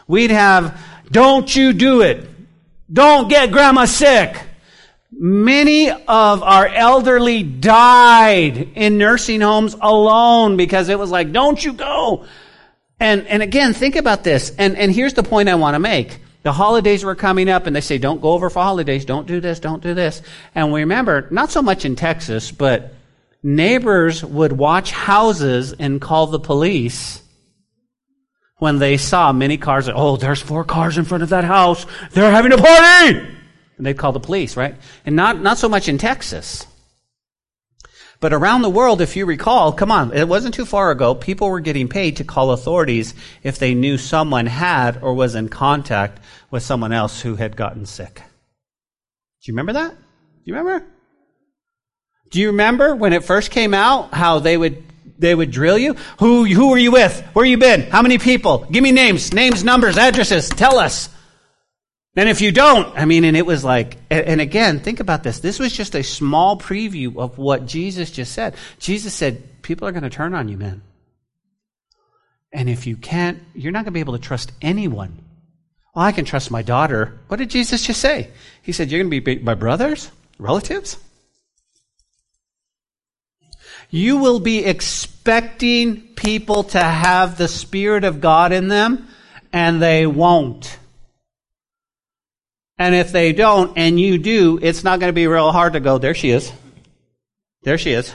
We'd 0.07 0.29
have, 0.29 0.79
don't 1.09 1.53
you 1.55 1.73
do 1.73 2.01
it. 2.01 2.29
Don't 2.93 3.29
get 3.29 3.51
grandma 3.51 3.85
sick. 3.85 4.37
Many 5.11 5.89
of 5.89 6.43
our 6.43 6.67
elderly 6.67 7.41
died 7.41 8.57
in 8.75 8.99
nursing 8.99 9.41
homes 9.41 9.75
alone 9.81 10.55
because 10.55 10.89
it 10.89 10.99
was 10.99 11.09
like, 11.09 11.31
don't 11.31 11.63
you 11.63 11.73
go. 11.73 12.27
And, 13.05 13.27
and 13.27 13.43
again, 13.43 13.73
think 13.73 13.95
about 13.97 14.23
this. 14.23 14.51
And, 14.57 14.75
and 14.75 14.91
here's 14.91 15.13
the 15.13 15.21
point 15.21 15.47
I 15.47 15.53
want 15.53 15.75
to 15.75 15.79
make. 15.79 16.17
The 16.41 16.51
holidays 16.51 17.03
were 17.03 17.13
coming 17.13 17.49
up 17.49 17.67
and 17.67 17.75
they 17.75 17.81
say, 17.81 17.99
don't 17.99 18.19
go 18.19 18.31
over 18.31 18.49
for 18.49 18.63
holidays. 18.63 19.05
Don't 19.05 19.27
do 19.27 19.39
this. 19.39 19.59
Don't 19.59 19.83
do 19.83 19.93
this. 19.93 20.23
And 20.55 20.71
we 20.71 20.79
remember, 20.79 21.27
not 21.29 21.51
so 21.51 21.61
much 21.61 21.85
in 21.85 21.95
Texas, 21.95 22.49
but 22.49 22.95
neighbors 23.43 24.25
would 24.25 24.53
watch 24.53 24.89
houses 24.89 25.71
and 25.71 26.01
call 26.01 26.25
the 26.25 26.39
police 26.39 27.21
when 28.57 28.79
they 28.79 28.97
saw 28.97 29.31
many 29.31 29.57
cars. 29.57 29.87
Oh, 29.87 30.17
there's 30.17 30.41
four 30.41 30.63
cars 30.63 30.97
in 30.97 31.05
front 31.05 31.21
of 31.21 31.29
that 31.29 31.43
house. 31.43 31.85
They're 32.11 32.31
having 32.31 32.53
a 32.53 32.57
party. 32.57 33.19
And 33.77 33.85
they'd 33.85 33.99
call 33.99 34.13
the 34.13 34.19
police, 34.19 34.57
right? 34.57 34.73
And 35.05 35.15
not, 35.15 35.39
not 35.39 35.59
so 35.59 35.69
much 35.69 35.87
in 35.87 35.99
Texas. 35.99 36.65
But 38.19 38.33
around 38.33 38.61
the 38.61 38.69
world, 38.69 39.01
if 39.01 39.15
you 39.15 39.25
recall, 39.25 39.73
come 39.73 39.91
on, 39.91 40.13
it 40.13 40.27
wasn't 40.27 40.55
too 40.55 40.65
far 40.65 40.91
ago, 40.91 41.13
people 41.15 41.49
were 41.49 41.59
getting 41.59 41.87
paid 41.87 42.17
to 42.17 42.23
call 42.23 42.51
authorities 42.51 43.13
if 43.43 43.59
they 43.59 43.73
knew 43.73 43.97
someone 43.97 44.45
had 44.45 45.01
or 45.01 45.13
was 45.13 45.35
in 45.35 45.49
contact 45.49 46.19
with 46.49 46.63
someone 46.63 46.93
else 46.93 47.21
who 47.21 47.35
had 47.35 47.55
gotten 47.57 47.85
sick. 47.85 48.15
Do 48.15 49.51
you 49.51 49.53
remember 49.53 49.73
that? 49.73 49.91
Do 49.91 50.41
you 50.45 50.55
remember? 50.55 50.85
Do 52.31 52.39
you 52.39 52.47
remember 52.47 52.95
when 52.95 53.13
it 53.13 53.23
first 53.23 53.51
came 53.51 53.73
out 53.73 54.13
how 54.13 54.39
they 54.39 54.57
would 54.57 54.83
they 55.17 55.33
would 55.33 55.51
drill 55.51 55.77
you? 55.77 55.95
Who 56.19 56.45
who 56.45 56.73
are 56.73 56.77
you 56.77 56.91
with? 56.91 57.21
Where 57.33 57.45
you 57.45 57.57
been? 57.57 57.83
How 57.83 58.01
many 58.01 58.17
people? 58.17 58.65
Give 58.71 58.83
me 58.83 58.91
names, 58.91 59.33
names, 59.33 59.63
numbers, 59.63 59.97
addresses. 59.97 60.49
Tell 60.49 60.77
us. 60.77 61.09
And 62.17 62.29
if 62.29 62.39
you 62.39 62.53
don't, 62.53 62.97
I 62.97 63.03
mean, 63.03 63.25
and 63.25 63.35
it 63.35 63.45
was 63.45 63.65
like, 63.65 63.97
and 64.09 64.39
again, 64.39 64.79
think 64.79 65.01
about 65.01 65.23
this. 65.23 65.39
This 65.39 65.59
was 65.59 65.73
just 65.73 65.95
a 65.95 66.03
small 66.03 66.57
preview 66.57 67.17
of 67.17 67.37
what 67.37 67.65
Jesus 67.65 68.09
just 68.09 68.31
said. 68.31 68.55
Jesus 68.79 69.13
said, 69.13 69.61
people 69.61 69.85
are 69.87 69.91
going 69.91 70.03
to 70.03 70.09
turn 70.09 70.33
on 70.33 70.47
you, 70.47 70.57
man. 70.57 70.81
And 72.53 72.69
if 72.69 72.87
you 72.87 72.95
can't, 72.95 73.43
you're 73.53 73.73
not 73.73 73.79
going 73.79 73.87
to 73.87 73.91
be 73.91 73.99
able 73.99 74.17
to 74.17 74.23
trust 74.23 74.53
anyone. 74.61 75.19
Well, 75.93 76.05
I 76.05 76.13
can 76.13 76.23
trust 76.23 76.51
my 76.51 76.61
daughter. 76.61 77.19
What 77.27 77.37
did 77.37 77.49
Jesus 77.49 77.85
just 77.85 77.99
say? 77.99 78.29
He 78.61 78.71
said, 78.71 78.89
you're 78.91 79.03
going 79.03 79.11
to 79.11 79.21
be 79.21 79.39
my 79.39 79.55
brothers, 79.55 80.09
relatives? 80.39 80.97
You 83.89 84.17
will 84.17 84.39
be 84.39 84.63
expecting 84.63 86.01
people 86.15 86.63
to 86.63 86.79
have 86.79 87.37
the 87.37 87.49
Spirit 87.49 88.05
of 88.05 88.21
God 88.21 88.53
in 88.53 88.69
them, 88.69 89.09
and 89.51 89.81
they 89.81 90.07
won't. 90.07 90.77
And 92.77 92.93
if 92.93 93.11
they 93.11 93.31
don't, 93.31 93.77
and 93.77 93.99
you 93.99 94.17
do, 94.17 94.59
it's 94.61 94.83
not 94.83 94.99
going 94.99 95.09
to 95.09 95.13
be 95.13 95.27
real 95.27 95.51
hard 95.51 95.73
to 95.73 95.79
go, 95.79 95.97
there 95.97 96.13
she 96.13 96.29
is. 96.29 96.51
There 97.63 97.77
she 97.77 97.91
is. 97.91 98.13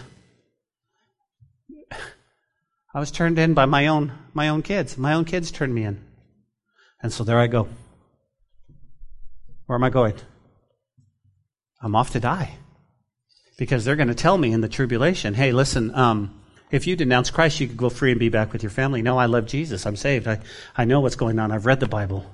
I 2.92 2.98
was 2.98 3.10
turned 3.10 3.38
in 3.38 3.54
by 3.54 3.66
my 3.66 3.86
own, 3.86 4.12
my 4.34 4.48
own 4.48 4.62
kids. 4.62 4.98
My 4.98 5.14
own 5.14 5.24
kids 5.24 5.50
turned 5.50 5.74
me 5.74 5.84
in. 5.84 6.04
And 7.02 7.12
so 7.12 7.24
there 7.24 7.38
I 7.38 7.46
go. 7.46 7.68
Where 9.66 9.76
am 9.76 9.84
I 9.84 9.90
going? 9.90 10.14
I'm 11.80 11.94
off 11.94 12.10
to 12.10 12.20
die. 12.20 12.56
Because 13.56 13.84
they're 13.84 13.96
going 13.96 14.08
to 14.08 14.14
tell 14.14 14.36
me 14.36 14.52
in 14.52 14.60
the 14.60 14.68
tribulation, 14.68 15.34
hey, 15.34 15.52
listen, 15.52 15.94
um, 15.94 16.40
if 16.70 16.86
you 16.86 16.96
denounce 16.96 17.30
Christ, 17.30 17.60
you 17.60 17.68
could 17.68 17.76
go 17.76 17.90
free 17.90 18.10
and 18.10 18.20
be 18.20 18.28
back 18.28 18.52
with 18.52 18.62
your 18.62 18.70
family. 18.70 19.02
No, 19.02 19.18
I 19.18 19.26
love 19.26 19.46
Jesus. 19.46 19.86
I'm 19.86 19.96
saved. 19.96 20.26
I, 20.28 20.40
I 20.76 20.84
know 20.84 21.00
what's 21.00 21.16
going 21.16 21.38
on. 21.38 21.52
I've 21.52 21.66
read 21.66 21.80
the 21.80 21.88
Bible. 21.88 22.24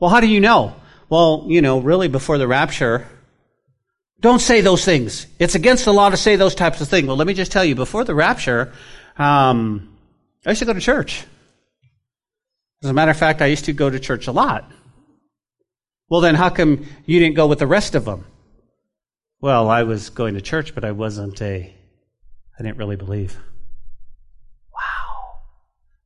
Well, 0.00 0.10
how 0.10 0.20
do 0.20 0.26
you 0.26 0.40
know? 0.40 0.76
Well, 1.08 1.46
you 1.48 1.62
know, 1.62 1.80
really 1.80 2.08
before 2.08 2.38
the 2.38 2.48
rapture, 2.48 3.06
don't 4.20 4.40
say 4.40 4.60
those 4.60 4.84
things. 4.84 5.26
It's 5.38 5.54
against 5.54 5.84
the 5.84 5.92
law 5.92 6.10
to 6.10 6.16
say 6.16 6.36
those 6.36 6.54
types 6.54 6.80
of 6.80 6.88
things. 6.88 7.06
Well, 7.06 7.16
let 7.16 7.26
me 7.26 7.34
just 7.34 7.52
tell 7.52 7.64
you, 7.64 7.74
before 7.74 8.04
the 8.04 8.14
rapture, 8.14 8.72
um, 9.18 9.96
I 10.46 10.50
used 10.50 10.60
to 10.60 10.64
go 10.64 10.72
to 10.72 10.80
church. 10.80 11.24
As 12.82 12.90
a 12.90 12.92
matter 12.92 13.10
of 13.10 13.16
fact, 13.16 13.42
I 13.42 13.46
used 13.46 13.66
to 13.66 13.72
go 13.72 13.88
to 13.88 14.00
church 14.00 14.26
a 14.26 14.32
lot. 14.32 14.70
Well, 16.08 16.20
then 16.20 16.34
how 16.34 16.50
come 16.50 16.86
you 17.06 17.20
didn't 17.20 17.36
go 17.36 17.46
with 17.46 17.58
the 17.58 17.66
rest 17.66 17.94
of 17.94 18.04
them? 18.04 18.26
Well, 19.40 19.68
I 19.68 19.82
was 19.82 20.10
going 20.10 20.34
to 20.34 20.40
church, 20.40 20.74
but 20.74 20.84
I 20.84 20.92
wasn't 20.92 21.40
a, 21.42 21.74
I 22.58 22.62
didn't 22.62 22.78
really 22.78 22.96
believe. 22.96 23.36
Wow. 24.72 25.40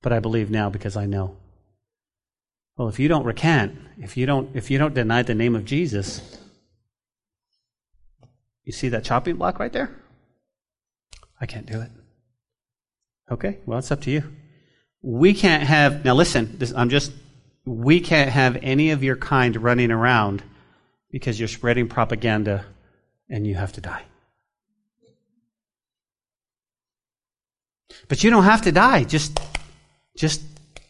But 0.03 0.13
I 0.13 0.19
believe 0.21 0.51
now 0.51 0.71
because 0.71 0.97
I 0.97 1.07
know. 1.07 1.37
Well, 2.79 2.89
if 2.89 3.01
you 3.01 3.09
don't 3.09 3.24
recant, 3.24 3.76
if 3.99 4.16
you 4.16 4.24
don't, 4.24 4.55
if 4.55 4.70
you 4.70 4.79
don't 4.79 4.95
deny 4.95 5.22
the 5.22 5.35
name 5.35 5.57
of 5.57 5.64
Jesus, 5.64 6.39
you 8.62 8.70
see 8.72 8.89
that 8.91 9.03
chopping 9.03 9.35
block 9.35 9.59
right 9.59 9.72
there? 9.72 9.91
I 11.41 11.47
can't 11.47 11.66
do 11.66 11.81
it. 11.81 11.91
Okay, 13.33 13.59
well, 13.66 13.81
it's 13.81 13.91
up 13.91 14.03
to 14.03 14.12
you. 14.12 14.22
We 15.03 15.35
can't 15.35 15.64
have, 15.64 16.05
now 16.05 16.14
listen, 16.14 16.57
this, 16.59 16.72
I'm 16.72 16.89
just, 16.89 17.11
we 17.64 18.01
can't 18.01 18.31
have 18.31 18.57
any 18.62 18.93
of 18.93 19.03
your 19.03 19.16
kind 19.16 19.57
running 19.57 19.91
around 19.91 20.45
because 21.11 21.39
you're 21.39 21.49
spreading 21.49 21.89
propaganda 21.89 22.64
and 23.29 23.45
you 23.45 23.57
have 23.57 23.72
to 23.72 23.81
die. 23.81 24.05
But 28.07 28.22
you 28.22 28.31
don't 28.31 28.45
have 28.45 28.62
to 28.62 28.72
die. 28.72 29.03
Just, 29.03 29.41
just 30.16 30.43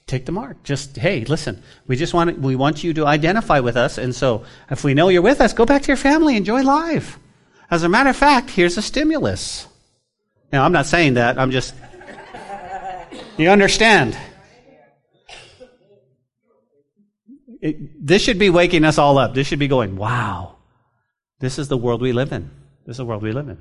take 0.08 0.26
the 0.26 0.32
mark. 0.32 0.62
Just, 0.64 0.96
hey, 0.96 1.24
listen, 1.24 1.62
we 1.86 1.94
just 1.94 2.14
want, 2.14 2.38
we 2.40 2.56
want 2.56 2.82
you 2.82 2.94
to 2.94 3.06
identify 3.06 3.60
with 3.60 3.76
us. 3.76 3.98
And 3.98 4.14
so 4.14 4.44
if 4.70 4.82
we 4.82 4.94
know 4.94 5.08
you're 5.08 5.22
with 5.22 5.40
us, 5.40 5.52
go 5.52 5.64
back 5.64 5.82
to 5.82 5.88
your 5.88 5.96
family, 5.96 6.36
enjoy 6.36 6.62
life. 6.62 7.18
As 7.70 7.82
a 7.82 7.88
matter 7.88 8.10
of 8.10 8.16
fact, 8.16 8.50
here's 8.50 8.78
a 8.78 8.82
stimulus. 8.82 9.68
Now, 10.52 10.64
I'm 10.64 10.72
not 10.72 10.86
saying 10.86 11.14
that. 11.14 11.38
I'm 11.38 11.50
just, 11.50 11.74
you 13.36 13.50
understand. 13.50 14.16
It, 17.60 18.06
this 18.06 18.22
should 18.22 18.38
be 18.38 18.50
waking 18.50 18.84
us 18.84 18.98
all 18.98 19.18
up. 19.18 19.34
This 19.34 19.46
should 19.46 19.58
be 19.58 19.68
going, 19.68 19.96
wow, 19.96 20.56
this 21.40 21.58
is 21.58 21.68
the 21.68 21.76
world 21.76 22.00
we 22.00 22.12
live 22.12 22.32
in. 22.32 22.50
This 22.86 22.94
is 22.94 22.98
the 22.98 23.04
world 23.04 23.22
we 23.22 23.32
live 23.32 23.48
in. 23.48 23.58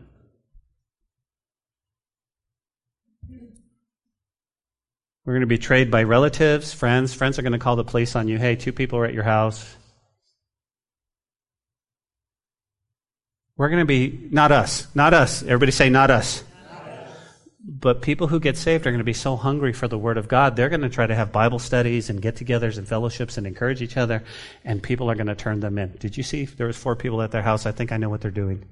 We're 5.27 5.33
going 5.33 5.41
to 5.41 5.47
be 5.47 5.57
betrayed 5.57 5.91
by 5.91 6.03
relatives, 6.03 6.73
friends. 6.73 7.13
Friends 7.13 7.37
are 7.37 7.41
going 7.41 7.51
to 7.51 7.59
call 7.59 7.75
the 7.75 7.83
police 7.83 8.15
on 8.15 8.29
you. 8.29 8.37
Hey, 8.37 8.55
two 8.55 8.71
people 8.71 8.97
are 8.97 9.05
at 9.05 9.13
your 9.13 9.25
house. 9.25 9.75
We're 13.57 13.67
going 13.67 13.81
to 13.81 13.85
be, 13.85 14.29
not 14.31 14.53
us, 14.53 14.87
not 14.95 15.13
us. 15.13 15.43
Everybody 15.43 15.73
say, 15.73 15.89
not 15.89 16.11
us. 16.11 16.45
But 17.59 18.01
people 18.01 18.27
who 18.27 18.39
get 18.39 18.55
saved 18.55 18.87
are 18.87 18.91
going 18.91 18.99
to 18.99 19.03
be 19.03 19.11
so 19.11 19.35
hungry 19.35 19.73
for 19.73 19.89
the 19.89 19.97
Word 19.97 20.17
of 20.17 20.29
God, 20.29 20.55
they're 20.55 20.69
going 20.69 20.79
to 20.79 20.87
try 20.87 21.05
to 21.05 21.15
have 21.15 21.33
Bible 21.33 21.59
studies 21.59 22.09
and 22.09 22.21
get 22.21 22.35
togethers 22.35 22.77
and 22.77 22.87
fellowships 22.87 23.37
and 23.37 23.45
encourage 23.45 23.81
each 23.81 23.97
other, 23.97 24.23
and 24.63 24.81
people 24.81 25.11
are 25.11 25.15
going 25.15 25.27
to 25.27 25.35
turn 25.35 25.59
them 25.59 25.77
in. 25.77 25.91
Did 25.99 26.15
you 26.15 26.23
see? 26.23 26.45
There 26.45 26.67
was 26.67 26.77
four 26.77 26.95
people 26.95 27.21
at 27.21 27.31
their 27.31 27.41
house. 27.41 27.65
I 27.65 27.73
think 27.73 27.91
I 27.91 27.97
know 27.97 28.07
what 28.09 28.21
they're 28.21 28.31
doing. 28.31 28.63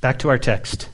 Back 0.00 0.18
to 0.20 0.28
our 0.28 0.38
text. 0.38 0.88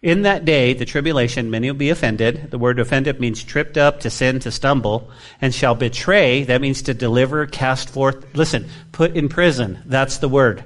In 0.00 0.22
that 0.22 0.44
day, 0.44 0.74
the 0.74 0.84
tribulation, 0.84 1.50
many 1.50 1.70
will 1.70 1.78
be 1.78 1.90
offended. 1.90 2.50
The 2.50 2.58
word 2.58 2.78
offended 2.78 3.20
means 3.20 3.42
tripped 3.42 3.76
up, 3.76 4.00
to 4.00 4.10
sin, 4.10 4.38
to 4.40 4.52
stumble, 4.52 5.10
and 5.40 5.52
shall 5.52 5.74
betray. 5.74 6.44
That 6.44 6.60
means 6.60 6.82
to 6.82 6.94
deliver, 6.94 7.46
cast 7.46 7.90
forth. 7.90 8.24
Listen, 8.36 8.68
put 8.92 9.16
in 9.16 9.28
prison. 9.28 9.80
That's 9.86 10.18
the 10.18 10.28
word. 10.28 10.64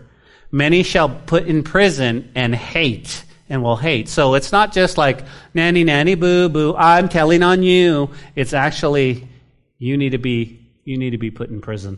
Many 0.50 0.82
shall 0.82 1.08
put 1.08 1.46
in 1.46 1.62
prison 1.62 2.30
and 2.34 2.54
hate, 2.54 3.24
and 3.48 3.62
will 3.62 3.76
hate. 3.76 4.10
So 4.10 4.34
it's 4.34 4.52
not 4.52 4.74
just 4.74 4.98
like, 4.98 5.24
nanny, 5.54 5.82
nanny, 5.82 6.14
boo, 6.14 6.50
boo, 6.50 6.74
I'm 6.76 7.08
telling 7.08 7.42
on 7.42 7.62
you. 7.62 8.10
It's 8.36 8.52
actually, 8.52 9.26
you 9.78 9.96
need 9.96 10.10
to 10.10 10.18
be, 10.18 10.60
you 10.84 10.98
need 10.98 11.10
to 11.10 11.18
be 11.18 11.30
put 11.30 11.48
in 11.48 11.62
prison. 11.62 11.96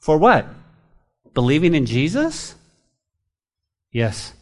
For 0.00 0.18
what? 0.18 0.48
Believing 1.34 1.76
in 1.76 1.86
Jesus? 1.86 2.56
Yes 3.92 4.32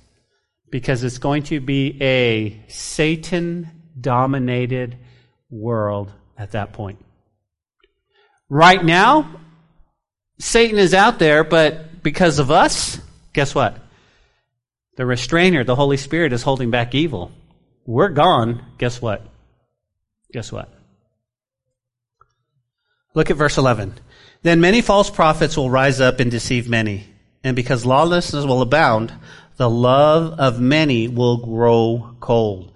because 0.75 1.05
it's 1.05 1.19
going 1.19 1.45
to 1.45 1.61
be 1.61 1.97
a 2.03 2.61
Satan 2.67 3.71
dominated 4.01 4.99
world 5.49 6.11
at 6.37 6.51
that 6.51 6.73
point. 6.73 6.99
Right 8.49 8.85
now, 8.85 9.39
Satan 10.41 10.77
is 10.81 10.93
out 10.93 11.21
there, 11.21 11.45
but 11.45 12.03
because 12.03 12.41
of 12.41 12.51
us, 12.51 12.99
guess 13.33 13.55
what? 13.55 13.79
The 14.97 15.07
restrainer, 15.07 15.63
the 15.63 15.77
Holy 15.77 15.97
Spirit, 15.97 16.33
is 16.33 16.43
holding 16.43 16.73
back 16.73 16.93
evil. 16.93 17.31
We're 17.87 18.09
gone. 18.09 18.61
Guess 18.77 19.01
what? 19.01 19.25
Guess 20.33 20.51
what? 20.51 20.75
Look 23.15 23.31
at 23.31 23.37
verse 23.37 23.59
11. 23.59 23.95
Then 24.43 24.61
many 24.61 24.81
false 24.81 25.09
prophets 25.09 25.57
will 25.57 25.71
rise 25.71 26.01
up 26.01 26.19
and 26.19 26.33
deceive 26.33 26.69
many. 26.69 27.07
And 27.45 27.55
because 27.55 27.87
lawlessness 27.87 28.45
will 28.45 28.63
abound, 28.63 29.13
the 29.57 29.71
love 29.71 30.39
of 30.39 30.61
many 30.61 31.09
will 31.09 31.39
grow 31.39 32.17
cold. 32.21 32.73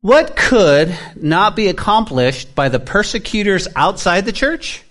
What 0.00 0.36
could 0.36 0.96
not 1.16 1.56
be 1.56 1.68
accomplished 1.68 2.54
by 2.54 2.68
the 2.68 2.80
persecutors 2.80 3.68
outside 3.76 4.24
the 4.24 4.32
church? 4.32 4.84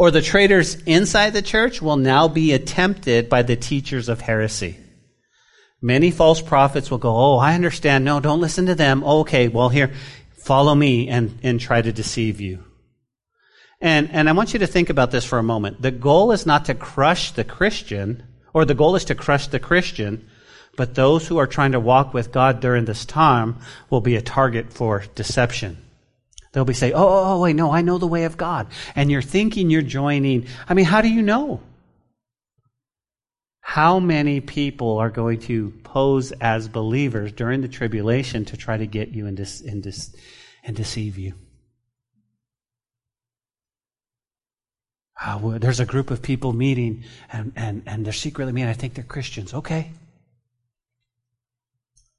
or 0.00 0.10
the 0.10 0.22
traitors 0.22 0.76
inside 0.86 1.34
the 1.34 1.42
church 1.42 1.82
will 1.82 1.98
now 1.98 2.26
be 2.26 2.54
attempted 2.54 3.28
by 3.28 3.42
the 3.42 3.54
teachers 3.54 4.08
of 4.08 4.18
heresy. 4.18 4.78
Many 5.82 6.10
false 6.10 6.40
prophets 6.40 6.90
will 6.90 6.96
go, 6.96 7.14
Oh, 7.14 7.36
I 7.36 7.54
understand. 7.54 8.02
No, 8.02 8.18
don't 8.18 8.40
listen 8.40 8.64
to 8.64 8.74
them. 8.74 9.04
okay, 9.04 9.48
well, 9.48 9.68
here, 9.68 9.92
follow 10.38 10.74
me 10.74 11.08
and, 11.08 11.38
and 11.42 11.60
try 11.60 11.82
to 11.82 11.92
deceive 11.92 12.40
you. 12.40 12.64
And, 13.82 14.10
and 14.10 14.26
I 14.26 14.32
want 14.32 14.54
you 14.54 14.60
to 14.60 14.66
think 14.66 14.88
about 14.88 15.10
this 15.10 15.26
for 15.26 15.38
a 15.38 15.42
moment. 15.42 15.82
The 15.82 15.90
goal 15.90 16.32
is 16.32 16.46
not 16.46 16.64
to 16.64 16.74
crush 16.74 17.32
the 17.32 17.44
Christian, 17.44 18.22
or 18.52 18.64
the 18.64 18.74
goal 18.74 18.96
is 18.96 19.04
to 19.06 19.14
crush 19.14 19.46
the 19.46 19.58
Christian, 19.58 20.28
but 20.76 20.94
those 20.94 21.26
who 21.26 21.38
are 21.38 21.46
trying 21.46 21.72
to 21.72 21.80
walk 21.80 22.14
with 22.14 22.32
God 22.32 22.60
during 22.60 22.84
this 22.84 23.04
time 23.04 23.58
will 23.90 24.00
be 24.00 24.16
a 24.16 24.22
target 24.22 24.72
for 24.72 25.04
deception. 25.14 25.76
They'll 26.52 26.64
be 26.64 26.74
saying, 26.74 26.94
oh, 26.94 27.06
oh, 27.06 27.24
oh, 27.34 27.40
wait, 27.40 27.54
no, 27.54 27.70
I 27.70 27.82
know 27.82 27.98
the 27.98 28.06
way 28.06 28.24
of 28.24 28.36
God. 28.36 28.68
And 28.96 29.10
you're 29.10 29.22
thinking 29.22 29.70
you're 29.70 29.82
joining. 29.82 30.46
I 30.68 30.74
mean, 30.74 30.84
how 30.84 31.00
do 31.00 31.08
you 31.08 31.22
know? 31.22 31.60
How 33.60 34.00
many 34.00 34.40
people 34.40 34.98
are 34.98 35.10
going 35.10 35.38
to 35.40 35.70
pose 35.84 36.32
as 36.32 36.66
believers 36.66 37.30
during 37.30 37.60
the 37.60 37.68
tribulation 37.68 38.44
to 38.46 38.56
try 38.56 38.76
to 38.76 38.86
get 38.86 39.10
you 39.10 39.26
and, 39.26 39.36
dis- 39.36 39.60
and, 39.60 39.80
dis- 39.80 40.14
and 40.64 40.74
deceive 40.74 41.18
you? 41.18 41.34
Uh, 45.22 45.58
there's 45.58 45.80
a 45.80 45.86
group 45.86 46.10
of 46.10 46.22
people 46.22 46.52
meeting 46.52 47.04
and, 47.30 47.52
and, 47.54 47.82
and 47.86 48.06
they're 48.06 48.12
secretly 48.12 48.52
meeting. 48.52 48.70
I 48.70 48.74
think 48.74 48.94
they're 48.94 49.04
Christians. 49.04 49.52
Okay. 49.52 49.90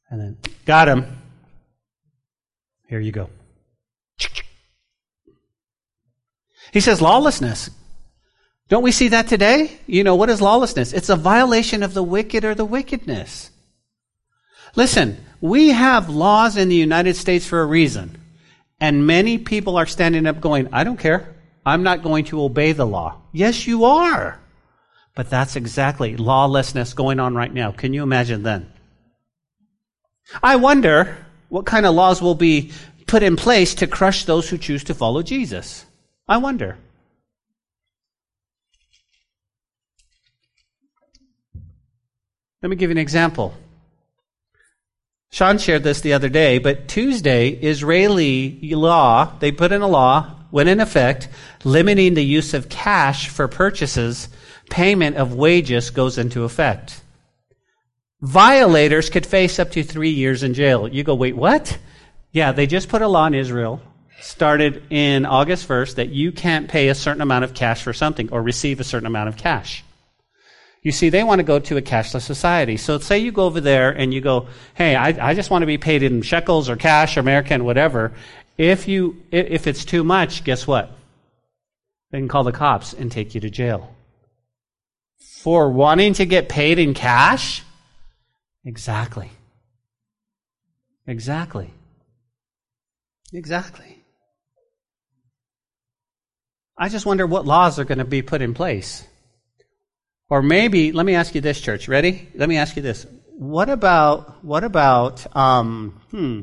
And 0.10 0.20
then, 0.20 0.38
got 0.66 0.88
him. 0.88 1.18
Here 2.88 3.00
you 3.00 3.12
go. 3.12 3.30
He 6.74 6.80
says 6.80 7.02
lawlessness. 7.02 7.70
Don't 8.70 8.84
we 8.84 8.92
see 8.92 9.10
that 9.10 9.28
today? 9.28 9.80
You 9.88 10.04
know, 10.04 10.16
what 10.16 10.30
is 10.30 10.42
lawlessness? 10.42 10.94
It's 10.94 11.10
a 11.10 11.16
violation 11.16 11.84
of 11.84 11.94
the 11.94 12.04
wicked 12.04 12.46
or 12.46 12.56
the 12.56 12.66
wickedness. 12.66 13.50
Listen, 14.76 15.18
we 15.42 15.70
have 15.70 16.10
laws 16.10 16.56
in 16.56 16.70
the 16.70 16.76
United 16.76 17.16
States 17.16 17.46
for 17.46 17.62
a 17.62 17.66
reason. 17.66 18.18
And 18.80 19.06
many 19.06 19.38
people 19.38 19.78
are 19.78 19.86
standing 19.86 20.26
up 20.26 20.40
going, 20.40 20.70
I 20.72 20.84
don't 20.84 20.98
care. 20.98 21.36
I'm 21.66 21.84
not 21.84 22.04
going 22.04 22.26
to 22.26 22.42
obey 22.42 22.72
the 22.72 22.86
law. 22.86 23.22
Yes, 23.32 23.68
you 23.68 23.86
are. 23.86 24.40
But 25.16 25.30
that's 25.30 25.56
exactly 25.56 26.18
lawlessness 26.18 26.94
going 26.94 27.20
on 27.20 27.36
right 27.36 27.54
now. 27.54 27.72
Can 27.72 27.94
you 27.94 28.04
imagine 28.04 28.44
then? 28.44 28.72
I 30.42 30.56
wonder 30.56 31.18
what 31.50 31.66
kind 31.66 31.86
of 31.86 31.94
laws 31.94 32.22
will 32.22 32.36
be 32.36 32.72
put 33.08 33.24
in 33.24 33.36
place 33.36 33.76
to 33.76 33.88
crush 33.88 34.26
those 34.26 34.50
who 34.50 34.58
choose 34.58 34.86
to 34.86 34.94
follow 34.94 35.22
Jesus. 35.22 35.86
I 36.28 36.38
wonder. 36.38 36.78
Let 42.62 42.70
me 42.70 42.76
give 42.76 42.90
you 42.90 42.96
an 42.96 42.98
example. 42.98 43.54
Sean 45.32 45.58
shared 45.58 45.84
this 45.84 46.02
the 46.02 46.14
other 46.14 46.30
day, 46.30 46.58
but 46.58 46.88
Tuesday, 46.88 47.50
Israeli 47.50 48.60
law, 48.74 49.34
they 49.40 49.52
put 49.52 49.72
in 49.72 49.82
a 49.82 49.88
law, 49.88 50.41
went 50.52 50.70
in 50.70 50.80
effect, 50.80 51.28
limiting 51.64 52.14
the 52.14 52.24
use 52.24 52.54
of 52.54 52.70
cash 52.70 53.30
for 53.30 53.48
purchases. 53.48 54.30
Payment 54.70 55.18
of 55.18 55.34
wages 55.34 55.90
goes 55.90 56.18
into 56.18 56.44
effect. 56.44 57.02
Violators 58.22 59.10
could 59.10 59.26
face 59.26 59.60
up 59.60 59.72
to 59.72 59.84
three 59.84 60.12
years 60.12 60.44
in 60.44 60.54
jail. 60.54 60.88
You 60.88 61.04
go, 61.04 61.16
wait, 61.16 61.36
what? 61.36 61.78
Yeah, 62.32 62.52
they 62.52 62.68
just 62.68 62.88
put 62.88 63.02
a 63.02 63.08
law 63.08 63.26
in 63.26 63.34
Israel 63.34 63.82
started 64.22 64.84
in 64.90 65.26
August 65.26 65.68
1st 65.68 65.96
that 65.96 66.10
you 66.10 66.32
can't 66.32 66.70
pay 66.70 66.90
a 66.90 66.96
certain 66.96 67.22
amount 67.22 67.44
of 67.44 67.54
cash 67.54 67.82
for 67.82 67.94
something 67.94 68.30
or 68.32 68.42
receive 68.42 68.80
a 68.80 68.84
certain 68.84 69.08
amount 69.08 69.30
of 69.30 69.38
cash. 69.38 69.84
You 70.84 70.92
see, 70.92 71.10
they 71.10 71.24
want 71.24 71.40
to 71.40 71.44
go 71.44 71.60
to 71.60 71.78
a 71.78 71.82
cashless 71.82 72.22
society. 72.22 72.78
So 72.78 72.98
say 72.98 73.20
you 73.20 73.32
go 73.32 73.46
over 73.46 73.62
there 73.62 73.92
and 73.92 74.12
you 74.14 74.22
go, 74.22 74.48
hey, 74.74 74.96
I, 74.96 75.30
I 75.30 75.34
just 75.36 75.52
want 75.52 75.62
to 75.62 75.68
be 75.68 75.78
paid 75.78 76.02
in 76.02 76.24
shekels 76.24 76.70
or 76.70 76.76
cash 76.76 77.18
or 77.18 77.20
American, 77.20 77.66
whatever. 77.66 78.14
If 78.58 78.88
you, 78.88 79.24
if 79.32 79.68
it's 79.68 79.86
too 79.86 80.04
much, 80.04 80.44
guess 80.44 80.68
what? 80.68 80.92
They 82.12 82.20
can 82.20 82.28
call 82.28 82.44
the 82.44 82.52
cops 82.52 82.94
and 82.94 83.12
take 83.12 83.34
you 83.34 83.42
to 83.42 83.50
jail. 83.50 83.96
For 85.20 85.72
wanting 85.72 86.14
to 86.16 86.26
get 86.26 86.50
paid 86.50 86.78
in 86.78 86.94
cash? 86.94 87.64
Exactly. 88.66 89.32
Exactly. 91.08 91.74
Exactly. 93.34 94.04
I 96.78 96.90
just 96.90 97.06
wonder 97.06 97.26
what 97.26 97.46
laws 97.46 97.80
are 97.80 97.86
going 97.86 98.00
to 98.00 98.06
be 98.06 98.22
put 98.22 98.42
in 98.42 98.54
place. 98.54 99.08
Or 100.30 100.42
maybe, 100.42 100.92
let 100.92 101.06
me 101.06 101.16
ask 101.16 101.36
you 101.36 101.42
this, 101.42 101.60
church. 101.60 101.88
Ready? 101.88 102.28
Let 102.36 102.50
me 102.50 102.58
ask 102.58 102.76
you 102.76 102.82
this. 102.82 103.06
What 103.38 103.70
about, 103.70 104.44
what 104.44 104.64
about, 104.64 105.36
um, 105.36 106.02
hmm, 106.12 106.42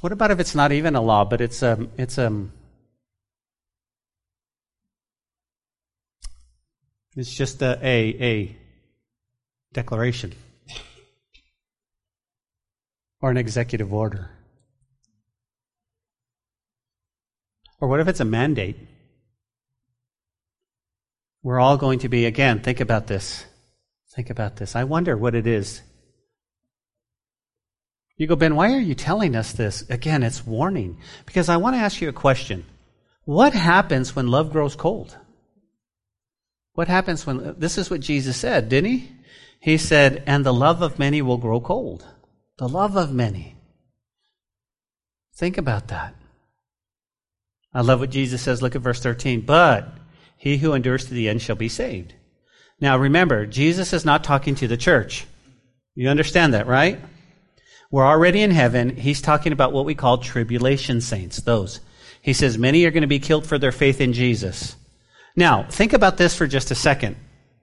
what 0.00 0.12
about 0.12 0.30
if 0.30 0.40
it's 0.40 0.54
not 0.54 0.72
even 0.72 0.94
a 0.94 1.00
law, 1.00 1.24
but 1.24 1.40
it's 1.40 1.62
a, 1.62 1.88
it's 1.96 2.18
a, 2.18 2.46
it's 7.16 7.34
just 7.34 7.62
a, 7.62 7.78
a, 7.82 8.22
a 8.22 8.56
declaration 9.72 10.34
or 13.20 13.30
an 13.30 13.36
executive 13.36 13.92
order? 13.92 14.30
Or 17.80 17.88
what 17.88 18.00
if 18.00 18.08
it's 18.08 18.20
a 18.20 18.24
mandate? 18.24 18.76
We're 21.42 21.60
all 21.60 21.76
going 21.76 22.00
to 22.00 22.08
be, 22.08 22.26
again, 22.26 22.60
think 22.60 22.80
about 22.80 23.06
this. 23.06 23.44
Think 24.10 24.30
about 24.30 24.56
this. 24.56 24.74
I 24.74 24.84
wonder 24.84 25.16
what 25.16 25.34
it 25.34 25.46
is. 25.46 25.82
You 28.16 28.26
go, 28.26 28.36
Ben, 28.36 28.56
why 28.56 28.72
are 28.72 28.80
you 28.80 28.94
telling 28.94 29.36
us 29.36 29.52
this? 29.52 29.82
Again, 29.90 30.22
it's 30.22 30.46
warning. 30.46 30.98
Because 31.26 31.48
I 31.48 31.58
want 31.58 31.76
to 31.76 31.80
ask 31.80 32.00
you 32.00 32.08
a 32.08 32.14
question. 32.14 32.64
What 33.24 33.52
happens 33.52 34.16
when 34.16 34.28
love 34.28 34.52
grows 34.52 34.76
cold? 34.76 35.16
What 36.72 36.88
happens 36.88 37.26
when, 37.26 37.54
this 37.58 37.78
is 37.78 37.90
what 37.90 38.00
Jesus 38.00 38.36
said, 38.36 38.68
didn't 38.68 38.90
he? 38.90 39.12
He 39.60 39.78
said, 39.78 40.22
and 40.26 40.44
the 40.44 40.52
love 40.52 40.82
of 40.82 40.98
many 40.98 41.20
will 41.22 41.38
grow 41.38 41.60
cold. 41.60 42.06
The 42.58 42.68
love 42.68 42.96
of 42.96 43.12
many. 43.12 43.56
Think 45.34 45.58
about 45.58 45.88
that. 45.88 46.14
I 47.74 47.82
love 47.82 48.00
what 48.00 48.10
Jesus 48.10 48.40
says. 48.40 48.62
Look 48.62 48.74
at 48.74 48.82
verse 48.82 49.00
13. 49.02 49.42
But 49.42 49.88
he 50.38 50.56
who 50.56 50.72
endures 50.72 51.06
to 51.06 51.14
the 51.14 51.28
end 51.28 51.42
shall 51.42 51.56
be 51.56 51.68
saved. 51.68 52.14
Now 52.80 52.96
remember, 52.96 53.44
Jesus 53.44 53.92
is 53.92 54.04
not 54.04 54.24
talking 54.24 54.54
to 54.56 54.68
the 54.68 54.76
church. 54.76 55.26
You 55.94 56.08
understand 56.08 56.54
that, 56.54 56.66
right? 56.66 57.00
We're 57.90 58.06
already 58.06 58.42
in 58.42 58.50
heaven. 58.50 58.96
He's 58.96 59.22
talking 59.22 59.52
about 59.52 59.72
what 59.72 59.84
we 59.84 59.94
call 59.94 60.18
tribulation 60.18 61.00
saints, 61.00 61.38
those. 61.38 61.80
He 62.20 62.32
says 62.32 62.58
many 62.58 62.84
are 62.84 62.90
going 62.90 63.02
to 63.02 63.06
be 63.06 63.20
killed 63.20 63.46
for 63.46 63.58
their 63.58 63.72
faith 63.72 64.00
in 64.00 64.12
Jesus. 64.12 64.76
Now, 65.36 65.64
think 65.64 65.92
about 65.92 66.16
this 66.16 66.34
for 66.34 66.46
just 66.46 66.70
a 66.70 66.74
second. 66.74 67.16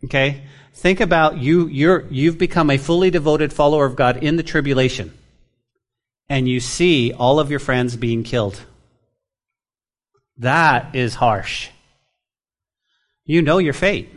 Okay? 0.05 0.43
Think 0.73 1.01
about 1.01 1.37
you, 1.37 1.67
you're, 1.67 2.07
you've 2.09 2.37
become 2.37 2.69
a 2.69 2.77
fully 2.77 3.11
devoted 3.11 3.51
follower 3.51 3.85
of 3.85 3.95
God 3.95 4.23
in 4.23 4.37
the 4.37 4.43
tribulation. 4.43 5.13
And 6.29 6.47
you 6.47 6.59
see 6.59 7.11
all 7.13 7.39
of 7.39 7.51
your 7.51 7.59
friends 7.59 7.95
being 7.95 8.23
killed. 8.23 8.61
That 10.37 10.95
is 10.95 11.15
harsh. 11.15 11.69
You 13.25 13.41
know 13.41 13.57
your 13.57 13.73
fate. 13.73 14.09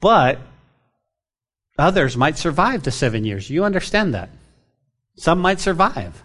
But 0.00 0.40
others 1.80 2.16
might 2.16 2.38
survive 2.38 2.82
the 2.82 2.90
seven 2.90 3.24
years. 3.24 3.50
You 3.50 3.64
understand 3.64 4.14
that. 4.14 4.30
Some 5.16 5.40
might 5.40 5.60
survive. 5.60 6.22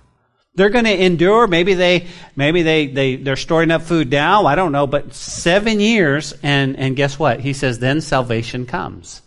They're 0.56 0.70
going 0.70 0.86
to 0.86 1.04
endure. 1.04 1.48
Maybe 1.48 1.74
they, 1.74 2.08
maybe 2.36 2.62
they, 2.62 2.88
they, 2.88 3.16
they're 3.18 3.36
storing 3.36 3.72
up 3.72 3.82
food 3.82 4.10
now. 4.10 4.46
I 4.46 4.56
don't 4.56 4.72
know, 4.72 4.88
but 4.88 5.14
seven 5.14 5.80
years 5.80 6.34
and, 6.44 6.78
and 6.78 6.96
guess 6.96 7.20
what? 7.20 7.42
He 7.42 7.54
says, 7.54 7.80
then 7.80 8.00
salvation 8.00 8.66
comes. 8.66 9.22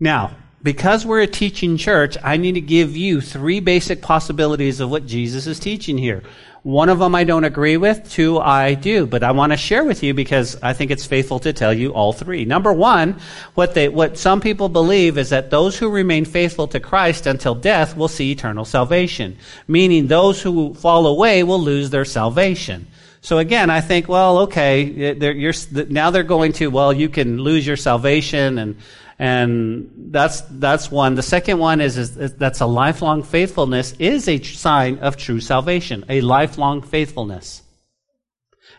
Now, 0.00 0.36
because 0.62 1.06
we're 1.06 1.20
a 1.20 1.28
teaching 1.28 1.76
church, 1.76 2.16
I 2.24 2.38
need 2.38 2.54
to 2.54 2.60
give 2.60 2.96
you 2.96 3.20
three 3.20 3.60
basic 3.60 4.02
possibilities 4.02 4.80
of 4.80 4.90
what 4.90 5.06
Jesus 5.06 5.46
is 5.46 5.60
teaching 5.60 5.96
here. 5.96 6.24
One 6.66 6.88
of 6.88 6.98
them 6.98 7.14
I 7.14 7.22
don't 7.22 7.44
agree 7.44 7.76
with, 7.76 8.10
two 8.10 8.40
I 8.40 8.74
do, 8.74 9.06
but 9.06 9.22
I 9.22 9.30
want 9.30 9.52
to 9.52 9.56
share 9.56 9.84
with 9.84 10.02
you 10.02 10.14
because 10.14 10.60
I 10.64 10.72
think 10.72 10.90
it's 10.90 11.06
faithful 11.06 11.38
to 11.38 11.52
tell 11.52 11.72
you 11.72 11.94
all 11.94 12.12
three. 12.12 12.44
Number 12.44 12.72
one, 12.72 13.20
what 13.54 13.74
they, 13.74 13.88
what 13.88 14.18
some 14.18 14.40
people 14.40 14.68
believe 14.68 15.16
is 15.16 15.30
that 15.30 15.50
those 15.50 15.78
who 15.78 15.88
remain 15.88 16.24
faithful 16.24 16.66
to 16.66 16.80
Christ 16.80 17.28
until 17.28 17.54
death 17.54 17.96
will 17.96 18.08
see 18.08 18.32
eternal 18.32 18.64
salvation. 18.64 19.38
Meaning 19.68 20.08
those 20.08 20.42
who 20.42 20.74
fall 20.74 21.06
away 21.06 21.44
will 21.44 21.60
lose 21.60 21.90
their 21.90 22.04
salvation. 22.04 22.88
So 23.20 23.38
again, 23.38 23.70
I 23.70 23.80
think, 23.80 24.08
well, 24.08 24.38
okay, 24.40 25.12
they're, 25.12 25.52
now 25.88 26.10
they're 26.10 26.24
going 26.24 26.52
to, 26.54 26.66
well, 26.66 26.92
you 26.92 27.08
can 27.08 27.38
lose 27.38 27.64
your 27.64 27.76
salvation 27.76 28.58
and, 28.58 28.76
And 29.18 29.90
that's, 29.96 30.42
that's 30.42 30.90
one. 30.90 31.14
The 31.14 31.22
second 31.22 31.58
one 31.58 31.80
is, 31.80 31.96
is, 31.96 32.16
is 32.16 32.34
that's 32.34 32.60
a 32.60 32.66
lifelong 32.66 33.22
faithfulness 33.22 33.92
is 33.98 34.28
a 34.28 34.42
sign 34.42 34.98
of 34.98 35.16
true 35.16 35.40
salvation, 35.40 36.04
a 36.08 36.20
lifelong 36.20 36.82
faithfulness. 36.82 37.62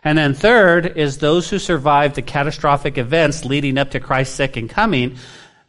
And 0.04 0.18
then 0.18 0.36
third 0.36 0.98
is 0.98 1.18
those 1.18 1.50
who 1.50 1.58
survive 1.58 2.14
the 2.14 2.22
catastrophic 2.22 2.98
events 2.98 3.46
leading 3.46 3.78
up 3.78 3.92
to 3.92 4.00
Christ's 4.00 4.36
second 4.36 4.70
coming 4.70 5.18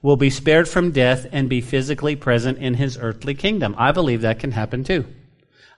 will 0.03 0.17
be 0.17 0.31
spared 0.31 0.69
from 0.69 0.93
death 0.93 1.27
and 1.33 1.49
be 1.49 1.61
physically 1.61 2.15
present 2.15 2.59
in 2.59 2.75
his 2.75 2.99
earthly 2.99 3.35
kingdom. 3.35 3.75
I 3.79 3.93
believe 3.93 4.21
that 4.21 4.39
can 4.39 4.53
happen 4.53 4.85
too. 4.85 5.07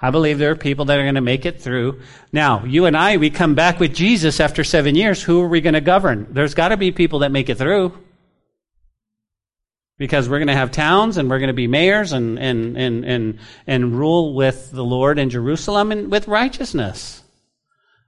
I 0.00 0.10
believe 0.10 0.38
there 0.38 0.50
are 0.50 0.56
people 0.56 0.86
that 0.86 0.98
are 0.98 1.02
going 1.04 1.14
to 1.14 1.20
make 1.20 1.46
it 1.46 1.60
through. 1.60 2.00
Now, 2.32 2.64
you 2.64 2.86
and 2.86 2.96
I, 2.96 3.18
we 3.18 3.30
come 3.30 3.54
back 3.54 3.78
with 3.78 3.94
Jesus 3.94 4.40
after 4.40 4.64
seven 4.64 4.94
years. 4.94 5.22
Who 5.22 5.42
are 5.42 5.48
we 5.48 5.60
going 5.60 5.74
to 5.74 5.80
govern? 5.80 6.26
There's 6.30 6.54
got 6.54 6.68
to 6.68 6.76
be 6.76 6.90
people 6.90 7.20
that 7.20 7.32
make 7.32 7.50
it 7.50 7.58
through. 7.58 7.96
Because 10.00 10.30
we're 10.30 10.38
going 10.38 10.48
to 10.48 10.54
have 10.54 10.70
towns 10.70 11.18
and 11.18 11.28
we're 11.28 11.40
going 11.40 11.48
to 11.48 11.52
be 11.52 11.66
mayors 11.66 12.12
and, 12.12 12.38
and, 12.38 12.74
and, 12.78 13.04
and, 13.04 13.38
and 13.66 13.98
rule 13.98 14.32
with 14.32 14.70
the 14.70 14.82
Lord 14.82 15.18
in 15.18 15.28
Jerusalem 15.28 15.92
and 15.92 16.10
with 16.10 16.26
righteousness. 16.26 17.22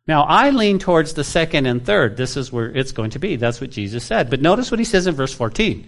Now, 0.09 0.23
I 0.23 0.51
lean 0.51 0.79
towards 0.79 1.13
the 1.13 1.23
second 1.23 1.67
and 1.67 1.85
third. 1.85 2.17
This 2.17 2.39
is 2.39 2.51
where 2.51 2.75
it's 2.75 2.93
going 2.93 3.11
to 3.11 3.19
be. 3.19 3.37
That's 3.37 3.61
what 3.61 3.69
Jesus 3.69 4.05
said. 4.05 4.31
But 4.31 4.41
notice 4.41 4.71
what 4.71 4.81
he 4.81 4.87
says 4.87 5.07
in 5.07 5.15
verse 5.15 5.35
14. 5.35 5.87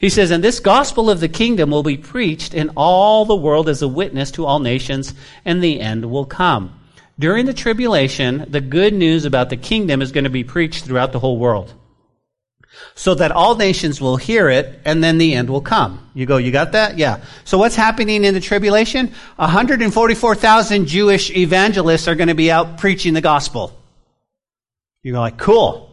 He 0.00 0.08
says, 0.08 0.32
And 0.32 0.42
this 0.42 0.58
gospel 0.58 1.08
of 1.08 1.20
the 1.20 1.28
kingdom 1.28 1.70
will 1.70 1.84
be 1.84 1.96
preached 1.96 2.52
in 2.52 2.72
all 2.76 3.24
the 3.24 3.36
world 3.36 3.68
as 3.68 3.80
a 3.80 3.86
witness 3.86 4.32
to 4.32 4.46
all 4.46 4.58
nations, 4.58 5.14
and 5.44 5.62
the 5.62 5.80
end 5.80 6.10
will 6.10 6.26
come. 6.26 6.80
During 7.16 7.46
the 7.46 7.54
tribulation, 7.54 8.44
the 8.48 8.60
good 8.60 8.92
news 8.92 9.24
about 9.24 9.50
the 9.50 9.56
kingdom 9.56 10.02
is 10.02 10.10
going 10.10 10.24
to 10.24 10.30
be 10.30 10.42
preached 10.42 10.84
throughout 10.84 11.12
the 11.12 11.20
whole 11.20 11.38
world. 11.38 11.72
So 12.96 13.14
that 13.16 13.32
all 13.32 13.56
nations 13.56 14.00
will 14.00 14.16
hear 14.16 14.48
it, 14.48 14.80
and 14.84 15.02
then 15.02 15.18
the 15.18 15.34
end 15.34 15.50
will 15.50 15.60
come. 15.60 16.10
You 16.14 16.26
go, 16.26 16.36
you 16.36 16.52
got 16.52 16.72
that? 16.72 16.96
Yeah. 16.96 17.24
So 17.44 17.58
what's 17.58 17.74
happening 17.74 18.24
in 18.24 18.34
the 18.34 18.40
tribulation? 18.40 19.12
144,000 19.36 20.86
Jewish 20.86 21.30
evangelists 21.30 22.06
are 22.06 22.14
going 22.14 22.28
to 22.28 22.34
be 22.34 22.52
out 22.52 22.78
preaching 22.78 23.14
the 23.14 23.20
gospel. 23.20 23.76
You 25.02 25.12
go 25.12 25.20
like, 25.20 25.38
cool. 25.38 25.90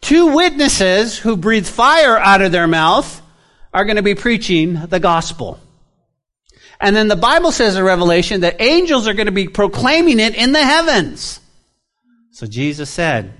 Two 0.00 0.34
witnesses 0.34 1.16
who 1.16 1.36
breathe 1.36 1.66
fire 1.66 2.18
out 2.18 2.42
of 2.42 2.50
their 2.50 2.66
mouth 2.66 3.22
are 3.72 3.84
going 3.84 3.96
to 3.96 4.02
be 4.02 4.16
preaching 4.16 4.74
the 4.74 5.00
gospel. 5.00 5.60
And 6.80 6.96
then 6.96 7.06
the 7.06 7.16
Bible 7.16 7.52
says 7.52 7.76
in 7.76 7.84
Revelation 7.84 8.40
that 8.40 8.60
angels 8.60 9.06
are 9.06 9.14
going 9.14 9.26
to 9.26 9.32
be 9.32 9.46
proclaiming 9.46 10.18
it 10.18 10.34
in 10.34 10.50
the 10.50 10.62
heavens. 10.62 11.38
So 12.32 12.46
Jesus 12.46 12.90
said, 12.90 13.32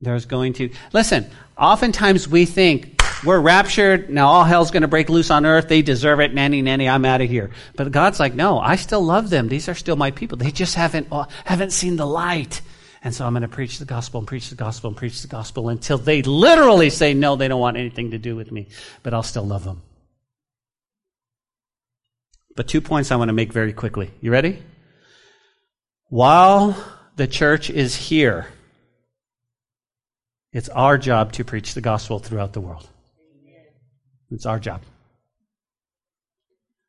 there's 0.00 0.26
going 0.26 0.54
to, 0.54 0.70
listen, 0.92 1.30
oftentimes 1.56 2.28
we 2.28 2.44
think 2.44 3.00
we're 3.24 3.40
raptured, 3.40 4.10
now 4.10 4.28
all 4.28 4.44
hell's 4.44 4.70
going 4.70 4.82
to 4.82 4.88
break 4.88 5.08
loose 5.08 5.30
on 5.30 5.46
earth, 5.46 5.68
they 5.68 5.82
deserve 5.82 6.20
it, 6.20 6.34
nanny, 6.34 6.62
nanny, 6.62 6.88
I'm 6.88 7.04
out 7.04 7.20
of 7.20 7.28
here. 7.28 7.50
But 7.76 7.90
God's 7.92 8.20
like, 8.20 8.34
no, 8.34 8.58
I 8.58 8.76
still 8.76 9.02
love 9.02 9.30
them. 9.30 9.48
These 9.48 9.68
are 9.68 9.74
still 9.74 9.96
my 9.96 10.10
people. 10.10 10.36
They 10.36 10.50
just 10.50 10.74
haven't, 10.74 11.08
uh, 11.10 11.26
haven't 11.44 11.70
seen 11.70 11.96
the 11.96 12.06
light. 12.06 12.60
And 13.02 13.14
so 13.14 13.26
I'm 13.26 13.32
going 13.32 13.42
to 13.42 13.48
preach 13.48 13.78
the 13.78 13.84
gospel 13.84 14.18
and 14.18 14.26
preach 14.26 14.48
the 14.50 14.56
gospel 14.56 14.88
and 14.88 14.96
preach 14.96 15.22
the 15.22 15.28
gospel 15.28 15.68
until 15.68 15.98
they 15.98 16.22
literally 16.22 16.90
say, 16.90 17.14
no, 17.14 17.36
they 17.36 17.48
don't 17.48 17.60
want 17.60 17.76
anything 17.76 18.12
to 18.12 18.18
do 18.18 18.34
with 18.34 18.50
me, 18.50 18.68
but 19.02 19.12
I'll 19.12 19.22
still 19.22 19.46
love 19.46 19.64
them. 19.64 19.82
But 22.56 22.68
two 22.68 22.80
points 22.80 23.10
I 23.10 23.16
want 23.16 23.28
to 23.28 23.34
make 23.34 23.52
very 23.52 23.72
quickly. 23.72 24.10
You 24.20 24.30
ready? 24.30 24.62
While 26.08 26.76
the 27.16 27.26
church 27.26 27.68
is 27.68 27.94
here, 27.94 28.46
it's 30.54 30.68
our 30.70 30.96
job 30.96 31.32
to 31.32 31.44
preach 31.44 31.74
the 31.74 31.80
gospel 31.80 32.20
throughout 32.20 32.52
the 32.52 32.60
world. 32.60 32.88
It's 34.30 34.46
our 34.46 34.60
job. 34.60 34.82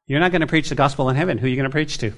You're 0.08 0.20
not 0.20 0.32
going 0.32 0.42
to 0.42 0.48
preach 0.48 0.70
the 0.70 0.76
gospel 0.76 1.10
in 1.10 1.16
heaven. 1.16 1.40
Who 1.40 1.48
are 1.48 1.50
you 1.50 1.56
going 1.56 1.70
to 1.70 1.74
preach 1.74 1.98
to? 1.98 2.14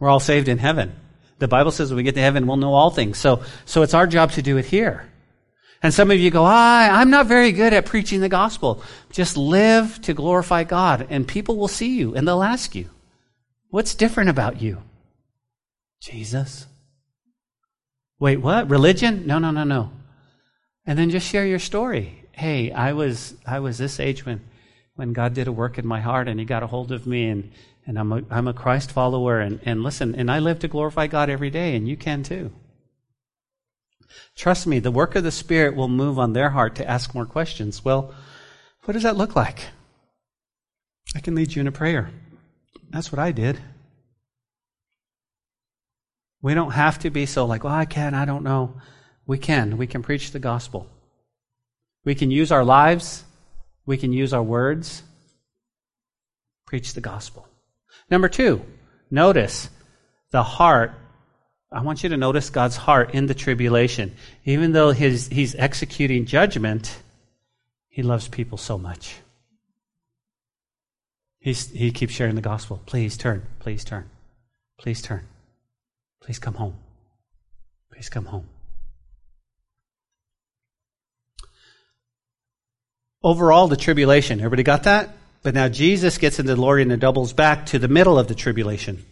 We're 0.00 0.08
all 0.08 0.20
saved 0.20 0.48
in 0.48 0.58
heaven. 0.58 0.92
The 1.38 1.48
Bible 1.48 1.70
says 1.70 1.90
when 1.90 1.98
we 1.98 2.02
get 2.02 2.16
to 2.16 2.20
heaven, 2.20 2.46
we'll 2.46 2.56
know 2.56 2.74
all 2.74 2.90
things. 2.90 3.16
So, 3.16 3.44
so 3.64 3.82
it's 3.82 3.94
our 3.94 4.08
job 4.08 4.32
to 4.32 4.42
do 4.42 4.56
it 4.56 4.64
here. 4.64 5.06
And 5.82 5.94
some 5.94 6.10
of 6.10 6.18
you 6.18 6.30
go, 6.30 6.44
I, 6.44 6.88
I'm 6.90 7.10
not 7.10 7.26
very 7.26 7.52
good 7.52 7.72
at 7.72 7.86
preaching 7.86 8.20
the 8.20 8.28
gospel. 8.28 8.82
Just 9.12 9.36
live 9.36 10.00
to 10.02 10.14
glorify 10.14 10.64
God 10.64 11.06
and 11.10 11.26
people 11.26 11.56
will 11.56 11.68
see 11.68 11.96
you 11.96 12.14
and 12.14 12.26
they'll 12.26 12.42
ask 12.42 12.74
you, 12.74 12.90
what's 13.70 13.94
different 13.94 14.30
about 14.30 14.60
you? 14.60 14.82
Jesus. 16.02 16.66
Wait, 18.20 18.36
what? 18.36 18.70
Religion? 18.70 19.26
No, 19.26 19.38
no, 19.38 19.50
no, 19.50 19.64
no. 19.64 19.90
And 20.86 20.98
then 20.98 21.10
just 21.10 21.26
share 21.26 21.46
your 21.46 21.58
story. 21.58 22.24
Hey, 22.32 22.70
I 22.70 22.92
was, 22.92 23.34
I 23.46 23.58
was 23.60 23.78
this 23.78 23.98
age 23.98 24.24
when, 24.24 24.42
when 24.94 25.12
God 25.12 25.34
did 25.34 25.48
a 25.48 25.52
work 25.52 25.78
in 25.78 25.86
my 25.86 26.00
heart 26.00 26.28
and 26.28 26.38
he 26.38 26.44
got 26.44 26.62
a 26.62 26.66
hold 26.66 26.92
of 26.92 27.06
me 27.06 27.28
and, 27.28 27.50
and 27.86 27.98
I'm 27.98 28.12
a, 28.12 28.22
I'm 28.30 28.46
a 28.46 28.54
Christ 28.54 28.92
follower, 28.92 29.40
and, 29.40 29.58
and 29.64 29.82
listen, 29.82 30.14
and 30.14 30.30
I 30.30 30.38
live 30.38 30.60
to 30.60 30.68
glorify 30.68 31.06
God 31.06 31.30
every 31.30 31.50
day, 31.50 31.74
and 31.74 31.88
you 31.88 31.96
can 31.96 32.22
too. 32.22 32.52
Trust 34.36 34.66
me, 34.66 34.78
the 34.78 34.90
work 34.90 35.16
of 35.16 35.24
the 35.24 35.32
Spirit 35.32 35.74
will 35.74 35.88
move 35.88 36.18
on 36.18 36.32
their 36.32 36.50
heart 36.50 36.76
to 36.76 36.88
ask 36.88 37.14
more 37.14 37.26
questions. 37.26 37.84
Well, 37.84 38.14
what 38.84 38.94
does 38.94 39.02
that 39.02 39.16
look 39.16 39.34
like? 39.34 39.64
I 41.16 41.20
can 41.20 41.34
lead 41.34 41.54
you 41.54 41.60
in 41.60 41.66
a 41.66 41.72
prayer. 41.72 42.10
That's 42.90 43.10
what 43.10 43.18
I 43.18 43.32
did. 43.32 43.58
We 46.42 46.54
don't 46.54 46.72
have 46.72 46.98
to 47.00 47.10
be 47.10 47.26
so 47.26 47.44
like, 47.44 47.64
well, 47.64 47.72
I 47.72 47.84
can't. 47.84 48.14
I 48.14 48.24
don't 48.24 48.44
know. 48.44 48.80
We 49.26 49.38
can. 49.38 49.76
We 49.76 49.86
can 49.86 50.02
preach 50.02 50.32
the 50.32 50.38
gospel. 50.38 50.88
We 52.04 52.14
can 52.14 52.30
use 52.30 52.50
our 52.50 52.64
lives. 52.64 53.24
We 53.86 53.96
can 53.96 54.12
use 54.12 54.32
our 54.32 54.42
words. 54.42 55.02
Preach 56.66 56.94
the 56.94 57.00
gospel. 57.00 57.46
Number 58.10 58.28
two, 58.28 58.64
notice 59.10 59.68
the 60.30 60.42
heart. 60.42 60.92
I 61.72 61.82
want 61.82 62.02
you 62.02 62.08
to 62.08 62.16
notice 62.16 62.50
God's 62.50 62.76
heart 62.76 63.14
in 63.14 63.26
the 63.26 63.34
tribulation. 63.34 64.16
Even 64.44 64.72
though 64.72 64.90
his, 64.90 65.28
he's 65.28 65.54
executing 65.54 66.24
judgment, 66.24 66.98
he 67.88 68.02
loves 68.02 68.28
people 68.28 68.58
so 68.58 68.78
much. 68.78 69.16
He's, 71.38 71.70
he 71.70 71.90
keeps 71.90 72.12
sharing 72.12 72.34
the 72.34 72.40
gospel. 72.40 72.80
Please 72.86 73.16
turn. 73.16 73.46
Please 73.60 73.84
turn. 73.84 74.08
Please 74.78 75.02
turn. 75.02 75.26
Please 76.20 76.38
come 76.38 76.54
home. 76.54 76.74
Please 77.92 78.08
come 78.08 78.26
home. 78.26 78.48
Overall, 83.22 83.68
the 83.68 83.76
tribulation. 83.76 84.40
Everybody 84.40 84.62
got 84.62 84.84
that? 84.84 85.10
But 85.42 85.54
now 85.54 85.68
Jesus 85.68 86.18
gets 86.18 86.38
into 86.38 86.52
the 86.52 86.56
glory 86.56 86.82
and 86.82 86.92
it 86.92 87.00
doubles 87.00 87.32
back 87.32 87.66
to 87.66 87.78
the 87.78 87.88
middle 87.88 88.18
of 88.18 88.28
the 88.28 88.34
tribulation. 88.34 89.04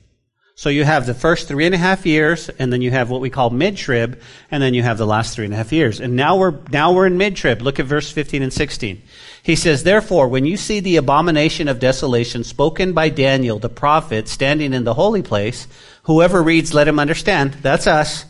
So 0.59 0.71
you 0.71 0.83
have 0.83 1.07
the 1.07 1.15
first 1.15 1.47
three 1.47 1.67
and 1.67 1.75
a 1.75 1.79
half 1.79 2.05
years, 2.05 2.49
and 2.49 2.73
then 2.73 2.83
you 2.83 2.91
have 2.91 3.11
what 3.11 3.21
we 3.21 3.31
call 3.31 3.51
mid-trib, 3.51 4.21
and 4.51 4.61
then 4.61 4.75
you 4.75 4.83
have 4.83 4.99
the 4.99 5.07
last 5.07 5.33
three 5.33 5.45
and 5.45 5.55
a 5.55 5.57
half 5.57 5.71
years. 5.71 6.01
And 6.01 6.17
now 6.17 6.37
we're, 6.37 6.59
now 6.73 6.93
we're 6.93 7.07
in 7.07 7.17
mid-trib. 7.17 7.63
Look 7.63 7.79
at 7.79 7.87
verse 7.87 8.11
15 8.11 8.43
and 8.43 8.53
16. 8.53 9.01
He 9.45 9.55
says, 9.55 9.85
Therefore, 9.85 10.27
when 10.27 10.47
you 10.47 10.57
see 10.57 10.81
the 10.81 10.97
abomination 10.97 11.69
of 11.69 11.79
desolation 11.79 12.43
spoken 12.43 12.93
by 12.93 13.09
Daniel 13.09 13.61
the 13.61 13.69
prophet 13.69 14.27
standing 14.27 14.73
in 14.73 14.83
the 14.83 14.95
holy 14.95 15.23
place, 15.23 15.69
whoever 16.09 16.43
reads, 16.43 16.75
let 16.75 16.89
him 16.89 16.99
understand. 16.99 17.55
That's 17.63 17.87
us. 17.87 18.25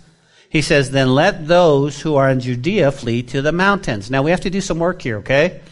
He 0.51 0.61
says, 0.61 0.91
Then 0.91 1.15
let 1.15 1.49
those 1.49 2.03
who 2.03 2.17
are 2.17 2.29
in 2.29 2.41
Judea 2.41 2.93
flee 2.93 3.23
to 3.23 3.41
the 3.41 3.53
mountains. 3.53 4.11
Now 4.11 4.23
we 4.23 4.31
have 4.31 4.43
to 4.43 4.51
do 4.51 4.61
some 4.61 4.79
work 4.79 5.01
here, 5.01 5.19
okay? 5.19 5.63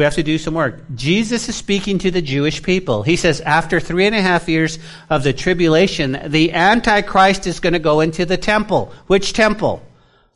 we 0.00 0.04
have 0.04 0.14
to 0.14 0.22
do 0.22 0.38
some 0.38 0.54
work. 0.54 0.80
Jesus 0.94 1.46
is 1.50 1.56
speaking 1.56 1.98
to 1.98 2.10
the 2.10 2.22
Jewish 2.22 2.62
people. 2.62 3.02
He 3.02 3.16
says, 3.16 3.42
after 3.42 3.80
three 3.80 4.06
and 4.06 4.14
a 4.14 4.22
half 4.22 4.48
years 4.48 4.78
of 5.10 5.22
the 5.22 5.34
tribulation, 5.34 6.18
the 6.28 6.52
Antichrist 6.52 7.46
is 7.46 7.60
going 7.60 7.74
to 7.74 7.78
go 7.78 8.00
into 8.00 8.24
the 8.24 8.38
temple. 8.38 8.94
Which 9.08 9.34
temple? 9.34 9.84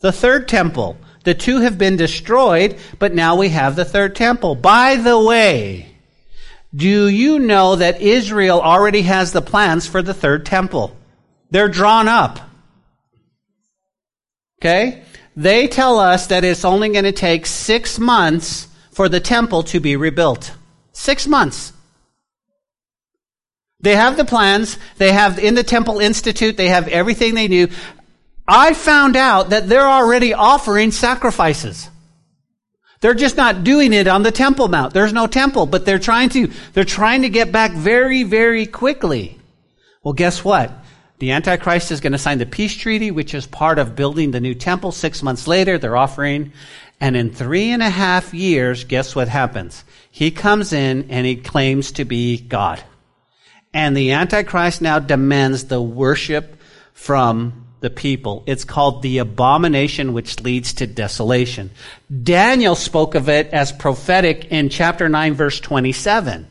The 0.01 0.13
third 0.13 0.49
temple. 0.49 0.99
The 1.23 1.33
two 1.33 1.61
have 1.61 1.79
been 1.79 1.97
destroyed, 1.97 2.77
but 2.99 3.15
now 3.15 3.37
we 3.37 3.49
have 3.49 3.75
the 3.75 3.87
third 3.87 4.15
temple. 4.15 4.55
By 4.55 4.97
the 4.97 5.19
way, 5.19 5.89
do 6.77 7.09
you 7.09 7.39
know 7.39 7.77
that 7.77 8.03
Israel 8.03 8.61
already 8.61 9.03
has 9.03 9.33
the 9.33 9.41
plans 9.41 9.87
for 9.87 10.03
the 10.03 10.13
third 10.13 10.45
temple? 10.45 10.95
They're 11.55 11.69
drawn 11.69 12.09
up. 12.09 12.41
Okay? 14.61 15.05
They 15.37 15.69
tell 15.69 16.01
us 16.01 16.27
that 16.27 16.43
it's 16.43 16.65
only 16.65 16.89
going 16.89 17.05
to 17.05 17.13
take 17.13 17.47
six 17.47 17.97
months 17.97 18.67
for 18.91 19.09
the 19.09 19.21
temple 19.21 19.63
to 19.63 19.79
be 19.79 19.95
rebuilt. 19.95 20.51
Six 20.91 21.29
months. 21.29 21.73
They 23.79 23.95
have 23.95 24.17
the 24.17 24.25
plans. 24.25 24.79
They 24.99 25.13
have 25.13 25.39
in 25.39 25.55
the 25.55 25.63
Temple 25.63 26.01
Institute, 26.01 26.57
they 26.57 26.71
have 26.71 26.89
everything 26.89 27.37
they 27.37 27.47
do. 27.47 27.69
I 28.49 28.75
found 28.75 29.15
out 29.15 29.51
that 29.51 29.69
they're 29.69 29.89
already 29.89 30.35
offering 30.35 30.91
sacrifices. 30.91 31.89
They're 33.01 33.15
just 33.15 33.37
not 33.37 33.63
doing 33.63 33.93
it 33.93 34.09
on 34.09 34.25
the 34.25 34.33
Temple 34.33 34.67
Mount. 34.67 34.93
There's 34.93 35.13
no 35.13 35.29
temple, 35.29 35.67
but 35.67 35.87
they're 35.87 36.01
trying 36.01 36.31
to, 36.31 36.51
they're 36.73 36.83
trying 36.83 37.23
to 37.23 37.29
get 37.29 37.53
back 37.53 37.71
very, 37.71 38.25
very 38.25 38.67
quickly. 38.67 39.39
Well, 40.03 40.15
guess 40.15 40.45
what? 40.45 40.81
The 41.19 41.31
Antichrist 41.31 41.93
is 41.93 42.01
going 42.01 42.13
to 42.13 42.19
sign 42.19 42.39
the 42.39 42.47
peace 42.47 42.75
treaty, 42.75 43.11
which 43.11 43.35
is 43.35 43.47
part 43.47 43.79
of 43.79 43.95
building 43.95 44.33
the 44.33 44.41
new 44.41 44.55
temple. 44.55 44.91
Six 44.91 45.23
months 45.23 45.47
later, 45.47 45.79
they're 45.79 45.97
offering. 45.97 46.53
And 47.01 47.17
in 47.17 47.31
three 47.31 47.71
and 47.71 47.83
a 47.83 47.91
half 47.91 48.35
years, 48.35 48.85
guess 48.85 49.15
what 49.15 49.29
happens? 49.29 49.85
He 50.11 50.31
comes 50.31 50.73
in 50.73 51.11
and 51.11 51.27
he 51.27 51.37
claims 51.37 51.93
to 51.93 52.05
be 52.05 52.39
God. 52.39 52.83
And 53.73 53.97
the 53.97 54.13
Antichrist 54.13 54.81
now 54.81 54.99
demands 54.99 55.65
the 55.65 55.83
worship 55.83 56.57
from 56.93 57.67
the 57.81 57.91
people. 57.91 58.43
It's 58.47 58.65
called 58.65 59.03
the 59.03 59.19
abomination 59.19 60.15
which 60.15 60.41
leads 60.41 60.75
to 60.75 60.87
desolation. 60.87 61.71
Daniel 62.23 62.77
spoke 62.77 63.15
of 63.15 63.29
it 63.29 63.49
as 63.49 63.73
prophetic 63.73 64.47
in 64.47 64.69
chapter 64.69 65.09
9 65.09 65.35
verse 65.35 65.61
27. 65.61 66.49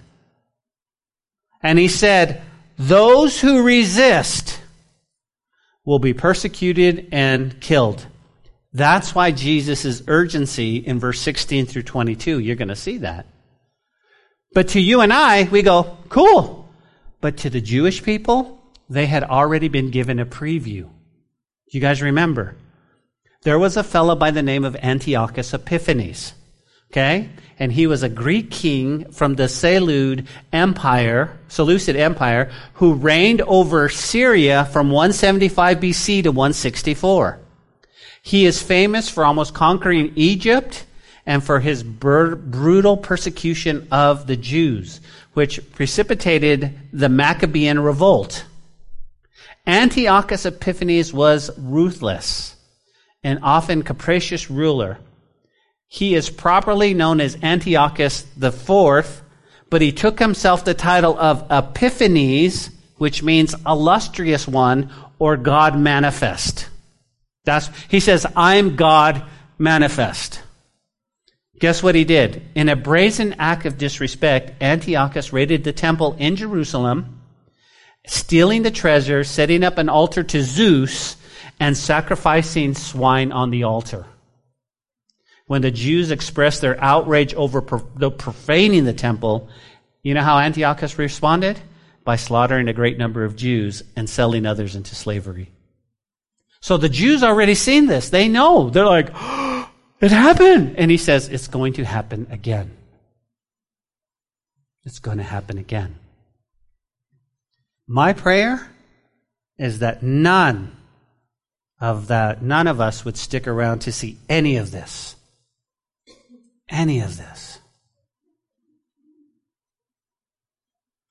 And 1.64 1.80
he 1.80 1.88
said, 1.88 2.44
those 2.78 3.40
who 3.40 3.64
resist 3.64 4.60
will 5.86 6.00
be 6.00 6.14
persecuted 6.14 7.10
and 7.12 7.60
killed. 7.60 8.06
That's 8.74 9.14
why 9.14 9.32
Jesus' 9.32 10.02
urgency 10.08 10.78
in 10.78 11.00
verse 11.00 11.20
16 11.20 11.68
through 11.68 11.84
22, 11.84 12.40
you're 12.40 12.56
going 12.56 12.70
to 12.70 12.76
see 12.76 13.00
that. 13.00 13.28
But 14.54 14.70
to 14.70 14.80
you 14.80 15.02
and 15.02 15.14
I, 15.14 15.44
we 15.44 15.62
go, 15.62 15.98
cool. 16.10 16.70
But 17.22 17.38
to 17.38 17.50
the 17.50 17.62
Jewish 17.62 18.04
people, 18.04 18.60
they 18.90 19.06
had 19.06 19.24
already 19.24 19.68
been 19.68 19.92
given 19.92 20.20
a 20.20 20.26
preview. 20.26 20.90
You 21.72 21.80
guys 21.80 22.02
remember? 22.02 22.56
There 23.44 23.60
was 23.60 23.78
a 23.78 23.84
fellow 23.84 24.16
by 24.16 24.32
the 24.32 24.44
name 24.44 24.64
of 24.64 24.76
Antiochus 24.78 25.54
Epiphanes. 25.54 26.34
Okay? 26.94 27.30
And 27.58 27.74
he 27.74 27.88
was 27.88 28.04
a 28.04 28.10
Greek 28.10 28.52
king 28.52 29.12
from 29.12 29.34
the 29.34 29.50
Seleucid 29.50 30.28
Empire, 30.52 31.40
Seleucid 31.48 31.96
Empire, 31.96 32.52
who 32.74 32.94
reigned 32.94 33.42
over 33.42 33.90
Syria 33.90 34.66
from 34.66 34.92
175 34.92 35.80
BC 35.80 36.22
to 36.22 36.32
164. 36.32 37.40
He 38.22 38.46
is 38.46 38.62
famous 38.62 39.10
for 39.10 39.26
almost 39.26 39.56
conquering 39.56 40.14
Egypt 40.16 40.86
and 41.26 41.44
for 41.44 41.60
his 41.60 41.82
brutal 41.82 42.98
persecution 42.98 43.88
of 43.92 44.28
the 44.28 44.38
Jews, 44.38 45.02
which 45.34 45.72
precipitated 45.72 46.78
the 46.92 47.10
Maccabean 47.10 47.80
revolt. 47.80 48.46
Antiochus 49.66 50.46
Epiphanes 50.46 51.12
was 51.12 51.50
ruthless 51.58 52.56
and 53.24 53.40
often 53.42 53.82
capricious 53.82 54.52
ruler 54.52 55.00
he 55.94 56.16
is 56.16 56.32
properly 56.32 56.96
known 56.96 57.22
as 57.22 57.38
Antiochus 57.44 58.26
the 58.36 58.52
Fourth, 58.52 59.22
but 59.70 59.80
he 59.80 59.92
took 59.92 60.18
himself 60.18 60.66
the 60.66 60.74
title 60.74 61.16
of 61.20 61.46
Epiphanes, 61.52 62.72
which 62.98 63.22
means 63.22 63.54
illustrious 63.64 64.48
one 64.48 64.90
or 65.20 65.38
God 65.38 65.78
manifest. 65.78 66.68
That's, 67.46 67.70
he 67.90 68.00
says, 68.00 68.26
I'm 68.36 68.76
God 68.76 69.22
manifest. 69.60 70.42
Guess 71.60 71.84
what 71.84 71.94
he 71.94 72.06
did? 72.06 72.42
In 72.56 72.70
a 72.70 72.76
brazen 72.76 73.36
act 73.38 73.68
of 73.68 73.78
disrespect, 73.78 74.64
Antiochus 74.64 75.32
raided 75.32 75.64
the 75.64 75.74
temple 75.74 76.16
in 76.18 76.38
Jerusalem, 76.38 77.22
stealing 78.08 78.64
the 78.64 78.72
treasure, 78.72 79.24
setting 79.24 79.64
up 79.64 79.78
an 79.78 79.90
altar 79.90 80.24
to 80.24 80.42
Zeus, 80.42 81.18
and 81.60 81.78
sacrificing 81.78 82.74
swine 82.74 83.32
on 83.32 83.52
the 83.52 83.62
altar 83.62 84.08
when 85.48 85.62
the 85.62 85.72
Jews 85.72 86.12
expressed 86.12 86.62
their 86.62 86.82
outrage 86.82 87.34
over 87.34 87.62
the 87.96 88.12
profaning 88.12 88.86
the 88.86 88.94
temple, 88.94 89.50
you 90.02 90.14
know 90.14 90.22
how 90.22 90.40
Antiochus 90.40 90.98
responded? 90.98 91.60
By 92.04 92.16
slaughtering 92.18 92.68
a 92.68 92.74
great 92.74 92.98
number 92.98 93.24
of 93.24 93.36
Jews 93.36 93.84
and 93.96 94.10
selling 94.10 94.46
others 94.46 94.76
into 94.76 94.96
slavery. 94.96 95.52
So 96.60 96.78
the 96.78 96.90
Jews 96.90 97.24
already 97.24 97.56
seen 97.56 97.88
this. 97.88 98.10
They 98.10 98.28
know. 98.28 98.70
They're 98.70 98.86
like, 98.86 99.10
oh, 99.14 99.70
it 100.00 100.12
happened. 100.12 100.76
And 100.78 100.92
he 100.92 100.98
says, 100.98 101.30
it's 101.30 101.48
going 101.48 101.74
to 101.74 101.86
happen 101.86 102.28
again. 102.30 102.72
It's 104.86 105.00
going 105.00 105.18
to 105.18 105.24
happen 105.24 105.58
again. 105.58 105.96
My 107.88 108.14
prayer 108.14 108.70
is 109.58 109.80
that 109.80 110.04
none 110.04 110.76
of 111.80 112.08
that, 112.08 112.42
none 112.42 112.68
of 112.68 112.82
us 112.82 113.06
would 113.06 113.18
stick 113.18 113.48
around 113.48 113.80
to 113.80 113.92
see 113.92 114.18
any 114.30 114.58
of 114.58 114.72
this 114.72 115.16
any 116.74 117.00
of 117.00 117.18
this. 117.18 117.60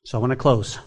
So 0.04 0.18
I 0.18 0.20
want 0.20 0.32
to 0.32 0.36
close. 0.36 0.78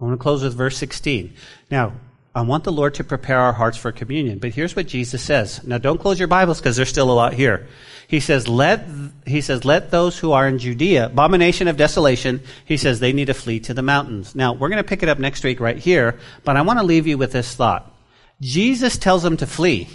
I 0.00 0.04
want 0.04 0.18
to 0.18 0.22
close 0.22 0.42
with 0.42 0.54
verse 0.54 0.78
16. 0.78 1.34
Now, 1.70 1.92
I 2.34 2.42
want 2.42 2.62
the 2.62 2.72
Lord 2.72 2.94
to 2.94 3.04
prepare 3.04 3.40
our 3.40 3.52
hearts 3.52 3.76
for 3.76 3.90
communion. 3.90 4.38
But 4.38 4.52
here's 4.52 4.76
what 4.76 4.86
Jesus 4.86 5.20
says. 5.22 5.64
Now 5.64 5.78
don't 5.78 6.00
close 6.00 6.20
your 6.20 6.28
Bibles 6.28 6.60
because 6.60 6.76
there's 6.76 6.88
still 6.88 7.10
a 7.10 7.12
lot 7.12 7.32
here. 7.32 7.66
He 8.06 8.20
says, 8.20 8.46
let, 8.46 8.86
he 9.26 9.40
says, 9.40 9.64
let 9.64 9.90
those 9.90 10.18
who 10.18 10.30
are 10.30 10.46
in 10.46 10.58
Judea, 10.58 11.06
abomination 11.06 11.66
of 11.66 11.76
desolation, 11.76 12.40
he 12.64 12.76
says 12.76 13.00
they 13.00 13.12
need 13.12 13.26
to 13.26 13.34
flee 13.34 13.58
to 13.60 13.74
the 13.74 13.82
mountains. 13.82 14.36
Now 14.36 14.52
we're 14.52 14.68
going 14.68 14.82
to 14.82 14.88
pick 14.88 15.02
it 15.02 15.08
up 15.08 15.18
next 15.18 15.42
week 15.42 15.58
right 15.58 15.78
here, 15.78 16.18
but 16.44 16.56
I 16.56 16.62
want 16.62 16.78
to 16.78 16.84
leave 16.84 17.08
you 17.08 17.18
with 17.18 17.32
this 17.32 17.54
thought. 17.54 17.92
Jesus 18.40 18.96
tells 18.96 19.24
them 19.24 19.36
to 19.38 19.46
flee. 19.46 19.88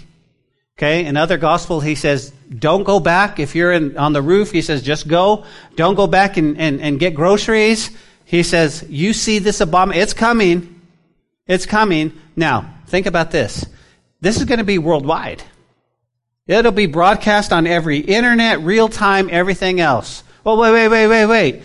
Okay, 0.84 1.06
in 1.06 1.16
other 1.16 1.38
gospel, 1.38 1.80
he 1.80 1.96
says, 1.96 2.34
don't 2.60 2.84
go 2.84 3.00
back. 3.00 3.40
If 3.40 3.56
you're 3.56 3.72
in, 3.72 3.98
on 3.98 4.12
the 4.12 4.22
roof, 4.22 4.52
he 4.52 4.62
says, 4.62 4.84
just 4.84 5.08
go. 5.08 5.46
Don't 5.78 5.96
go 5.96 6.08
back 6.08 6.36
and, 6.36 6.60
and, 6.60 6.82
and 6.82 7.00
get 7.00 7.16
groceries. 7.16 7.90
He 8.26 8.44
says, 8.44 8.86
you 8.90 9.14
see 9.14 9.40
this 9.40 9.62
abomination. 9.62 10.04
It's 10.04 10.14
coming. 10.14 10.82
It's 11.48 11.66
coming. 11.66 12.12
Now, 12.36 12.74
think 12.88 13.06
about 13.06 13.32
this. 13.32 13.66
This 14.20 14.36
is 14.36 14.44
going 14.44 14.58
to 14.58 14.66
be 14.66 14.78
worldwide. 14.78 15.42
It'll 16.48 16.74
be 16.74 16.88
broadcast 16.88 17.54
on 17.54 17.66
every 17.66 18.00
internet, 18.00 18.60
real 18.60 18.90
time, 18.90 19.30
everything 19.32 19.80
else. 19.80 20.22
Well, 20.44 20.58
wait, 20.58 20.74
wait, 20.74 20.90
wait, 20.90 21.08
wait, 21.08 21.26
wait 21.28 21.62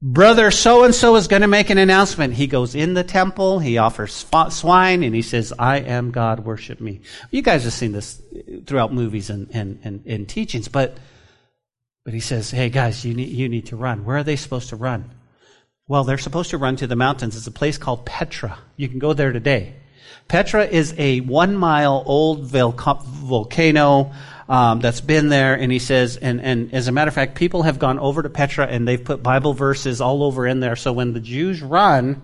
brother 0.00 0.50
so 0.50 0.84
and 0.84 0.94
so 0.94 1.16
is 1.16 1.28
going 1.28 1.42
to 1.42 1.48
make 1.48 1.70
an 1.70 1.78
announcement. 1.78 2.34
He 2.34 2.46
goes 2.46 2.74
in 2.74 2.94
the 2.94 3.04
temple, 3.04 3.58
he 3.58 3.78
offers 3.78 4.26
swine, 4.50 5.02
and 5.02 5.14
he 5.14 5.22
says, 5.22 5.52
I 5.58 5.78
am 5.78 6.10
God, 6.10 6.40
worship 6.40 6.80
me. 6.80 7.00
You 7.30 7.42
guys 7.42 7.64
have 7.64 7.72
seen 7.72 7.92
this 7.92 8.22
throughout 8.66 8.92
movies 8.92 9.30
and, 9.30 9.48
and, 9.52 9.80
and, 9.82 10.06
and 10.06 10.28
teachings, 10.28 10.68
but, 10.68 10.98
but 12.04 12.14
he 12.14 12.20
says, 12.20 12.50
hey 12.50 12.70
guys, 12.70 13.04
you 13.04 13.14
need, 13.14 13.30
you 13.30 13.48
need 13.48 13.66
to 13.66 13.76
run. 13.76 14.04
Where 14.04 14.18
are 14.18 14.24
they 14.24 14.36
supposed 14.36 14.68
to 14.70 14.76
run? 14.76 15.10
Well, 15.88 16.04
they're 16.04 16.18
supposed 16.18 16.50
to 16.50 16.58
run 16.58 16.76
to 16.76 16.86
the 16.86 16.96
mountains. 16.96 17.36
It's 17.36 17.46
a 17.46 17.50
place 17.50 17.78
called 17.78 18.04
Petra. 18.04 18.58
You 18.76 18.88
can 18.88 18.98
go 18.98 19.14
there 19.14 19.32
today. 19.32 19.74
Petra 20.28 20.66
is 20.66 20.94
a 20.98 21.20
one 21.20 21.56
mile 21.56 22.02
old 22.04 22.44
volcano 22.44 24.12
um, 24.48 24.80
that's 24.80 25.02
been 25.02 25.28
there, 25.28 25.54
and 25.54 25.70
he 25.70 25.78
says, 25.78 26.16
and, 26.16 26.40
and 26.40 26.72
as 26.72 26.88
a 26.88 26.92
matter 26.92 27.08
of 27.08 27.14
fact, 27.14 27.34
people 27.34 27.64
have 27.64 27.78
gone 27.78 27.98
over 27.98 28.22
to 28.22 28.30
Petra 28.30 28.66
and 28.66 28.88
they've 28.88 29.02
put 29.02 29.22
Bible 29.22 29.52
verses 29.52 30.00
all 30.00 30.22
over 30.22 30.46
in 30.46 30.60
there. 30.60 30.76
So 30.76 30.92
when 30.92 31.12
the 31.12 31.20
Jews 31.20 31.60
run, 31.60 32.22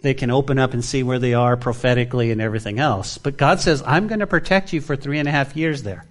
they 0.00 0.14
can 0.14 0.30
open 0.30 0.58
up 0.58 0.72
and 0.72 0.82
see 0.82 1.02
where 1.02 1.18
they 1.18 1.34
are 1.34 1.58
prophetically 1.58 2.30
and 2.30 2.40
everything 2.40 2.78
else. 2.78 3.18
But 3.18 3.36
God 3.36 3.60
says, 3.60 3.82
I'm 3.86 4.08
going 4.08 4.20
to 4.20 4.26
protect 4.26 4.72
you 4.72 4.80
for 4.80 4.96
three 4.96 5.18
and 5.18 5.28
a 5.28 5.32
half 5.32 5.54
years 5.54 5.82
there. 5.82 6.06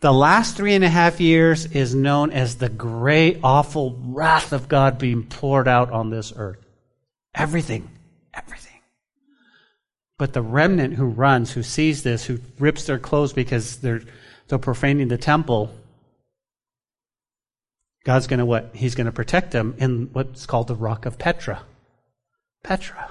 The 0.00 0.12
last 0.12 0.56
three 0.56 0.74
and 0.74 0.84
a 0.84 0.88
half 0.88 1.20
years 1.20 1.66
is 1.66 1.92
known 1.92 2.30
as 2.30 2.54
the 2.54 2.68
great, 2.68 3.40
awful 3.42 3.98
wrath 4.00 4.52
of 4.52 4.68
God 4.68 4.96
being 4.96 5.24
poured 5.24 5.66
out 5.66 5.90
on 5.90 6.10
this 6.10 6.32
earth. 6.36 6.64
Everything. 7.34 7.90
Everything. 8.32 8.67
But 10.18 10.32
the 10.32 10.42
remnant 10.42 10.94
who 10.94 11.06
runs, 11.06 11.52
who 11.52 11.62
sees 11.62 12.02
this, 12.02 12.24
who 12.24 12.40
rips 12.58 12.84
their 12.84 12.98
clothes 12.98 13.32
because 13.32 13.76
they're, 13.76 14.02
they're 14.48 14.58
profaning 14.58 15.08
the 15.08 15.16
temple, 15.16 15.72
God's 18.04 18.26
going 18.26 18.38
to 18.38 18.46
what? 18.46 18.70
He's 18.74 18.94
going 18.94 19.06
to 19.06 19.12
protect 19.12 19.52
them 19.52 19.74
in 19.78 20.10
what's 20.12 20.46
called 20.46 20.66
the 20.66 20.74
rock 20.74 21.06
of 21.06 21.18
Petra. 21.18 21.62
Petra. 22.64 23.10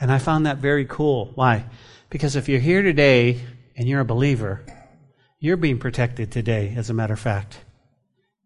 And 0.00 0.12
I 0.12 0.18
found 0.18 0.46
that 0.46 0.58
very 0.58 0.84
cool. 0.84 1.32
Why? 1.34 1.64
Because 2.10 2.36
if 2.36 2.48
you're 2.48 2.60
here 2.60 2.82
today 2.82 3.40
and 3.76 3.88
you're 3.88 4.00
a 4.00 4.04
believer, 4.04 4.64
you're 5.40 5.56
being 5.56 5.78
protected 5.78 6.30
today, 6.30 6.74
as 6.76 6.90
a 6.90 6.94
matter 6.94 7.14
of 7.14 7.20
fact, 7.20 7.60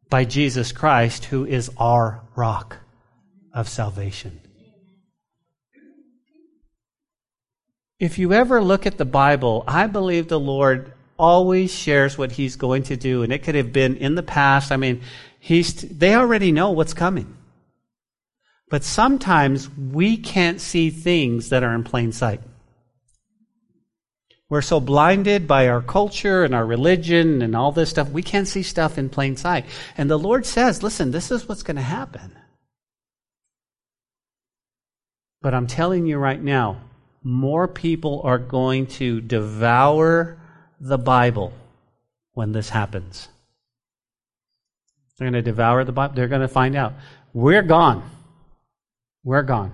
by 0.08 0.24
Jesus 0.24 0.72
Christ, 0.72 1.26
who 1.26 1.44
is 1.44 1.70
our 1.76 2.22
rock 2.36 2.78
of 3.52 3.68
salvation. 3.68 4.41
If 8.02 8.18
you 8.18 8.32
ever 8.32 8.60
look 8.60 8.84
at 8.84 8.98
the 8.98 9.04
Bible, 9.04 9.62
I 9.68 9.86
believe 9.86 10.26
the 10.26 10.40
Lord 10.40 10.92
always 11.16 11.72
shares 11.72 12.18
what 12.18 12.32
he's 12.32 12.56
going 12.56 12.82
to 12.84 12.96
do. 12.96 13.22
And 13.22 13.32
it 13.32 13.44
could 13.44 13.54
have 13.54 13.72
been 13.72 13.96
in 13.96 14.16
the 14.16 14.24
past. 14.24 14.72
I 14.72 14.76
mean, 14.76 15.02
he's, 15.38 15.82
they 15.82 16.16
already 16.16 16.50
know 16.50 16.72
what's 16.72 16.94
coming. 16.94 17.36
But 18.68 18.82
sometimes 18.82 19.70
we 19.70 20.16
can't 20.16 20.60
see 20.60 20.90
things 20.90 21.50
that 21.50 21.62
are 21.62 21.76
in 21.76 21.84
plain 21.84 22.10
sight. 22.10 22.40
We're 24.48 24.62
so 24.62 24.80
blinded 24.80 25.46
by 25.46 25.68
our 25.68 25.80
culture 25.80 26.42
and 26.42 26.56
our 26.56 26.66
religion 26.66 27.40
and 27.40 27.54
all 27.54 27.70
this 27.70 27.90
stuff, 27.90 28.10
we 28.10 28.22
can't 28.24 28.48
see 28.48 28.64
stuff 28.64 28.98
in 28.98 29.10
plain 29.10 29.36
sight. 29.36 29.64
And 29.96 30.10
the 30.10 30.18
Lord 30.18 30.44
says, 30.44 30.82
listen, 30.82 31.12
this 31.12 31.30
is 31.30 31.48
what's 31.48 31.62
going 31.62 31.76
to 31.76 31.82
happen. 31.82 32.36
But 35.40 35.54
I'm 35.54 35.68
telling 35.68 36.04
you 36.06 36.18
right 36.18 36.42
now, 36.42 36.80
more 37.22 37.68
people 37.68 38.20
are 38.24 38.38
going 38.38 38.86
to 38.86 39.20
devour 39.20 40.38
the 40.80 40.98
Bible 40.98 41.52
when 42.32 42.52
this 42.52 42.68
happens. 42.68 43.28
They're 45.16 45.30
going 45.30 45.44
to 45.44 45.50
devour 45.50 45.84
the 45.84 45.92
Bible. 45.92 46.14
They're 46.14 46.28
going 46.28 46.40
to 46.40 46.48
find 46.48 46.74
out. 46.74 46.94
We're 47.32 47.62
gone. 47.62 48.08
We're 49.22 49.42
gone. 49.42 49.72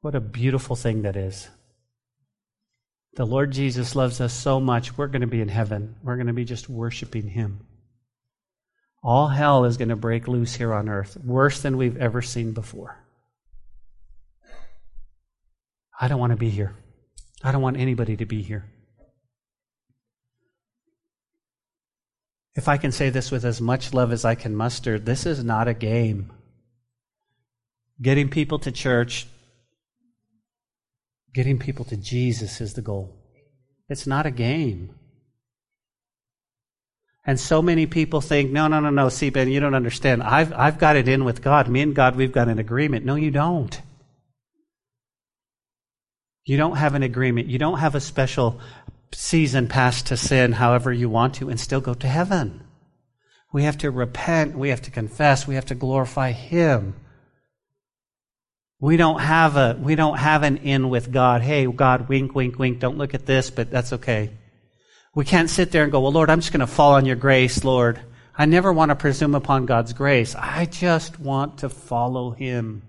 What 0.00 0.14
a 0.14 0.20
beautiful 0.20 0.76
thing 0.76 1.02
that 1.02 1.16
is. 1.16 1.48
The 3.16 3.24
Lord 3.24 3.52
Jesus 3.52 3.94
loves 3.94 4.20
us 4.20 4.32
so 4.32 4.58
much, 4.58 4.98
we're 4.98 5.06
going 5.06 5.20
to 5.20 5.26
be 5.26 5.40
in 5.40 5.48
heaven. 5.48 5.94
We're 6.02 6.16
going 6.16 6.26
to 6.26 6.32
be 6.32 6.44
just 6.44 6.68
worshiping 6.68 7.28
Him. 7.28 7.60
All 9.02 9.28
hell 9.28 9.66
is 9.66 9.76
going 9.76 9.90
to 9.90 9.96
break 9.96 10.26
loose 10.26 10.54
here 10.54 10.72
on 10.72 10.88
earth, 10.88 11.16
worse 11.22 11.60
than 11.62 11.76
we've 11.76 11.96
ever 11.96 12.22
seen 12.22 12.52
before. 12.52 13.03
I 16.00 16.08
don't 16.08 16.18
want 16.18 16.32
to 16.32 16.36
be 16.36 16.50
here. 16.50 16.74
I 17.42 17.52
don't 17.52 17.62
want 17.62 17.76
anybody 17.76 18.16
to 18.16 18.26
be 18.26 18.42
here. 18.42 18.64
If 22.54 22.68
I 22.68 22.76
can 22.76 22.92
say 22.92 23.10
this 23.10 23.30
with 23.30 23.44
as 23.44 23.60
much 23.60 23.92
love 23.92 24.12
as 24.12 24.24
I 24.24 24.34
can 24.34 24.54
muster, 24.54 24.98
this 24.98 25.26
is 25.26 25.42
not 25.42 25.66
a 25.68 25.74
game. 25.74 26.32
Getting 28.00 28.28
people 28.28 28.58
to 28.60 28.72
church, 28.72 29.26
getting 31.32 31.58
people 31.58 31.84
to 31.86 31.96
Jesus 31.96 32.60
is 32.60 32.74
the 32.74 32.82
goal. 32.82 33.16
It's 33.88 34.06
not 34.06 34.26
a 34.26 34.30
game. 34.30 34.94
And 37.26 37.40
so 37.40 37.62
many 37.62 37.86
people 37.86 38.20
think, 38.20 38.50
no, 38.50 38.68
no, 38.68 38.80
no, 38.80 38.90
no, 38.90 39.08
see, 39.08 39.30
Ben, 39.30 39.48
you 39.48 39.58
don't 39.58 39.74
understand. 39.74 40.22
I've, 40.22 40.52
I've 40.52 40.78
got 40.78 40.96
it 40.96 41.08
in 41.08 41.24
with 41.24 41.42
God. 41.42 41.68
Me 41.68 41.80
and 41.80 41.94
God, 41.94 42.16
we've 42.16 42.32
got 42.32 42.48
an 42.48 42.58
agreement. 42.58 43.04
No, 43.04 43.14
you 43.14 43.30
don't. 43.30 43.80
You 46.44 46.56
don't 46.56 46.76
have 46.76 46.94
an 46.94 47.02
agreement. 47.02 47.48
You 47.48 47.58
don't 47.58 47.78
have 47.78 47.94
a 47.94 48.00
special 48.00 48.60
season 49.12 49.68
pass 49.68 50.02
to 50.02 50.16
sin 50.16 50.52
however 50.52 50.92
you 50.92 51.08
want 51.08 51.34
to 51.36 51.48
and 51.48 51.58
still 51.58 51.80
go 51.80 51.94
to 51.94 52.06
heaven. 52.06 52.62
We 53.52 53.62
have 53.62 53.78
to 53.78 53.90
repent. 53.90 54.58
We 54.58 54.70
have 54.70 54.82
to 54.82 54.90
confess. 54.90 55.46
We 55.46 55.54
have 55.54 55.66
to 55.66 55.74
glorify 55.74 56.32
Him. 56.32 56.96
We 58.80 58.96
don't 58.96 59.20
have 59.20 59.56
a, 59.56 59.78
we 59.80 59.94
don't 59.94 60.18
have 60.18 60.42
an 60.42 60.58
in 60.58 60.90
with 60.90 61.12
God. 61.12 61.40
Hey, 61.40 61.64
God, 61.66 62.08
wink, 62.08 62.34
wink, 62.34 62.58
wink. 62.58 62.80
Don't 62.80 62.98
look 62.98 63.14
at 63.14 63.24
this, 63.24 63.50
but 63.50 63.70
that's 63.70 63.92
okay. 63.94 64.30
We 65.14 65.24
can't 65.24 65.48
sit 65.48 65.70
there 65.70 65.84
and 65.84 65.92
go, 65.92 66.00
well, 66.00 66.12
Lord, 66.12 66.28
I'm 66.28 66.40
just 66.40 66.52
going 66.52 66.60
to 66.60 66.66
fall 66.66 66.94
on 66.94 67.06
your 67.06 67.16
grace, 67.16 67.64
Lord. 67.64 68.00
I 68.36 68.46
never 68.46 68.72
want 68.72 68.88
to 68.88 68.96
presume 68.96 69.36
upon 69.36 69.64
God's 69.64 69.92
grace. 69.92 70.34
I 70.34 70.66
just 70.66 71.20
want 71.20 71.58
to 71.58 71.68
follow 71.68 72.32
Him. 72.32 72.82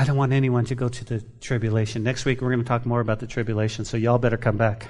I 0.00 0.04
don't 0.04 0.16
want 0.16 0.32
anyone 0.32 0.64
to 0.66 0.76
go 0.76 0.88
to 0.88 1.04
the 1.04 1.24
tribulation. 1.40 2.04
Next 2.04 2.24
week, 2.24 2.40
we're 2.40 2.50
going 2.50 2.62
to 2.62 2.68
talk 2.68 2.86
more 2.86 3.00
about 3.00 3.18
the 3.18 3.26
tribulation, 3.26 3.84
so 3.84 3.96
y'all 3.96 4.18
better 4.18 4.36
come 4.36 4.56
back. 4.56 4.86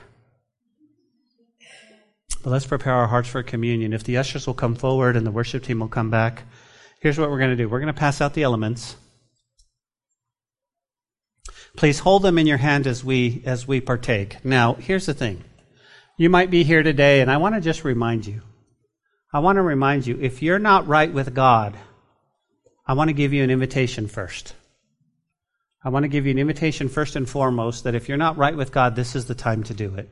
But 2.42 2.50
let's 2.50 2.66
prepare 2.66 2.92
our 2.92 3.06
hearts 3.06 3.30
for 3.30 3.42
communion. 3.42 3.94
If 3.94 4.04
the 4.04 4.18
ushers 4.18 4.46
will 4.46 4.52
come 4.52 4.74
forward 4.74 5.16
and 5.16 5.26
the 5.26 5.30
worship 5.30 5.64
team 5.64 5.80
will 5.80 5.88
come 5.88 6.10
back, 6.10 6.42
here's 7.00 7.18
what 7.18 7.30
we're 7.30 7.38
going 7.38 7.50
to 7.50 7.56
do 7.56 7.70
we're 7.70 7.80
going 7.80 7.92
to 7.92 7.98
pass 7.98 8.20
out 8.20 8.34
the 8.34 8.42
elements. 8.42 8.96
Please 11.74 12.00
hold 12.00 12.22
them 12.22 12.36
in 12.36 12.46
your 12.46 12.58
hand 12.58 12.86
as 12.86 13.02
we 13.02 13.42
as 13.46 13.66
we 13.66 13.80
partake. 13.80 14.44
Now, 14.44 14.74
here's 14.74 15.06
the 15.06 15.14
thing. 15.14 15.42
You 16.18 16.28
might 16.28 16.50
be 16.50 16.64
here 16.64 16.82
today 16.82 17.22
and 17.22 17.30
I 17.30 17.38
want 17.38 17.54
to 17.54 17.60
just 17.62 17.82
remind 17.82 18.26
you. 18.26 18.42
I 19.32 19.38
want 19.38 19.56
to 19.56 19.62
remind 19.62 20.06
you 20.06 20.18
if 20.20 20.42
you're 20.42 20.58
not 20.58 20.86
right 20.86 21.12
with 21.12 21.34
God, 21.34 21.78
I 22.86 22.92
want 22.92 23.08
to 23.08 23.14
give 23.14 23.32
you 23.32 23.42
an 23.42 23.50
invitation 23.50 24.06
first. 24.06 24.54
I 25.84 25.90
want 25.90 26.04
to 26.04 26.08
give 26.08 26.26
you 26.26 26.32
an 26.32 26.38
invitation 26.38 26.88
first 26.88 27.14
and 27.14 27.28
foremost 27.28 27.84
that 27.84 27.94
if 27.94 28.08
you're 28.08 28.18
not 28.18 28.36
right 28.36 28.56
with 28.56 28.72
God, 28.72 28.96
this 28.96 29.14
is 29.14 29.26
the 29.26 29.34
time 29.34 29.62
to 29.64 29.74
do 29.74 29.94
it. 29.94 30.08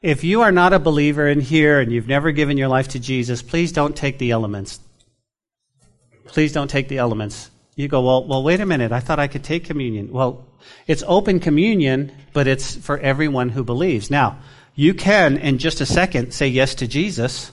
If 0.00 0.24
you 0.24 0.42
are 0.42 0.52
not 0.52 0.72
a 0.72 0.78
believer 0.78 1.28
in 1.28 1.40
here 1.40 1.80
and 1.80 1.92
you've 1.92 2.08
never 2.08 2.32
given 2.32 2.56
your 2.56 2.68
life 2.68 2.88
to 2.88 3.00
Jesus, 3.00 3.42
please 3.42 3.72
don't 3.72 3.96
take 3.96 4.18
the 4.18 4.30
elements. 4.30 4.78
Please 6.26 6.52
don't 6.52 6.70
take 6.70 6.88
the 6.88 6.98
elements. 6.98 7.50
You 7.74 7.88
go, 7.88 8.02
well, 8.02 8.26
well, 8.26 8.42
wait 8.42 8.60
a 8.60 8.66
minute. 8.66 8.92
I 8.92 9.00
thought 9.00 9.18
I 9.18 9.26
could 9.26 9.44
take 9.44 9.64
communion. 9.64 10.12
Well, 10.12 10.46
it's 10.86 11.02
open 11.06 11.40
communion, 11.40 12.12
but 12.32 12.46
it's 12.46 12.76
for 12.76 12.98
everyone 12.98 13.48
who 13.48 13.64
believes. 13.64 14.10
Now, 14.10 14.38
you 14.74 14.94
can, 14.94 15.36
in 15.36 15.58
just 15.58 15.80
a 15.80 15.86
second, 15.86 16.32
say 16.32 16.48
yes 16.48 16.76
to 16.76 16.86
Jesus 16.86 17.50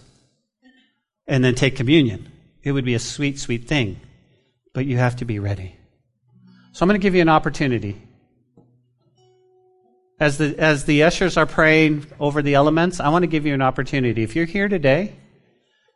and 1.28 1.44
then 1.44 1.56
take 1.56 1.76
communion. 1.76 2.32
It 2.64 2.74
would 2.74 2.86
be 2.86 2.94
a 2.94 3.00
sweet, 3.00 3.40
sweet 3.40 3.68
thing. 3.68 4.00
But 4.74 4.86
you 4.86 4.98
have 4.98 5.16
to 5.18 5.26
be 5.26 5.40
ready. 5.40 5.77
So 6.72 6.84
I'm 6.84 6.88
going 6.88 7.00
to 7.00 7.04
give 7.04 7.16
you 7.16 7.22
an 7.22 7.30
opportunity. 7.30 8.02
As 10.20 10.38
the, 10.38 10.56
as 10.58 10.86
the 10.86 11.04
ushers 11.04 11.38
are 11.38 11.46
praying 11.46 12.08
over 12.20 12.42
the 12.42 12.56
elements, 12.56 13.00
I 13.00 13.10
want 13.10 13.24
to 13.24 13.28
give 13.28 13.46
you 13.46 13.54
an 13.54 13.62
opportunity. 13.62 14.24
If 14.24 14.36
you're 14.36 14.46
here 14.46 14.68
today 14.68 15.16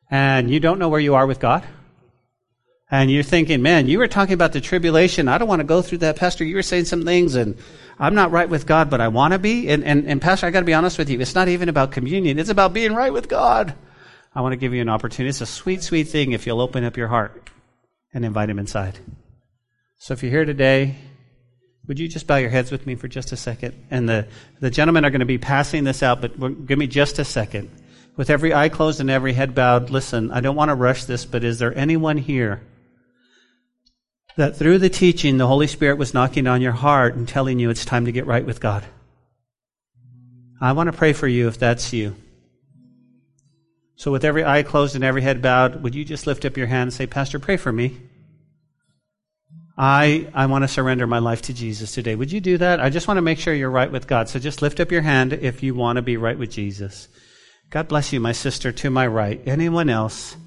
and 0.09 0.49
you 0.49 0.59
don't 0.59 0.79
know 0.79 0.89
where 0.89 0.99
you 0.99 1.15
are 1.15 1.25
with 1.25 1.39
God, 1.39 1.65
and 2.93 3.09
you're 3.09 3.23
thinking, 3.23 3.61
man, 3.61 3.87
you 3.87 3.99
were 3.99 4.09
talking 4.09 4.33
about 4.33 4.51
the 4.51 4.59
tribulation. 4.59 5.29
I 5.29 5.37
don't 5.37 5.47
want 5.47 5.61
to 5.61 5.65
go 5.65 5.81
through 5.81 5.99
that. 5.99 6.17
Pastor, 6.17 6.43
you 6.43 6.55
were 6.55 6.61
saying 6.61 6.85
some 6.85 7.05
things 7.05 7.35
and 7.35 7.57
I'm 7.97 8.15
not 8.15 8.31
right 8.31 8.49
with 8.49 8.67
God, 8.67 8.89
but 8.89 8.99
I 8.99 9.07
want 9.07 9.31
to 9.31 9.39
be. 9.39 9.69
And, 9.69 9.85
and, 9.85 10.05
and 10.07 10.21
Pastor, 10.21 10.45
I 10.45 10.51
got 10.51 10.59
to 10.59 10.65
be 10.65 10.73
honest 10.73 10.97
with 10.97 11.09
you. 11.09 11.21
It's 11.21 11.33
not 11.33 11.47
even 11.47 11.69
about 11.69 11.93
communion. 11.93 12.37
It's 12.37 12.49
about 12.49 12.73
being 12.73 12.93
right 12.93 13.13
with 13.13 13.29
God. 13.29 13.75
I 14.35 14.41
want 14.41 14.51
to 14.51 14.57
give 14.57 14.73
you 14.73 14.81
an 14.81 14.89
opportunity. 14.89 15.29
It's 15.29 15.39
a 15.39 15.45
sweet, 15.45 15.83
sweet 15.83 16.09
thing 16.09 16.33
if 16.33 16.45
you'll 16.45 16.59
open 16.59 16.83
up 16.83 16.97
your 16.97 17.07
heart 17.07 17.49
and 18.13 18.25
invite 18.25 18.49
Him 18.49 18.59
inside. 18.59 18.99
So 20.01 20.13
if 20.15 20.23
you're 20.23 20.31
here 20.31 20.45
today, 20.45 20.95
would 21.85 21.99
you 21.99 22.07
just 22.07 22.25
bow 22.25 22.37
your 22.37 22.49
heads 22.49 22.71
with 22.71 22.87
me 22.87 22.95
for 22.95 23.07
just 23.07 23.33
a 23.33 23.37
second? 23.37 23.85
And 23.91 24.09
the, 24.09 24.27
the 24.59 24.71
gentlemen 24.71 25.05
are 25.05 25.11
going 25.11 25.19
to 25.19 25.27
be 25.27 25.37
passing 25.37 25.83
this 25.83 26.01
out, 26.01 26.21
but 26.21 26.65
give 26.65 26.79
me 26.79 26.87
just 26.87 27.19
a 27.19 27.23
second. 27.23 27.69
With 28.15 28.31
every 28.31 28.51
eye 28.51 28.69
closed 28.69 28.99
and 28.99 29.11
every 29.11 29.33
head 29.33 29.53
bowed, 29.53 29.91
listen, 29.91 30.31
I 30.31 30.41
don't 30.41 30.55
want 30.55 30.69
to 30.69 30.75
rush 30.75 31.05
this, 31.05 31.23
but 31.23 31.43
is 31.43 31.59
there 31.59 31.77
anyone 31.77 32.17
here 32.17 32.63
that 34.37 34.55
through 34.55 34.79
the 34.79 34.89
teaching, 34.89 35.37
the 35.37 35.45
Holy 35.45 35.67
Spirit 35.67 35.99
was 35.99 36.15
knocking 36.15 36.47
on 36.47 36.63
your 36.63 36.71
heart 36.71 37.13
and 37.13 37.27
telling 37.27 37.59
you 37.59 37.69
it's 37.69 37.85
time 37.85 38.05
to 38.05 38.11
get 38.11 38.25
right 38.25 38.43
with 38.43 38.59
God? 38.59 38.83
I 40.59 40.71
want 40.71 40.87
to 40.87 40.97
pray 40.97 41.13
for 41.13 41.27
you 41.27 41.47
if 41.47 41.59
that's 41.59 41.93
you. 41.93 42.15
So, 43.97 44.11
with 44.11 44.25
every 44.25 44.43
eye 44.43 44.63
closed 44.63 44.95
and 44.95 45.03
every 45.03 45.21
head 45.21 45.43
bowed, 45.43 45.83
would 45.83 45.93
you 45.93 46.03
just 46.03 46.25
lift 46.25 46.43
up 46.43 46.57
your 46.57 46.65
hand 46.65 46.87
and 46.87 46.93
say, 46.93 47.05
Pastor, 47.05 47.37
pray 47.37 47.57
for 47.57 47.71
me? 47.71 47.99
I, 49.83 50.27
I 50.35 50.45
want 50.45 50.63
to 50.63 50.67
surrender 50.67 51.07
my 51.07 51.17
life 51.17 51.41
to 51.43 51.55
Jesus 51.55 51.91
today. 51.91 52.13
Would 52.13 52.31
you 52.31 52.39
do 52.39 52.59
that? 52.59 52.79
I 52.79 52.91
just 52.91 53.07
want 53.07 53.17
to 53.17 53.23
make 53.23 53.39
sure 53.39 53.51
you're 53.51 53.71
right 53.71 53.91
with 53.91 54.05
God. 54.05 54.29
So 54.29 54.37
just 54.37 54.61
lift 54.61 54.79
up 54.79 54.91
your 54.91 55.01
hand 55.01 55.33
if 55.33 55.63
you 55.63 55.73
want 55.73 55.95
to 55.95 56.03
be 56.03 56.17
right 56.17 56.37
with 56.37 56.51
Jesus. 56.51 57.07
God 57.71 57.87
bless 57.87 58.13
you, 58.13 58.19
my 58.19 58.31
sister 58.31 58.71
to 58.71 58.91
my 58.91 59.07
right. 59.07 59.41
Anyone 59.47 59.89
else? 59.89 60.37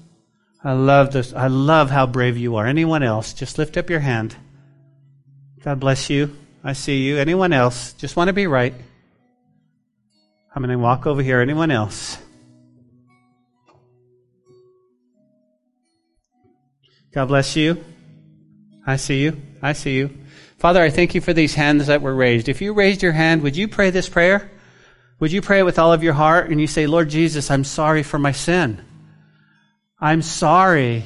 I 0.63 0.71
love 0.71 1.11
this. 1.11 1.33
I 1.33 1.47
love 1.47 1.91
how 1.91 2.07
brave 2.07 2.37
you 2.37 2.55
are. 2.55 2.65
Anyone 2.65 3.03
else? 3.03 3.33
Just 3.33 3.57
lift 3.57 3.75
up 3.75 3.89
your 3.89 3.99
hand. 3.99 4.37
God 5.65 5.81
bless 5.81 6.09
you. 6.09 6.33
I 6.63 6.71
see 6.71 7.03
you. 7.03 7.17
Anyone 7.17 7.51
else? 7.51 7.91
Just 7.91 8.15
want 8.15 8.29
to 8.29 8.33
be 8.33 8.47
right. 8.47 8.73
I'm 10.55 10.61
going 10.61 10.69
to 10.69 10.81
walk 10.81 11.07
over 11.07 11.21
here. 11.21 11.41
Anyone 11.41 11.71
else? 11.71 12.17
God 17.13 17.25
bless 17.25 17.57
you. 17.57 17.83
I 18.85 18.97
see 18.97 19.23
you. 19.23 19.41
I 19.61 19.73
see 19.73 19.95
you. 19.97 20.17
Father, 20.57 20.81
I 20.81 20.89
thank 20.89 21.15
you 21.15 21.21
for 21.21 21.33
these 21.33 21.55
hands 21.55 21.87
that 21.87 22.01
were 22.01 22.15
raised. 22.15 22.49
If 22.49 22.61
you 22.61 22.73
raised 22.73 23.03
your 23.03 23.11
hand, 23.11 23.41
would 23.41 23.55
you 23.55 23.67
pray 23.67 23.89
this 23.89 24.09
prayer? 24.09 24.49
Would 25.19 25.31
you 25.31 25.41
pray 25.41 25.59
it 25.59 25.65
with 25.65 25.79
all 25.79 25.93
of 25.93 26.03
your 26.03 26.13
heart 26.13 26.49
and 26.49 26.59
you 26.59 26.67
say, 26.67 26.87
Lord 26.87 27.09
Jesus, 27.09 27.49
I'm 27.49 27.63
sorry 27.63 28.03
for 28.03 28.19
my 28.19 28.31
sin. 28.31 28.83
I'm 29.99 30.21
sorry. 30.21 31.05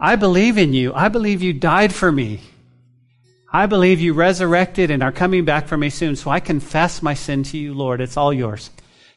I 0.00 0.16
believe 0.16 0.58
in 0.58 0.72
you. 0.72 0.94
I 0.94 1.08
believe 1.08 1.42
you 1.42 1.52
died 1.52 1.92
for 1.92 2.10
me. 2.10 2.40
I 3.52 3.66
believe 3.66 4.00
you 4.00 4.12
resurrected 4.12 4.90
and 4.90 5.02
are 5.02 5.12
coming 5.12 5.44
back 5.44 5.68
for 5.68 5.76
me 5.76 5.90
soon. 5.90 6.16
So 6.16 6.30
I 6.30 6.40
confess 6.40 7.02
my 7.02 7.14
sin 7.14 7.42
to 7.44 7.58
you, 7.58 7.74
Lord. 7.74 8.00
It's 8.00 8.16
all 8.16 8.32
yours. 8.32 8.70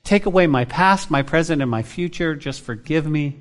Take 0.04 0.26
away 0.26 0.48
my 0.48 0.66
past, 0.66 1.12
my 1.12 1.22
present, 1.22 1.62
and 1.62 1.70
my 1.70 1.84
future. 1.84 2.36
Just 2.36 2.62
forgive 2.62 3.06
me. 3.06 3.38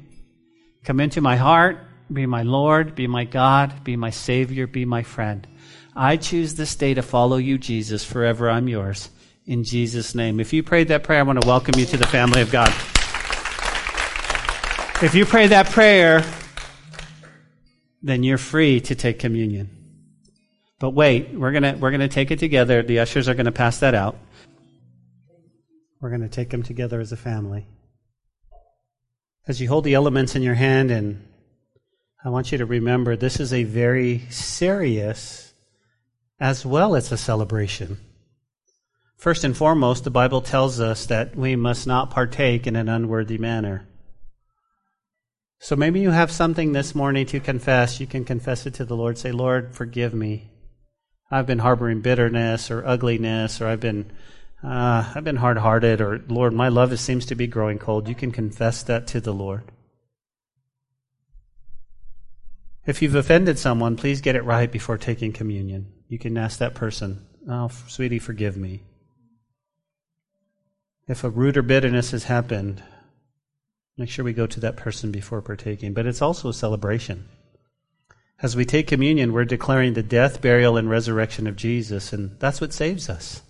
Come 0.85 1.01
into 1.01 1.21
my 1.21 1.37
heart. 1.37 1.79
Be 2.13 2.27
my 2.27 2.43
Lord, 2.43 2.95
be 2.95 3.07
my 3.07 3.25
God, 3.25 3.85
be 3.85 3.97
my 3.97 4.11
Savior, 4.11 4.67
be 4.67 4.85
my 4.85 5.03
friend. 5.03 5.47
I 5.95 6.17
choose 6.17 6.55
this 6.55 6.75
day 6.75 6.95
to 6.95 7.03
follow 7.03 7.37
you, 7.37 7.57
Jesus. 7.57 8.05
Forever 8.05 8.51
I'm 8.51 8.69
yours. 8.69 9.11
In 9.47 9.65
Jesus' 9.65 10.15
name. 10.15 10.41
If 10.41 10.53
you 10.53 10.63
prayed 10.63 10.89
that 10.89 11.05
prayer, 11.05 11.21
I 11.21 11.23
want 11.23 11.41
to 11.41 11.47
welcome 11.47 11.79
you 11.79 11.87
to 11.87 11.97
the 11.97 12.07
family 12.07 12.41
of 12.41 12.51
God. 12.51 12.69
If 15.03 15.15
you 15.15 15.25
pray 15.25 15.47
that 15.47 15.71
prayer, 15.71 16.25
then 18.03 18.23
you're 18.23 18.39
free 18.39 18.81
to 18.83 18.95
take 18.95 19.19
communion. 19.19 19.71
But 20.79 20.91
wait, 20.91 21.33
we're 21.33 21.53
gonna 21.53 21.77
we're 21.79 21.91
gonna 21.91 22.09
take 22.09 22.31
it 22.31 22.39
together. 22.39 22.83
The 22.83 23.01
ushers 23.01 23.29
are 23.29 23.35
gonna 23.35 23.53
pass 23.53 23.81
that 23.81 23.95
out. 23.95 24.19
We're 26.01 26.11
gonna 26.11 26.29
take 26.29 26.51
them 26.51 26.63
together 26.63 27.01
as 27.01 27.13
a 27.13 27.17
family. 27.17 27.67
As 29.47 29.61
you 29.61 29.69
hold 29.69 29.85
the 29.85 29.95
elements 29.95 30.37
in 30.37 30.43
your 30.43 30.55
hand, 30.55 30.91
and 30.91 31.27
I 32.23 32.29
want 32.29 32.53
you 32.53 32.59
to 32.59 32.67
remember 32.67 33.17
this 33.17 33.41
is 33.41 33.53
a 33.53 33.65
very 33.65 34.27
serious 34.29 35.55
as 36.39 36.67
well 36.67 36.95
as 36.95 37.11
a 37.11 37.17
celebration. 37.17 37.99
First 39.17 39.45
and 39.45 39.57
foremost, 39.57 40.05
the 40.05 40.11
Bible 40.11 40.41
tells 40.41 40.81
us 40.81 41.07
that 41.07 41.37
we 41.37 41.57
must 41.57 41.87
not 41.87 42.11
partake 42.11 42.67
in 42.67 42.77
an 42.77 42.89
unworthy 42.89 43.39
manner. 43.39 43.87
So 45.59 45.77
maybe 45.77 46.01
you 46.01 46.11
have 46.11 46.31
something 46.31 46.73
this 46.73 46.95
morning 46.95 47.27
to 47.27 47.41
confess. 47.41 48.01
You 48.01 48.07
can 48.07 48.25
confess 48.25 48.65
it 48.67 48.75
to 48.75 48.85
the 48.85 48.97
Lord. 48.97 49.19
Say, 49.19 49.33
Lord, 49.33 49.75
forgive 49.75 50.15
me. 50.15 50.51
I've 51.31 51.47
been 51.47 51.59
harboring 51.59 52.01
bitterness 52.01 52.71
or 52.71 52.87
ugliness, 52.87 53.61
or 53.61 53.67
I've 53.67 53.81
been 53.81 54.11
uh, 54.63 55.11
I've 55.15 55.25
been 55.25 55.37
hard-hearted, 55.37 56.03
or 56.03 56.23
Lord, 56.29 56.53
my 56.53 56.69
love 56.69 56.99
seems 56.99 57.25
to 57.27 57.35
be 57.35 57.47
growing 57.47 57.79
cold. 57.79 58.09
You 58.09 58.15
can 58.15 58.31
confess 58.31 58.83
that 58.83 59.07
to 59.09 59.21
the 59.21 59.33
Lord. 59.33 59.63
If 62.87 63.03
you've 63.03 63.15
offended 63.15 63.59
someone, 63.59 63.97
please 63.97 64.21
get 64.21 64.37
it 64.37 64.45
right 64.45 64.71
before 64.71 64.99
taking 64.99 65.33
communion. 65.33 65.93
You 66.09 66.19
can 66.19 66.37
ask 66.37 66.59
that 66.59 66.75
person, 66.75 67.27
"Oh, 67.49 67.69
sweetie, 67.87 68.19
forgive 68.19 68.57
me." 68.57 68.83
If 71.07 71.23
a 71.25 71.31
root 71.31 71.57
or 71.57 71.63
bitterness 71.63 72.13
has 72.13 72.25
happened, 72.25 72.83
make 73.97 74.09
sure 74.09 74.25
we 74.25 74.33
go 74.33 74.47
to 74.47 74.61
that 74.61 74.77
person 74.77 75.11
before 75.11 75.43
partaking. 75.43 75.93
But 75.93 76.07
it's 76.07 76.23
also 76.23 76.49
a 76.49 76.55
celebration. 76.55 77.29
As 78.43 78.57
we 78.57 78.65
take 78.65 78.87
communion, 78.87 79.33
we're 79.33 79.45
declaring 79.45 79.93
the 79.93 80.03
death, 80.03 80.41
burial, 80.41 80.79
and 80.79 80.89
resurrection 80.89 81.47
of 81.47 81.57
Jesus, 81.57 82.13
and 82.13 82.39
that's 82.41 82.61
what 82.61 82.73
saves 82.73 83.11
us. 83.11 83.43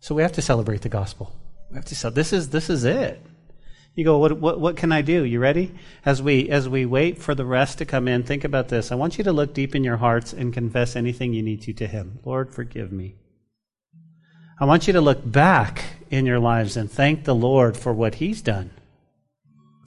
So 0.00 0.14
we 0.14 0.22
have 0.22 0.32
to 0.32 0.42
celebrate 0.42 0.82
the 0.82 0.88
gospel. 0.88 1.36
We 1.70 1.76
have 1.76 1.84
to 1.86 1.94
say, 1.94 2.10
this 2.10 2.32
is 2.32 2.48
this 2.48 2.68
is 2.68 2.84
it. 2.84 3.22
You 3.98 4.04
go, 4.04 4.18
what, 4.18 4.38
what, 4.38 4.60
what 4.60 4.76
can 4.76 4.92
I 4.92 5.02
do? 5.02 5.24
You 5.24 5.40
ready? 5.40 5.74
As 6.04 6.22
we 6.22 6.48
as 6.50 6.68
we 6.68 6.86
wait 6.86 7.18
for 7.18 7.34
the 7.34 7.44
rest 7.44 7.78
to 7.78 7.84
come 7.84 8.06
in, 8.06 8.22
think 8.22 8.44
about 8.44 8.68
this. 8.68 8.92
I 8.92 8.94
want 8.94 9.18
you 9.18 9.24
to 9.24 9.32
look 9.32 9.52
deep 9.52 9.74
in 9.74 9.82
your 9.82 9.96
hearts 9.96 10.32
and 10.32 10.54
confess 10.54 10.94
anything 10.94 11.32
you 11.32 11.42
need 11.42 11.62
to 11.62 11.72
to 11.72 11.86
Him. 11.88 12.20
Lord, 12.24 12.54
forgive 12.54 12.92
me. 12.92 13.16
I 14.60 14.66
want 14.66 14.86
you 14.86 14.92
to 14.92 15.00
look 15.00 15.28
back 15.28 15.82
in 16.10 16.26
your 16.26 16.38
lives 16.38 16.76
and 16.76 16.88
thank 16.88 17.24
the 17.24 17.34
Lord 17.34 17.76
for 17.76 17.92
what 17.92 18.14
He's 18.14 18.40
done. 18.40 18.70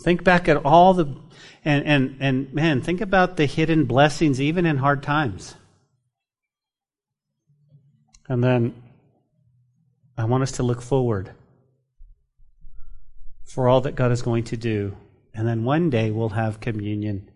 Think 0.03 0.25
back 0.25 0.49
at 0.49 0.57
all 0.57 0.93
the 0.93 1.15
and 1.63 1.85
and 1.85 2.17
and 2.19 2.53
man, 2.53 2.81
think 2.81 2.99
about 2.99 3.37
the 3.37 3.45
hidden 3.45 3.85
blessings 3.85 4.41
even 4.41 4.65
in 4.65 4.75
hard 4.75 5.03
times. 5.03 5.55
And 8.27 8.43
then 8.43 8.75
I 10.17 10.25
want 10.25 10.43
us 10.43 10.51
to 10.53 10.63
look 10.63 10.81
forward 10.81 11.31
for 13.51 13.67
all 13.67 13.81
that 13.81 13.95
God 13.95 14.13
is 14.13 14.21
going 14.21 14.45
to 14.45 14.55
do. 14.55 14.95
And 15.33 15.45
then 15.45 15.65
one 15.65 15.89
day 15.89 16.09
we'll 16.09 16.29
have 16.29 16.61
communion 16.61 17.29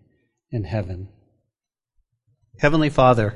in 0.50 0.64
heaven. 0.64 1.10
Heavenly 2.60 2.90
Father, 2.90 3.36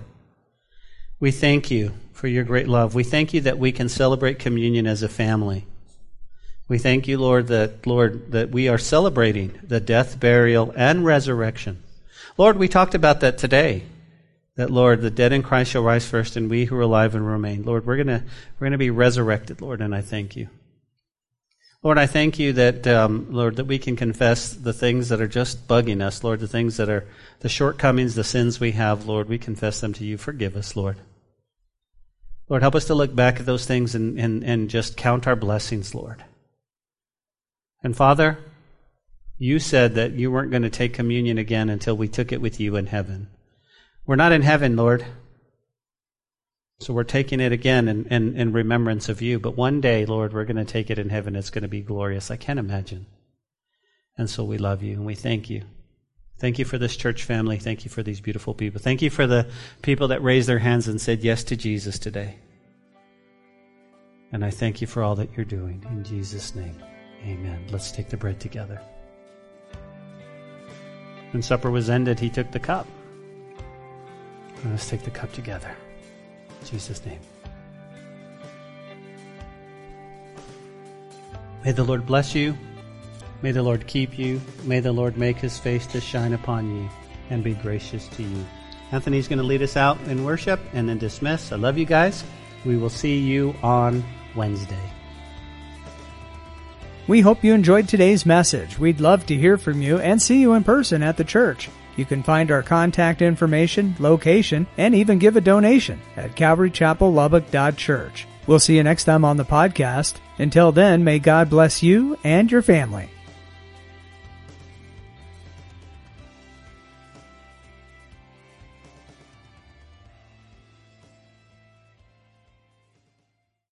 we 1.19 1.32
thank 1.32 1.69
you 1.69 1.91
for 2.13 2.27
your 2.27 2.45
great 2.45 2.69
love. 2.69 2.95
We 2.95 3.03
thank 3.03 3.34
you 3.34 3.41
that 3.41 3.59
we 3.59 3.73
can 3.73 3.89
celebrate 3.89 4.39
communion 4.39 4.88
as 4.88 5.03
a 5.03 5.09
family. 5.09 5.65
We 6.69 6.77
thank 6.77 7.05
you, 7.07 7.17
Lord, 7.17 7.47
that 7.47 7.86
Lord 7.86 8.32
that 8.32 8.51
we 8.51 8.69
are 8.69 8.77
celebrating 8.77 9.59
the 9.61 9.82
death, 9.82 10.17
burial, 10.17 10.73
and 10.77 11.03
resurrection. 11.03 11.84
Lord, 12.38 12.57
we 12.57 12.69
talked 12.69 12.95
about 12.95 13.19
that 13.19 13.38
today. 13.38 13.84
That 14.55 14.69
Lord, 14.69 15.01
the 15.01 15.09
dead 15.09 15.34
in 15.34 15.43
Christ 15.43 15.71
shall 15.71 15.84
rise 15.84 16.07
first, 16.07 16.38
and 16.38 16.49
we 16.49 16.65
who 16.65 16.77
are 16.77 16.82
alive 16.82 17.15
and 17.15 17.25
remain. 17.25 17.63
Lord, 17.63 17.86
we're 17.86 17.97
gonna 17.97 18.23
we're 18.57 18.67
gonna 18.67 18.77
be 18.77 18.89
resurrected, 18.89 19.61
Lord, 19.61 19.82
and 19.82 19.93
I 19.93 20.01
thank 20.01 20.36
you. 20.36 20.47
Lord, 21.82 21.97
I 21.97 22.07
thank 22.07 22.39
you 22.39 22.51
that, 22.53 22.86
um, 22.88 23.27
Lord, 23.30 23.55
that 23.55 23.65
we 23.65 23.80
can 23.80 23.95
confess 23.95 24.53
the 24.53 24.73
things 24.73 25.09
that 25.09 25.21
are 25.21 25.30
just 25.30 25.65
bugging 25.65 26.01
us, 26.01 26.23
Lord, 26.23 26.41
the 26.41 26.47
things 26.47 26.75
that 26.75 26.89
are 26.89 27.07
the 27.39 27.47
shortcomings, 27.47 28.15
the 28.15 28.23
sins 28.23 28.59
we 28.59 28.71
have, 28.71 29.05
Lord, 29.05 29.30
we 29.30 29.38
confess 29.38 29.80
them 29.80 29.93
to 29.93 30.03
you. 30.03 30.17
Forgive 30.17 30.57
us, 30.57 30.75
Lord. 30.75 30.97
Lord, 32.49 32.63
help 32.63 32.75
us 32.75 32.86
to 32.86 32.95
look 32.95 33.15
back 33.15 33.39
at 33.39 33.45
those 33.45 33.65
things 33.65 33.95
and, 33.95 34.19
and, 34.19 34.43
and 34.43 34.69
just 34.69 34.97
count 34.97 35.25
our 35.25 35.38
blessings, 35.38 35.95
Lord. 35.95 36.25
And 37.82 37.95
Father, 37.95 38.39
you 39.38 39.59
said 39.59 39.95
that 39.95 40.11
you 40.11 40.32
weren't 40.32 40.51
going 40.51 40.63
to 40.63 40.69
take 40.69 40.93
communion 40.93 41.38
again 41.38 41.69
until 41.69 41.95
we 41.95 42.09
took 42.09 42.34
it 42.34 42.41
with 42.41 42.59
you 42.59 42.75
in 42.75 42.88
heaven. 42.88 43.30
We're 44.05 44.17
not 44.17 44.34
in 44.34 44.41
heaven, 44.41 44.75
Lord. 44.75 45.05
So 46.82 46.93
we're 46.93 47.03
taking 47.03 47.41
it 47.41 47.51
again 47.51 47.89
in, 47.89 48.05
in, 48.05 48.38
in 48.38 48.53
remembrance 48.53 49.09
of 49.09 49.21
you. 49.21 49.38
But 49.38 49.57
one 49.57 49.82
day, 49.82 50.05
Lord, 50.05 50.34
we're 50.34 50.45
going 50.45 50.55
to 50.55 50.65
take 50.65 50.89
it 50.89 50.97
in 50.97 51.09
heaven. 51.09 51.36
It's 51.36 51.49
going 51.49 51.63
to 51.63 51.67
be 51.67 51.82
glorious. 51.82 52.32
I 52.32 52.38
can't 52.38 52.59
imagine. 52.59 53.05
And 54.17 54.30
so 54.30 54.45
we 54.45 54.57
love 54.57 54.82
you 54.82 54.93
and 54.93 55.05
we 55.05 55.15
thank 55.15 55.49
you. 55.49 55.63
Thank 56.38 56.57
you 56.57 56.63
for 56.63 56.77
this 56.77 56.95
church 56.95 57.23
family. 57.23 57.57
Thank 57.57 57.84
you 57.84 57.91
for 57.91 58.01
these 58.01 58.21
beautiful 58.21 58.53
people. 58.53 58.80
Thank 58.80 59.01
you 59.01 59.09
for 59.09 59.27
the 59.27 59.47
people 59.82 60.07
that 60.07 60.23
raised 60.23 60.47
their 60.47 60.59
hands 60.59 60.88
and 60.88 61.01
said 61.01 61.21
yes 61.21 61.43
to 61.45 61.57
Jesus 61.57 61.99
today. 61.99 62.38
And 64.32 64.45
I 64.45 64.49
thank 64.49 64.80
you 64.80 64.88
for 64.88 65.03
all 65.03 65.15
that 65.15 65.30
you're 65.36 65.45
doing. 65.45 65.86
In 65.89 66.03
Jesus' 66.05 66.55
name, 66.55 66.77
amen. 67.25 67.65
Let's 67.71 67.91
take 67.91 68.07
the 68.07 68.15
bread 68.15 68.39
together. 68.39 68.80
When 71.32 71.41
supper 71.41 71.71
was 71.71 71.89
ended, 71.89 72.19
he 72.19 72.30
took 72.30 72.51
the 72.51 72.59
cup. 72.59 72.88
Let's 74.65 74.88
take 74.88 75.03
the 75.03 75.11
cup 75.11 75.34
together. 75.34 75.75
Jesus' 76.66 77.05
name. 77.05 77.20
May 81.64 81.72
the 81.72 81.84
Lord 81.84 82.05
bless 82.05 82.34
you. 82.36 82.57
May 83.41 83.51
the 83.51 83.64
Lord 83.64 83.88
keep 83.88 84.18
you. 84.18 84.41
May 84.64 84.80
the 84.80 84.91
Lord 84.91 85.18
make 85.18 85.38
his 85.38 85.57
face 85.57 85.86
to 85.88 86.01
shine 86.01 86.34
upon 86.34 86.74
you 86.76 86.89
and 87.30 87.43
be 87.43 87.53
gracious 87.53 88.07
to 88.10 88.24
you. 88.24 88.45
Anthony's 88.91 89.28
going 89.28 89.39
to 89.39 89.45
lead 89.45 89.62
us 89.62 89.78
out 89.78 89.99
in 90.07 90.24
worship 90.26 90.60
and 90.74 90.89
then 90.89 90.97
dismiss. 90.97 91.51
I 91.51 91.57
love 91.57 91.78
you 91.78 91.86
guys. 91.86 92.24
We 92.66 92.76
will 92.76 92.89
see 92.89 93.20
you 93.20 93.55
on 93.62 94.03
Wednesday. 94.36 94.89
We 97.07 97.22
hope 97.22 97.43
you 97.43 97.53
enjoyed 97.53 97.88
today's 97.88 98.26
message. 98.26 98.78
We'd 98.78 98.99
love 98.99 99.26
to 99.28 99.36
hear 99.36 99.57
from 99.57 99.82
you 99.82 99.97
and 99.99 100.22
see 100.22 100.39
you 100.41 100.53
in 100.53 100.64
person 100.64 101.01
at 101.01 101.18
the 101.18 101.24
church. 101.24 101.70
You 101.95 102.05
can 102.05 102.23
find 102.23 102.51
our 102.51 102.63
contact 102.63 103.21
information, 103.21 103.95
location, 103.99 104.67
and 104.77 104.95
even 104.95 105.19
give 105.19 105.35
a 105.35 105.41
donation 105.41 106.01
at 106.15 106.35
calvarychapellubbock.church. 106.35 108.27
We'll 108.47 108.59
see 108.59 108.77
you 108.77 108.83
next 108.83 109.03
time 109.03 109.25
on 109.25 109.37
the 109.37 109.45
podcast. 109.45 110.15
Until 110.37 110.71
then, 110.71 111.03
may 111.03 111.19
God 111.19 111.49
bless 111.49 111.83
you 111.83 112.17
and 112.23 112.51
your 112.51 112.61
family. 112.61 113.09